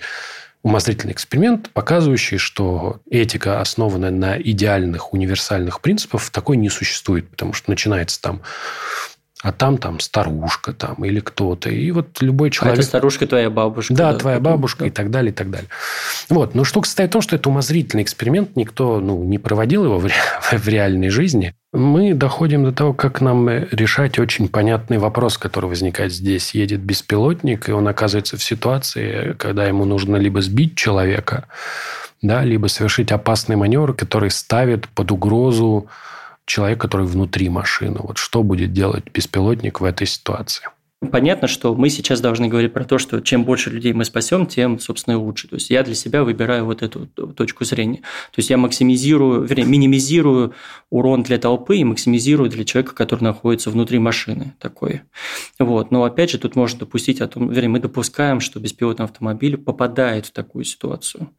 умозрительный 0.63 1.13
эксперимент, 1.13 1.69
показывающий, 1.71 2.37
что 2.37 3.01
этика, 3.09 3.59
основанная 3.59 4.11
на 4.11 4.41
идеальных 4.41 5.13
универсальных 5.13 5.81
принципах, 5.81 6.29
такой 6.29 6.57
не 6.57 6.69
существует, 6.69 7.29
потому 7.29 7.53
что 7.53 7.69
начинается 7.69 8.21
там 8.21 8.41
а 9.43 9.51
там 9.51 9.77
там 9.77 9.99
старушка 9.99 10.71
там 10.71 11.03
или 11.03 11.19
кто-то. 11.19 11.69
И 11.69 11.91
вот 11.91 12.21
любой 12.21 12.49
человек... 12.49 12.77
А 12.77 12.79
это 12.79 12.87
старушка 12.87 13.27
твоя 13.27 13.49
бабушка. 13.49 13.93
Да, 13.93 14.13
да 14.13 14.19
твоя 14.19 14.37
потом, 14.37 14.53
бабушка 14.53 14.79
да. 14.79 14.87
и 14.87 14.89
так 14.89 15.11
далее, 15.11 15.31
и 15.31 15.35
так 15.35 15.51
далее. 15.51 15.67
Вот. 16.29 16.55
Но 16.55 16.63
штука 16.63 16.87
состоит 16.87 17.09
в 17.09 17.13
том, 17.13 17.21
что 17.21 17.35
это 17.35 17.49
умозрительный 17.49 18.03
эксперимент. 18.03 18.55
Никто 18.55 19.01
ну, 19.01 19.21
не 19.25 19.37
проводил 19.39 19.83
его 19.83 19.97
в, 19.97 20.05
ре... 20.05 20.13
в 20.57 20.67
реальной 20.69 21.09
жизни. 21.09 21.53
Мы 21.73 22.13
доходим 22.13 22.63
до 22.63 22.71
того, 22.71 22.93
как 22.93 23.19
нам 23.19 23.49
решать 23.49 24.17
очень 24.17 24.47
понятный 24.47 24.97
вопрос, 24.97 25.37
который 25.37 25.65
возникает 25.65 26.13
здесь. 26.13 26.55
Едет 26.55 26.79
беспилотник, 26.79 27.67
и 27.67 27.73
он 27.73 27.85
оказывается 27.89 28.37
в 28.37 28.43
ситуации, 28.43 29.35
когда 29.37 29.65
ему 29.65 29.83
нужно 29.83 30.15
либо 30.15 30.41
сбить 30.41 30.77
человека, 30.77 31.47
да, 32.21 32.45
либо 32.45 32.67
совершить 32.67 33.11
опасный 33.11 33.57
маневр, 33.57 33.93
который 33.93 34.31
ставит 34.31 34.87
под 34.87 35.11
угрозу 35.11 35.89
человек, 36.45 36.79
который 36.81 37.05
внутри 37.05 37.49
машины. 37.49 37.99
Вот 37.99 38.17
что 38.17 38.43
будет 38.43 38.73
делать 38.73 39.05
беспилотник 39.11 39.81
в 39.81 39.83
этой 39.83 40.07
ситуации? 40.07 40.67
Понятно, 41.11 41.47
что 41.47 41.75
мы 41.75 41.89
сейчас 41.89 42.21
должны 42.21 42.47
говорить 42.47 42.73
про 42.73 42.83
то, 42.83 42.97
что 42.97 43.19
чем 43.21 43.43
больше 43.43 43.69
людей 43.69 43.93
мы 43.93 44.05
спасем, 44.05 44.45
тем, 44.45 44.79
собственно, 44.79 45.15
и 45.15 45.17
лучше. 45.17 45.47
То 45.47 45.55
есть 45.55 45.69
я 45.69 45.83
для 45.83 45.95
себя 45.95 46.23
выбираю 46.23 46.65
вот 46.65 46.81
эту 46.81 47.07
точку 47.07 47.65
зрения. 47.65 47.97
То 47.97 48.37
есть 48.37 48.49
я 48.49 48.57
максимизирую, 48.57 49.43
вернее, 49.43 49.65
минимизирую 49.65 50.53
урон 50.89 51.23
для 51.23 51.37
толпы 51.37 51.77
и 51.77 51.83
максимизирую 51.83 52.49
для 52.49 52.65
человека, 52.65 52.93
который 52.95 53.23
находится 53.23 53.69
внутри 53.69 53.99
машины. 53.99 54.53
Такое. 54.59 55.03
Вот. 55.59 55.91
Но 55.91 56.03
опять 56.03 56.31
же, 56.31 56.37
тут 56.37 56.55
можно 56.55 56.79
допустить 56.79 57.21
о 57.21 57.27
том, 57.27 57.49
вернее, 57.49 57.69
мы 57.69 57.79
допускаем, 57.79 58.39
что 58.39 58.59
беспилотный 58.59 59.05
автомобиль 59.05 59.57
попадает 59.57 60.27
в 60.27 60.31
такую 60.31 60.65
ситуацию. 60.65 61.29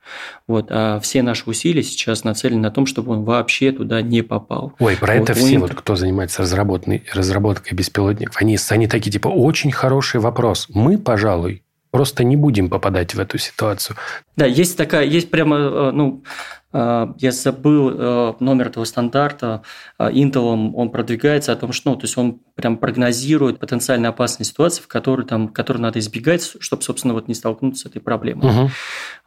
Вот. 0.47 0.67
А 0.71 1.01
все 1.01 1.23
наши 1.23 1.49
усилия 1.49 1.83
сейчас 1.83 2.25
нацелены 2.25 2.61
на 2.61 2.71
том, 2.71 2.87
чтобы 2.87 3.13
он 3.13 3.25
вообще 3.25 3.73
туда 3.73 4.03
не 4.03 4.23
попал. 4.23 4.73
Ой, 4.79 4.97
про 4.97 5.15
вот. 5.15 5.31
это 5.31 5.35
все, 5.35 5.59
вот, 5.59 5.75
кто 5.75 5.97
занимается 5.97 6.43
разработкой, 6.43 7.75
беспилотников, 7.77 8.37
они, 8.41 8.59
они 8.71 8.87
такие 8.89 9.13
типа, 9.13 9.29
очень 9.55 9.71
хороший 9.71 10.19
вопрос. 10.19 10.67
Мы, 10.69 10.99
пожалуй, 10.99 11.63
просто 11.93 12.25
не 12.25 12.37
будем 12.37 12.69
попадать 12.69 13.15
в 13.15 13.21
эту 13.21 13.39
ситуацию. 13.39 13.97
Да, 14.37 14.47
есть 14.47 14.77
такая, 14.77 15.05
есть 15.05 15.31
прямо, 15.31 15.57
э, 15.57 15.91
ну, 15.93 16.25
э, 16.73 17.07
я 17.19 17.31
забыл 17.31 17.89
э, 17.89 18.35
номер 18.41 18.67
этого 18.67 18.85
стандарта. 18.85 19.63
Intel 20.01 20.73
он 20.75 20.91
продвигается 20.91 21.53
о 21.53 21.57
том, 21.57 21.73
что, 21.73 21.91
ну, 21.91 21.97
то 21.97 22.07
есть 22.07 22.19
он 22.19 22.41
прям 22.57 22.79
прогнозирует 22.79 23.61
потенциально 23.61 24.09
опасные 24.09 24.45
ситуации, 24.45 24.83
в 24.83 24.89
которые 24.89 25.25
там, 25.25 25.47
которые 25.47 25.83
надо 25.83 26.01
избегать, 26.01 26.57
чтобы, 26.59 26.83
собственно, 26.83 27.15
вот 27.15 27.29
не 27.29 27.35
столкнуться 27.35 27.83
с 27.83 27.91
этой 27.91 28.01
проблемой. 28.01 28.51
Угу. 28.51 28.71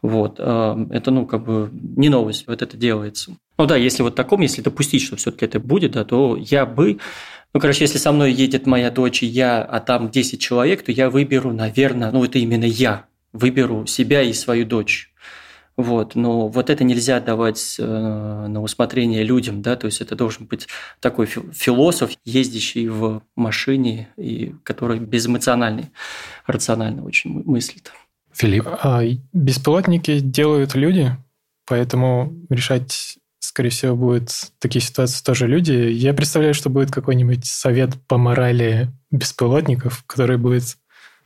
Вот 0.01 0.33
это, 0.39 1.11
ну, 1.11 1.25
как 1.25 1.45
бы 1.45 1.69
не 1.71 2.09
новость, 2.09 2.47
вот 2.47 2.61
это 2.61 2.75
делается. 2.75 3.31
Ну 3.57 3.65
да, 3.65 3.75
если 3.75 4.03
вот 4.03 4.15
таком, 4.15 4.41
если 4.41 4.61
допустить, 4.61 5.01
что 5.01 5.15
все-таки 5.15 5.45
это 5.45 5.59
будет, 5.59 5.91
да, 5.91 6.05
то 6.05 6.37
я 6.37 6.65
бы 6.65 6.99
ну, 7.53 7.61
короче, 7.61 7.85
если 7.85 7.97
со 7.97 8.11
мной 8.11 8.33
едет 8.33 8.67
моя 8.67 8.91
дочь 8.91 9.23
и 9.23 9.25
я, 9.25 9.63
а 9.63 9.79
там 9.79 10.11
10 10.11 10.39
человек, 10.39 10.83
то 10.83 10.91
я 10.91 11.09
выберу, 11.09 11.53
наверное, 11.53 12.11
ну, 12.11 12.23
это 12.23 12.37
именно 12.39 12.65
я. 12.65 13.05
выберу 13.33 13.85
себя 13.87 14.21
и 14.21 14.33
свою 14.33 14.65
дочь. 14.65 15.11
Вот, 15.77 16.15
но 16.15 16.47
вот 16.47 16.71
это 16.71 16.83
нельзя 16.83 17.19
давать 17.19 17.75
э, 17.77 17.83
на 17.85 18.61
усмотрение 18.63 19.23
людям, 19.23 19.61
да, 19.61 19.75
то 19.75 19.85
есть 19.85 20.01
это 20.01 20.15
должен 20.15 20.47
быть 20.47 20.67
такой 20.99 21.27
философ, 21.27 22.11
ездящий 22.25 22.87
в 22.87 23.21
машине 23.35 24.09
и 24.17 24.55
который 24.63 24.99
безэмоциональный, 24.99 25.91
рационально 26.47 27.03
очень 27.05 27.43
мыслит. 27.45 27.91
Филипп? 28.33 28.67
А, 28.81 29.03
беспилотники 29.33 30.19
делают 30.19 30.73
люди, 30.73 31.15
поэтому 31.67 32.35
решать, 32.49 33.19
скорее 33.57 33.71
всего, 33.71 33.95
будут 33.95 34.29
такие 34.59 34.85
ситуации 34.85 35.23
тоже 35.23 35.47
люди. 35.47 35.71
Я 35.71 36.13
представляю, 36.13 36.53
что 36.53 36.69
будет 36.69 36.91
какой-нибудь 36.91 37.43
совет 37.43 37.89
по 38.07 38.19
морали 38.19 38.91
беспилотников, 39.09 40.03
который 40.05 40.37
будет 40.37 40.77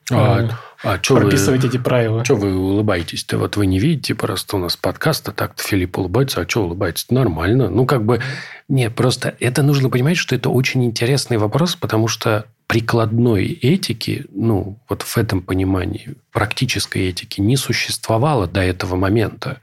а, 0.10 0.50
а 0.82 0.98
прописывать 0.98 1.64
вы, 1.64 1.68
эти 1.68 1.78
правила. 1.78 2.24
Что 2.24 2.38
вы 2.38 2.56
улыбаетесь-то? 2.56 3.38
Вот 3.38 3.58
вы 3.58 3.66
не 3.66 3.80
видите, 3.80 4.16
просто 4.16 4.56
у 4.56 4.60
нас 4.60 4.78
подкаст, 4.78 5.28
а 5.28 5.34
так-то 5.34 5.62
Филипп 5.62 5.98
улыбается, 5.98 6.40
а 6.40 6.48
что 6.48 6.64
улыбается? 6.64 7.06
Нормально. 7.10 7.70
Ну, 7.70 7.86
как 7.86 8.06
бы... 8.06 8.22
Нет, 8.70 8.96
просто 8.96 9.36
это 9.42 9.62
нужно 9.62 9.90
понимать, 9.90 10.16
что 10.16 10.34
это 10.34 10.50
очень 10.50 10.86
интересный 10.86 11.36
вопрос, 11.36 11.76
потому 11.76 12.08
что 12.08 12.46
прикладной 12.68 13.48
этики, 13.48 14.26
ну, 14.32 14.80
вот 14.88 15.02
в 15.02 15.18
этом 15.18 15.42
понимании, 15.42 16.16
практической 16.32 17.10
этики 17.10 17.42
не 17.42 17.58
существовало 17.58 18.48
до 18.48 18.62
этого 18.62 18.96
момента. 18.96 19.60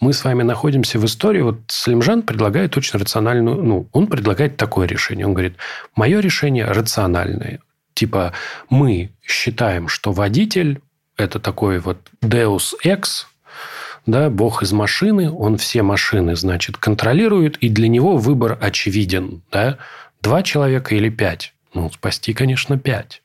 Мы 0.00 0.14
с 0.14 0.24
вами 0.24 0.42
находимся 0.42 0.98
в 0.98 1.04
истории. 1.04 1.42
Вот 1.42 1.60
Слимжан 1.68 2.22
предлагает 2.22 2.76
очень 2.76 2.98
рациональную... 2.98 3.62
Ну, 3.62 3.88
он 3.92 4.06
предлагает 4.06 4.56
такое 4.56 4.88
решение. 4.88 5.26
Он 5.26 5.34
говорит, 5.34 5.56
мое 5.94 6.20
решение 6.20 6.64
рациональное. 6.64 7.60
Типа, 7.92 8.32
мы 8.70 9.10
считаем, 9.22 9.88
что 9.88 10.12
водитель– 10.12 10.80
это 11.18 11.38
такой 11.38 11.80
вот 11.80 11.98
Deus 12.22 12.72
Ex, 12.82 13.26
да, 14.06 14.30
бог 14.30 14.62
из 14.62 14.72
машины, 14.72 15.30
он 15.30 15.58
все 15.58 15.82
машины, 15.82 16.34
значит, 16.34 16.78
контролирует, 16.78 17.58
и 17.58 17.68
для 17.68 17.88
него 17.88 18.16
выбор 18.16 18.56
очевиден, 18.58 19.42
да, 19.52 19.76
два 20.22 20.42
человека 20.42 20.94
или 20.94 21.10
пять. 21.10 21.52
Ну, 21.74 21.90
спасти, 21.90 22.32
конечно, 22.32 22.78
пять. 22.78 23.22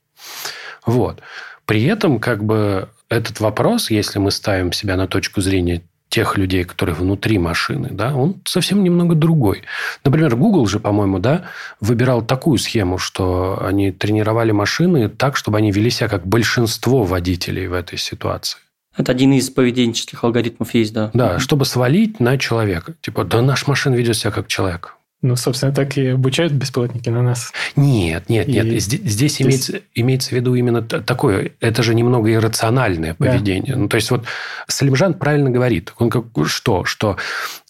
Вот. 0.85 1.21
При 1.65 1.85
этом, 1.85 2.19
как 2.19 2.43
бы, 2.43 2.89
этот 3.07 3.39
вопрос, 3.39 3.89
если 3.89 4.19
мы 4.19 4.31
ставим 4.31 4.73
себя 4.73 4.97
на 4.97 5.07
точку 5.07 5.39
зрения 5.39 5.81
тех 6.15 6.37
людей, 6.37 6.63
которые 6.63 6.95
внутри 6.95 7.37
машины, 7.37 7.89
да, 7.91 8.15
он 8.15 8.35
совсем 8.45 8.81
немного 8.85 9.15
другой. 9.15 9.63
Например, 10.05 10.37
Google 10.37 10.65
же, 10.65 10.79
по-моему, 10.79 11.19
да, 11.19 11.43
выбирал 11.81 12.21
такую 12.21 12.57
схему, 12.57 12.97
что 12.97 13.61
они 13.61 13.91
тренировали 13.91 14.53
машины 14.53 15.09
так, 15.09 15.35
чтобы 15.35 15.57
они 15.57 15.71
вели 15.71 15.89
себя 15.89 16.07
как 16.07 16.25
большинство 16.25 17.03
водителей 17.03 17.67
в 17.67 17.73
этой 17.73 17.97
ситуации. 17.97 18.59
Это 18.95 19.11
один 19.11 19.33
из 19.33 19.49
поведенческих 19.49 20.23
алгоритмов 20.23 20.73
есть, 20.73 20.93
да. 20.93 21.11
Да, 21.13 21.37
чтобы 21.37 21.65
свалить 21.65 22.21
на 22.21 22.37
человека. 22.37 22.93
Типа, 23.01 23.25
да 23.25 23.41
наш 23.41 23.67
машина 23.67 23.95
ведет 23.95 24.15
себя 24.15 24.31
как 24.31 24.47
человек. 24.47 24.95
Ну, 25.25 25.35
собственно, 25.35 25.73
так 25.73 25.97
и 25.97 26.09
обучают 26.09 26.53
беспилотники 26.53 27.09
на 27.09 27.23
нас. 27.23 27.51
Нет, 27.75 28.29
нет, 28.29 28.47
нет. 28.47 28.65
И 28.65 28.79
здесь, 28.79 29.01
здесь 29.01 29.41
имеется, 29.41 29.81
имеется 29.95 30.29
в 30.29 30.31
виду 30.33 30.53
именно 30.53 30.83
такое, 30.83 31.51
это 31.59 31.81
же 31.81 31.95
немного 31.95 32.31
иррациональное 32.31 33.15
поведение. 33.15 33.73
Да. 33.73 33.79
Ну, 33.79 33.87
то 33.89 33.95
есть, 33.95 34.11
вот 34.11 34.25
Салимжан 34.67 35.15
правильно 35.15 35.49
говорит. 35.49 35.93
Он 35.97 36.11
как 36.11 36.25
что? 36.45 36.85
Что 36.85 37.17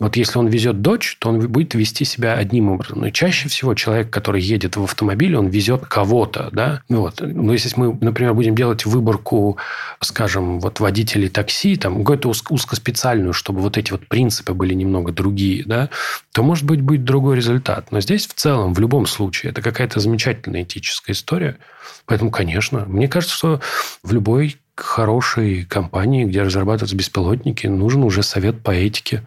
вот 0.01 0.17
если 0.17 0.37
он 0.37 0.47
везет 0.47 0.81
дочь, 0.81 1.15
то 1.19 1.29
он 1.29 1.39
будет 1.47 1.75
вести 1.75 2.03
себя 2.03 2.33
одним 2.33 2.71
образом. 2.71 2.99
Но 2.99 3.09
чаще 3.09 3.47
всего 3.47 3.73
человек, 3.73 4.09
который 4.09 4.41
едет 4.41 4.75
в 4.75 4.83
автомобиле, 4.83 5.39
он 5.39 5.47
везет 5.47 5.85
кого-то, 5.85 6.49
да? 6.51 6.81
Вот. 6.89 7.21
Ну, 7.21 7.53
если 7.53 7.71
мы, 7.79 7.97
например, 8.01 8.33
будем 8.33 8.53
делать 8.53 8.85
выборку, 8.85 9.57
скажем, 10.01 10.59
вот 10.59 10.81
водителей 10.81 11.29
такси, 11.29 11.77
там, 11.77 11.99
какую-то 11.99 12.27
узкоспециальную, 12.49 13.31
чтобы 13.31 13.61
вот 13.61 13.77
эти 13.77 13.91
вот 13.91 14.07
принципы 14.07 14.53
были 14.53 14.73
немного 14.73 15.13
другие, 15.13 15.63
да, 15.65 15.89
то, 16.33 16.43
может 16.43 16.65
быть, 16.65 16.81
будет 16.81 17.05
другой 17.05 17.37
результат 17.37 17.44
результат. 17.45 17.91
Но 17.91 18.01
здесь 18.01 18.27
в 18.27 18.33
целом, 18.33 18.73
в 18.73 18.79
любом 18.79 19.05
случае, 19.05 19.51
это 19.51 19.61
какая-то 19.61 19.99
замечательная 19.99 20.63
этическая 20.63 21.13
история. 21.13 21.57
Поэтому, 22.05 22.31
конечно, 22.31 22.85
мне 22.87 23.07
кажется, 23.07 23.35
что 23.35 23.61
в 24.03 24.11
любой 24.11 24.57
хорошей 24.75 25.63
компании, 25.63 26.25
где 26.25 26.41
разрабатываются 26.41 26.95
беспилотники, 26.95 27.67
нужен 27.67 28.03
уже 28.03 28.23
совет 28.23 28.61
по 28.61 28.71
этике, 28.71 29.23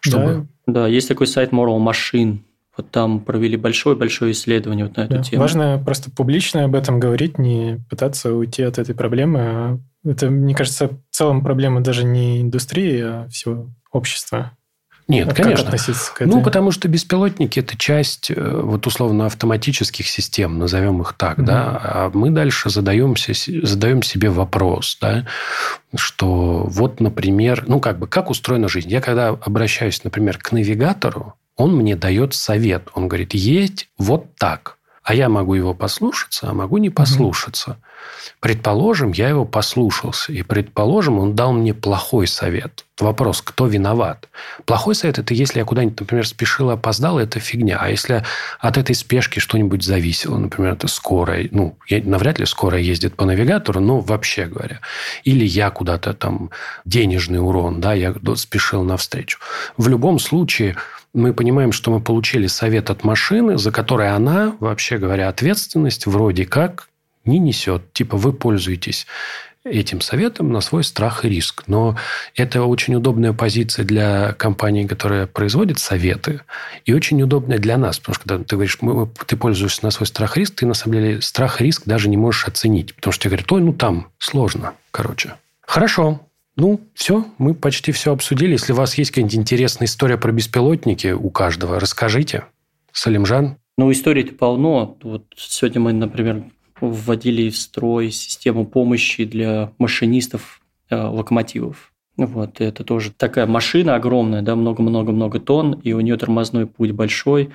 чтобы... 0.00 0.46
Да, 0.66 0.82
да 0.82 0.86
есть 0.86 1.08
такой 1.08 1.26
сайт 1.26 1.50
Moral 1.50 1.78
Machine. 1.78 2.38
Вот 2.76 2.90
там 2.90 3.20
провели 3.20 3.56
большое-большое 3.56 4.32
исследование 4.32 4.86
вот 4.86 4.96
на 4.96 5.02
эту 5.02 5.16
да. 5.16 5.22
тему. 5.22 5.42
Важно 5.42 5.82
просто 5.84 6.10
публично 6.10 6.64
об 6.64 6.74
этом 6.74 7.00
говорить, 7.00 7.36
не 7.36 7.80
пытаться 7.90 8.32
уйти 8.32 8.62
от 8.62 8.78
этой 8.78 8.94
проблемы. 8.94 9.40
А 9.40 9.78
это, 10.04 10.30
мне 10.30 10.54
кажется, 10.54 10.88
в 10.88 10.98
целом 11.10 11.42
проблема 11.42 11.82
даже 11.82 12.04
не 12.04 12.40
индустрии, 12.40 13.00
а 13.00 13.28
всего 13.28 13.68
общества. 13.90 14.52
Нет, 15.08 15.28
а 15.28 15.34
конечно. 15.34 15.64
Как 15.64 15.74
относиться 15.74 16.14
к 16.14 16.22
этой? 16.22 16.30
Ну, 16.30 16.42
потому 16.42 16.70
что 16.70 16.88
беспилотники– 16.88 17.58
это 17.60 17.76
часть, 17.76 18.30
э, 18.30 18.60
вот 18.62 18.86
условно, 18.86 19.26
автоматических 19.26 20.06
систем, 20.06 20.58
назовем 20.58 21.00
их 21.02 21.14
так, 21.14 21.38
mm 21.38 21.42
да, 21.44 21.80
а 21.82 22.10
мы 22.14 22.30
дальше 22.30 22.70
задаемся, 22.70 23.32
задаем 23.66 24.02
себе 24.02 24.30
вопрос, 24.30 24.96
да, 25.00 25.26
что 25.94 26.64
вот, 26.68 27.00
например, 27.00 27.64
ну, 27.66 27.80
как 27.80 27.98
бы, 27.98 28.06
как 28.06 28.30
устроена 28.30 28.68
жизнь? 28.68 28.90
Я 28.90 29.00
когда 29.00 29.28
обращаюсь, 29.30 30.02
например, 30.04 30.38
к 30.38 30.52
навигатору, 30.52 31.34
он 31.56 31.76
мне 31.76 31.96
дает 31.96 32.34
совет. 32.34 32.88
Он 32.94 33.08
говорит, 33.08 33.34
есть 33.34 33.88
вот 33.98 34.34
так. 34.36 34.78
А 35.02 35.14
я 35.14 35.28
могу 35.28 35.54
его 35.54 35.74
послушаться, 35.74 36.48
а 36.50 36.54
могу 36.54 36.78
не 36.78 36.90
послушаться. 36.90 37.70
mm 37.70 37.76
Предположим, 38.40 39.12
я 39.12 39.28
его 39.28 39.44
послушался, 39.44 40.32
и 40.32 40.42
предположим, 40.42 41.20
он 41.20 41.36
дал 41.36 41.52
мне 41.52 41.74
плохой 41.74 42.26
совет. 42.26 42.84
Вопрос, 42.98 43.40
кто 43.40 43.66
виноват? 43.66 44.28
Плохой 44.64 44.96
совет– 44.96 45.18
это 45.20 45.32
если 45.34 45.60
я 45.60 45.64
куда-нибудь, 45.64 46.00
например, 46.00 46.26
спешил 46.26 46.70
и 46.70 46.74
опоздал, 46.74 47.20
это 47.20 47.38
фигня. 47.38 47.78
А 47.80 47.88
если 47.88 48.24
от 48.58 48.78
этой 48.78 48.94
спешки 48.96 49.38
что-нибудь 49.38 49.84
зависело, 49.84 50.36
например, 50.38 50.72
это 50.72 50.88
скорая, 50.88 51.48
ну, 51.52 51.78
навряд 51.88 52.40
ли 52.40 52.46
скорая 52.46 52.80
ездит 52.80 53.14
по 53.14 53.24
навигатору, 53.24 53.80
но 53.80 54.00
вообще 54.00 54.46
говоря. 54.46 54.80
Или 55.22 55.44
я 55.44 55.70
куда-то 55.70 56.12
там 56.12 56.50
денежный 56.84 57.40
урон, 57.40 57.80
да, 57.80 57.94
я 57.94 58.14
спешил 58.34 58.82
навстречу. 58.82 59.38
В 59.76 59.86
любом 59.86 60.18
случае, 60.18 60.76
мы 61.14 61.34
понимаем, 61.34 61.72
что 61.72 61.90
мы 61.90 62.00
получили 62.00 62.46
совет 62.46 62.90
от 62.90 63.04
машины, 63.04 63.58
за 63.58 63.70
которой 63.70 64.14
она, 64.14 64.56
вообще 64.60 64.98
говоря, 64.98 65.28
ответственность 65.28 66.06
вроде 66.06 66.46
как 66.46 66.88
не 67.24 67.38
несет. 67.38 67.92
Типа 67.92 68.16
вы 68.16 68.32
пользуетесь 68.32 69.06
этим 69.64 70.00
советом 70.00 70.50
на 70.50 70.60
свой 70.60 70.82
страх 70.82 71.24
и 71.24 71.28
риск. 71.28 71.64
Но 71.66 71.96
это 72.34 72.64
очень 72.64 72.94
удобная 72.94 73.32
позиция 73.32 73.84
для 73.84 74.32
компании, 74.32 74.86
которая 74.86 75.26
производит 75.26 75.78
советы, 75.78 76.40
и 76.84 76.92
очень 76.92 77.22
удобная 77.22 77.58
для 77.58 77.78
нас, 77.78 77.98
потому 77.98 78.14
что 78.14 78.28
когда 78.28 78.44
ты 78.44 78.56
говоришь, 78.56 78.78
ты 79.26 79.36
пользуешься 79.36 79.84
на 79.84 79.90
свой 79.90 80.06
страх 80.06 80.36
и 80.36 80.40
риск, 80.40 80.56
ты 80.56 80.66
на 80.66 80.74
самом 80.74 80.94
деле 80.94 81.22
страх 81.22 81.60
и 81.60 81.64
риск 81.64 81.82
даже 81.84 82.08
не 82.08 82.16
можешь 82.16 82.48
оценить, 82.48 82.94
потому 82.94 83.12
что 83.12 83.22
тебе 83.22 83.30
говорят, 83.30 83.52
ой, 83.52 83.60
ну 83.62 83.72
там 83.72 84.08
сложно, 84.18 84.74
короче. 84.90 85.34
Хорошо, 85.64 86.20
ну, 86.56 86.80
все, 86.94 87.26
мы 87.38 87.54
почти 87.54 87.92
все 87.92 88.12
обсудили. 88.12 88.52
Если 88.52 88.72
у 88.72 88.76
вас 88.76 88.96
есть 88.98 89.10
какая-нибудь 89.10 89.36
интересная 89.36 89.86
история 89.86 90.18
про 90.18 90.32
беспилотники 90.32 91.12
у 91.12 91.30
каждого, 91.30 91.80
расскажите. 91.80 92.44
Салимжан? 92.92 93.56
Ну, 93.78 93.90
историй-то 93.90 94.34
полно. 94.34 94.98
Вот 95.02 95.24
сегодня 95.36 95.80
мы, 95.80 95.92
например, 95.92 96.44
вводили 96.80 97.48
в 97.48 97.56
строй 97.56 98.10
систему 98.10 98.66
помощи 98.66 99.24
для 99.24 99.72
машинистов 99.78 100.60
э, 100.90 100.96
локомотивов. 100.96 101.92
Вот, 102.18 102.60
это 102.60 102.84
тоже 102.84 103.10
такая 103.10 103.46
машина 103.46 103.94
огромная, 103.94 104.42
да, 104.42 104.54
много-много-много 104.54 105.40
тонн, 105.40 105.80
и 105.82 105.94
у 105.94 106.00
нее 106.00 106.18
тормозной 106.18 106.66
путь 106.66 106.90
большой. 106.90 107.50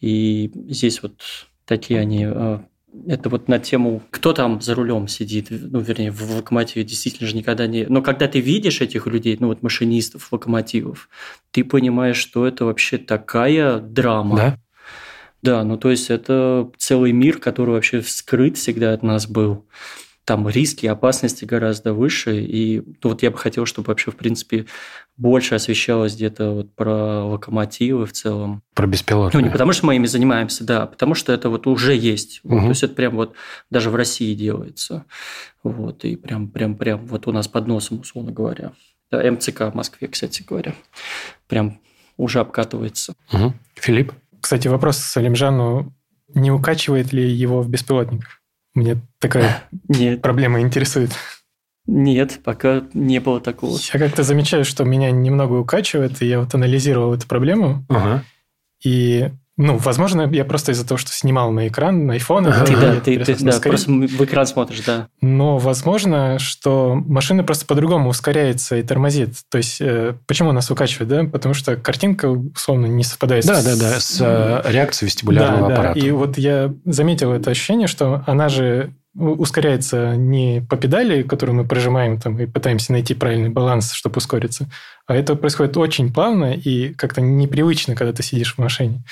И 0.00 0.52
здесь 0.68 1.02
вот 1.02 1.20
такие 1.64 1.98
они 1.98 2.26
э, 2.28 2.60
это 3.06 3.28
вот 3.28 3.48
на 3.48 3.58
тему, 3.58 4.02
кто 4.10 4.32
там 4.32 4.60
за 4.60 4.74
рулем 4.74 5.08
сидит, 5.08 5.48
ну, 5.50 5.80
вернее, 5.80 6.10
в 6.10 6.36
локомотиве 6.36 6.84
действительно 6.84 7.28
же 7.28 7.36
никогда 7.36 7.66
не... 7.66 7.86
Но 7.86 8.02
когда 8.02 8.28
ты 8.28 8.40
видишь 8.40 8.80
этих 8.80 9.06
людей, 9.06 9.36
ну, 9.38 9.48
вот 9.48 9.62
машинистов 9.62 10.32
локомотивов, 10.32 11.08
ты 11.50 11.64
понимаешь, 11.64 12.16
что 12.16 12.46
это 12.46 12.64
вообще 12.64 12.98
такая 12.98 13.78
драма. 13.78 14.36
Да? 14.36 14.58
Да, 15.42 15.64
ну 15.64 15.78
то 15.78 15.90
есть 15.90 16.10
это 16.10 16.70
целый 16.76 17.12
мир, 17.12 17.38
который 17.38 17.70
вообще 17.70 18.02
скрыт 18.02 18.58
всегда 18.58 18.92
от 18.92 19.02
нас 19.02 19.26
был. 19.26 19.66
Там 20.24 20.48
риски, 20.48 20.86
опасности 20.86 21.44
гораздо 21.44 21.92
выше. 21.92 22.42
И 22.42 22.80
ну, 22.80 23.10
вот 23.10 23.22
я 23.22 23.30
бы 23.30 23.38
хотел, 23.38 23.66
чтобы 23.66 23.88
вообще, 23.88 24.10
в 24.10 24.16
принципе, 24.16 24.66
больше 25.16 25.54
освещалось 25.54 26.14
где-то 26.14 26.50
вот 26.52 26.74
про 26.74 27.24
локомотивы 27.24 28.06
в 28.06 28.12
целом. 28.12 28.62
Про 28.74 28.86
беспилотные. 28.86 29.40
Ну, 29.40 29.46
не 29.46 29.52
потому 29.52 29.72
что 29.72 29.86
мы 29.86 29.96
ими 29.96 30.06
занимаемся, 30.06 30.64
да, 30.64 30.84
а 30.84 30.86
потому 30.86 31.14
что 31.14 31.32
это 31.32 31.48
вот 31.48 31.66
уже 31.66 31.96
есть. 31.96 32.40
Угу. 32.44 32.54
Вот, 32.54 32.62
то 32.62 32.68
есть 32.68 32.82
это 32.82 32.94
прям 32.94 33.16
вот 33.16 33.34
даже 33.70 33.90
в 33.90 33.94
России 33.94 34.34
делается. 34.34 35.04
Вот, 35.62 36.04
и 36.04 36.16
прям, 36.16 36.48
прям, 36.48 36.76
прям 36.76 37.04
вот 37.06 37.26
у 37.26 37.32
нас 37.32 37.48
под 37.48 37.66
носом, 37.66 38.00
условно 38.00 38.32
говоря. 38.32 38.72
Да, 39.10 39.30
МЦК 39.30 39.62
в 39.62 39.74
Москве, 39.74 40.08
кстати 40.08 40.42
говоря. 40.46 40.74
Прям 41.48 41.80
уже 42.16 42.40
обкатывается. 42.40 43.14
Угу. 43.32 43.54
Филипп? 43.74 44.12
Кстати, 44.40 44.68
вопрос 44.68 44.98
Салимжану. 44.98 45.94
Не 46.34 46.50
укачивает 46.50 47.12
ли 47.12 47.28
его 47.28 47.62
в 47.62 47.68
беспилотниках? 47.68 48.39
Мне 48.74 49.00
такая 49.18 49.64
Нет. 49.88 50.22
проблема 50.22 50.60
интересует. 50.60 51.10
Нет, 51.86 52.40
пока 52.44 52.84
не 52.94 53.18
было 53.18 53.40
такого. 53.40 53.76
Я 53.92 53.98
как-то 53.98 54.22
замечаю, 54.22 54.64
что 54.64 54.84
меня 54.84 55.10
немного 55.10 55.54
укачивает, 55.54 56.22
и 56.22 56.26
я 56.26 56.40
вот 56.40 56.54
анализировал 56.54 57.14
эту 57.14 57.26
проблему. 57.26 57.84
Ага. 57.88 58.22
И 58.84 59.30
ну, 59.60 59.76
возможно, 59.76 60.26
я 60.32 60.46
просто 60.46 60.72
из-за 60.72 60.86
того, 60.86 60.96
что 60.96 61.12
снимал 61.12 61.50
на 61.52 61.68
экран, 61.68 62.06
на 62.06 62.16
iPhone. 62.16 62.48
Ага. 62.48 62.64
Ты, 62.64 62.76
да, 62.76 62.94
ты, 63.00 63.18
ты 63.18 63.44
да, 63.44 63.60
просто 63.60 63.90
в 63.92 64.24
экран 64.24 64.46
смотришь, 64.46 64.80
да. 64.86 65.08
Но 65.20 65.58
возможно, 65.58 66.38
что 66.38 66.94
машина 66.94 67.44
просто 67.44 67.66
по-другому 67.66 68.08
ускоряется 68.08 68.76
и 68.76 68.82
тормозит. 68.82 69.34
То 69.50 69.58
есть, 69.58 69.82
э, 69.82 70.14
почему 70.26 70.52
нас 70.52 70.70
укачивает, 70.70 71.08
да? 71.08 71.24
Потому 71.24 71.52
что 71.52 71.76
картинка, 71.76 72.30
условно, 72.30 72.86
не 72.86 73.04
совпадает 73.04 73.44
Да, 73.44 73.60
с... 73.60 73.64
да, 73.64 73.76
да, 73.76 74.00
с 74.00 74.18
э, 74.18 74.72
реакцией 74.72 75.08
вестибулярного 75.08 75.68
да, 75.68 75.74
аппарата. 75.74 76.00
Да. 76.00 76.06
И 76.06 76.10
вот 76.10 76.38
я 76.38 76.72
заметил 76.86 77.32
это 77.32 77.50
ощущение, 77.50 77.86
что 77.86 78.24
она 78.26 78.48
же 78.48 78.94
ускоряется 79.14 80.14
не 80.16 80.64
по 80.70 80.76
педали, 80.76 81.22
которую 81.22 81.56
мы 81.56 81.66
прожимаем 81.66 82.18
там 82.18 82.38
и 82.38 82.46
пытаемся 82.46 82.92
найти 82.92 83.12
правильный 83.12 83.50
баланс, 83.50 83.92
чтобы 83.92 84.18
ускориться, 84.18 84.70
а 85.06 85.16
это 85.16 85.34
происходит 85.34 85.76
очень 85.76 86.12
плавно 86.12 86.54
и 86.54 86.94
как-то 86.94 87.20
непривычно, 87.20 87.94
когда 87.94 88.12
ты 88.12 88.22
сидишь 88.22 88.54
в 88.54 88.58
машине. 88.58 89.02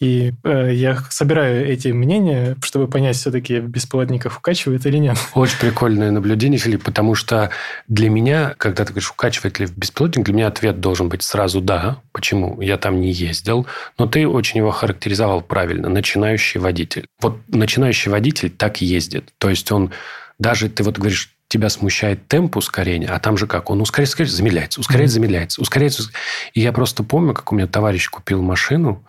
И 0.00 0.32
э, 0.44 0.70
я 0.74 0.96
собираю 1.10 1.66
эти 1.66 1.88
мнения, 1.88 2.56
чтобы 2.62 2.86
понять, 2.86 3.16
все-таки 3.16 3.58
беспилотников 3.58 4.38
укачивает 4.38 4.86
или 4.86 4.98
нет. 4.98 5.16
Очень 5.34 5.58
прикольное 5.58 6.12
наблюдение, 6.12 6.58
Филипп, 6.58 6.84
потому 6.84 7.16
что 7.16 7.50
для 7.88 8.08
меня, 8.08 8.54
когда 8.58 8.84
ты 8.84 8.92
говоришь, 8.92 9.10
укачивает 9.10 9.58
ли 9.58 9.66
беспилотник, 9.74 10.24
для 10.24 10.34
меня 10.34 10.46
ответ 10.46 10.80
должен 10.80 11.08
быть 11.08 11.22
сразу 11.22 11.60
«да». 11.60 12.00
Почему? 12.12 12.60
Я 12.60 12.78
там 12.78 13.00
не 13.00 13.10
ездил. 13.10 13.66
Но 13.98 14.06
ты 14.06 14.26
очень 14.26 14.58
его 14.58 14.70
характеризовал 14.70 15.40
правильно. 15.40 15.88
Начинающий 15.88 16.60
водитель. 16.60 17.06
Вот 17.20 17.38
начинающий 17.48 18.10
водитель 18.10 18.50
так 18.50 18.80
ездит. 18.80 19.32
То 19.38 19.50
есть 19.50 19.70
он 19.72 19.90
даже, 20.38 20.68
ты 20.68 20.84
вот 20.84 20.98
говоришь, 20.98 21.34
тебя 21.48 21.70
смущает 21.70 22.28
темп 22.28 22.56
ускорения, 22.58 23.08
а 23.08 23.18
там 23.18 23.36
же 23.38 23.46
как? 23.46 23.70
Он 23.70 23.80
ускоряется, 23.80 24.12
ускоряется, 24.14 24.36
замедляется, 24.36 24.80
ускоряется, 24.80 25.14
замедляется, 25.14 25.60
ускоряется. 25.62 26.02
уск- 26.02 26.12
И 26.52 26.60
я 26.60 26.72
просто 26.72 27.02
помню, 27.02 27.32
как 27.34 27.50
у 27.52 27.54
меня 27.54 27.66
товарищ 27.66 28.08
купил 28.10 28.42
машину, 28.42 29.02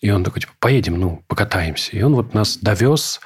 и 0.00 0.10
он 0.10 0.24
такой, 0.24 0.40
типа, 0.40 0.52
поедем, 0.58 0.98
ну, 0.98 1.22
покатаемся. 1.28 1.92
И 1.92 2.02
он 2.02 2.14
вот 2.14 2.32
нас 2.34 2.56
довез 2.56 3.20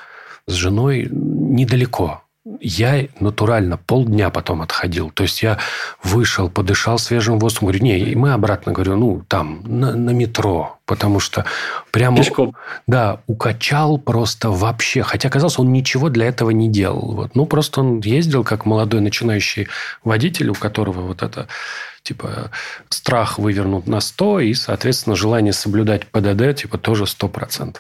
с 0.49 0.53
женой 0.53 1.09
недалеко. 1.11 2.23
Я 2.61 3.09
натурально 3.19 3.77
полдня 3.77 4.31
потом 4.31 4.63
отходил. 4.63 5.11
То 5.11 5.25
есть 5.25 5.43
я 5.43 5.59
вышел, 6.05 6.49
подышал 6.49 6.99
свежим 6.99 7.41
воздухом. 7.41 7.69
Говорю, 7.69 7.85
не, 7.85 7.99
и 7.99 8.15
мы 8.15 8.33
обратно, 8.33 8.73
говорю, 8.73 8.97
ну, 8.97 9.23
там, 9.27 9.63
на, 9.65 9.97
на 9.97 10.11
метро. 10.11 10.79
Потому 10.87 11.19
что 11.19 11.45
прямо... 11.91 12.19
Пешком. 12.19 12.55
Да, 12.87 13.21
укачал 13.27 13.99
просто 13.99 14.51
вообще. 14.51 15.03
Хотя, 15.03 15.29
казалось, 15.29 15.59
он 15.59 15.73
ничего 15.73 16.09
для 16.09 16.27
этого 16.27 16.51
не 16.51 16.69
делал. 16.69 17.15
Вот. 17.15 17.35
Ну, 17.35 17.47
просто 17.47 17.81
он 17.81 17.99
ездил 18.01 18.45
как 18.45 18.65
молодой 18.65 19.01
начинающий 19.01 19.67
водитель, 20.05 20.51
у 20.51 20.55
которого 20.55 21.01
вот 21.01 21.23
это 21.23 21.49
типа 22.05 22.53
страх 22.89 23.41
вывернут 23.41 23.89
на 23.89 24.01
100 24.01 24.41
и, 24.41 24.55
соответственно, 24.55 25.17
желание 25.17 25.53
соблюдать 25.53 26.07
ПДД 26.07 26.55
типа 26.55 26.79
тоже 26.79 27.05
100%. 27.05 27.77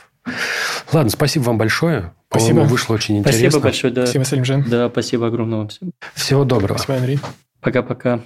Ладно, 0.92 1.10
спасибо 1.10 1.44
вам 1.44 1.58
большое. 1.58 2.12
Спасибо. 2.28 2.60
вышло 2.60 2.94
очень 2.94 3.18
интересно. 3.18 3.50
Спасибо 3.50 3.62
большое, 3.62 3.92
да. 3.92 4.06
Спасибо, 4.06 4.24
Салимжан. 4.24 4.64
Да, 4.68 4.88
спасибо 4.88 5.26
огромное 5.26 5.58
вам 5.58 5.68
всем. 5.68 5.92
Всего 6.14 6.44
доброго. 6.44 6.78
Спасибо, 6.78 6.98
Андрей. 6.98 7.20
Пока-пока. 7.60 8.20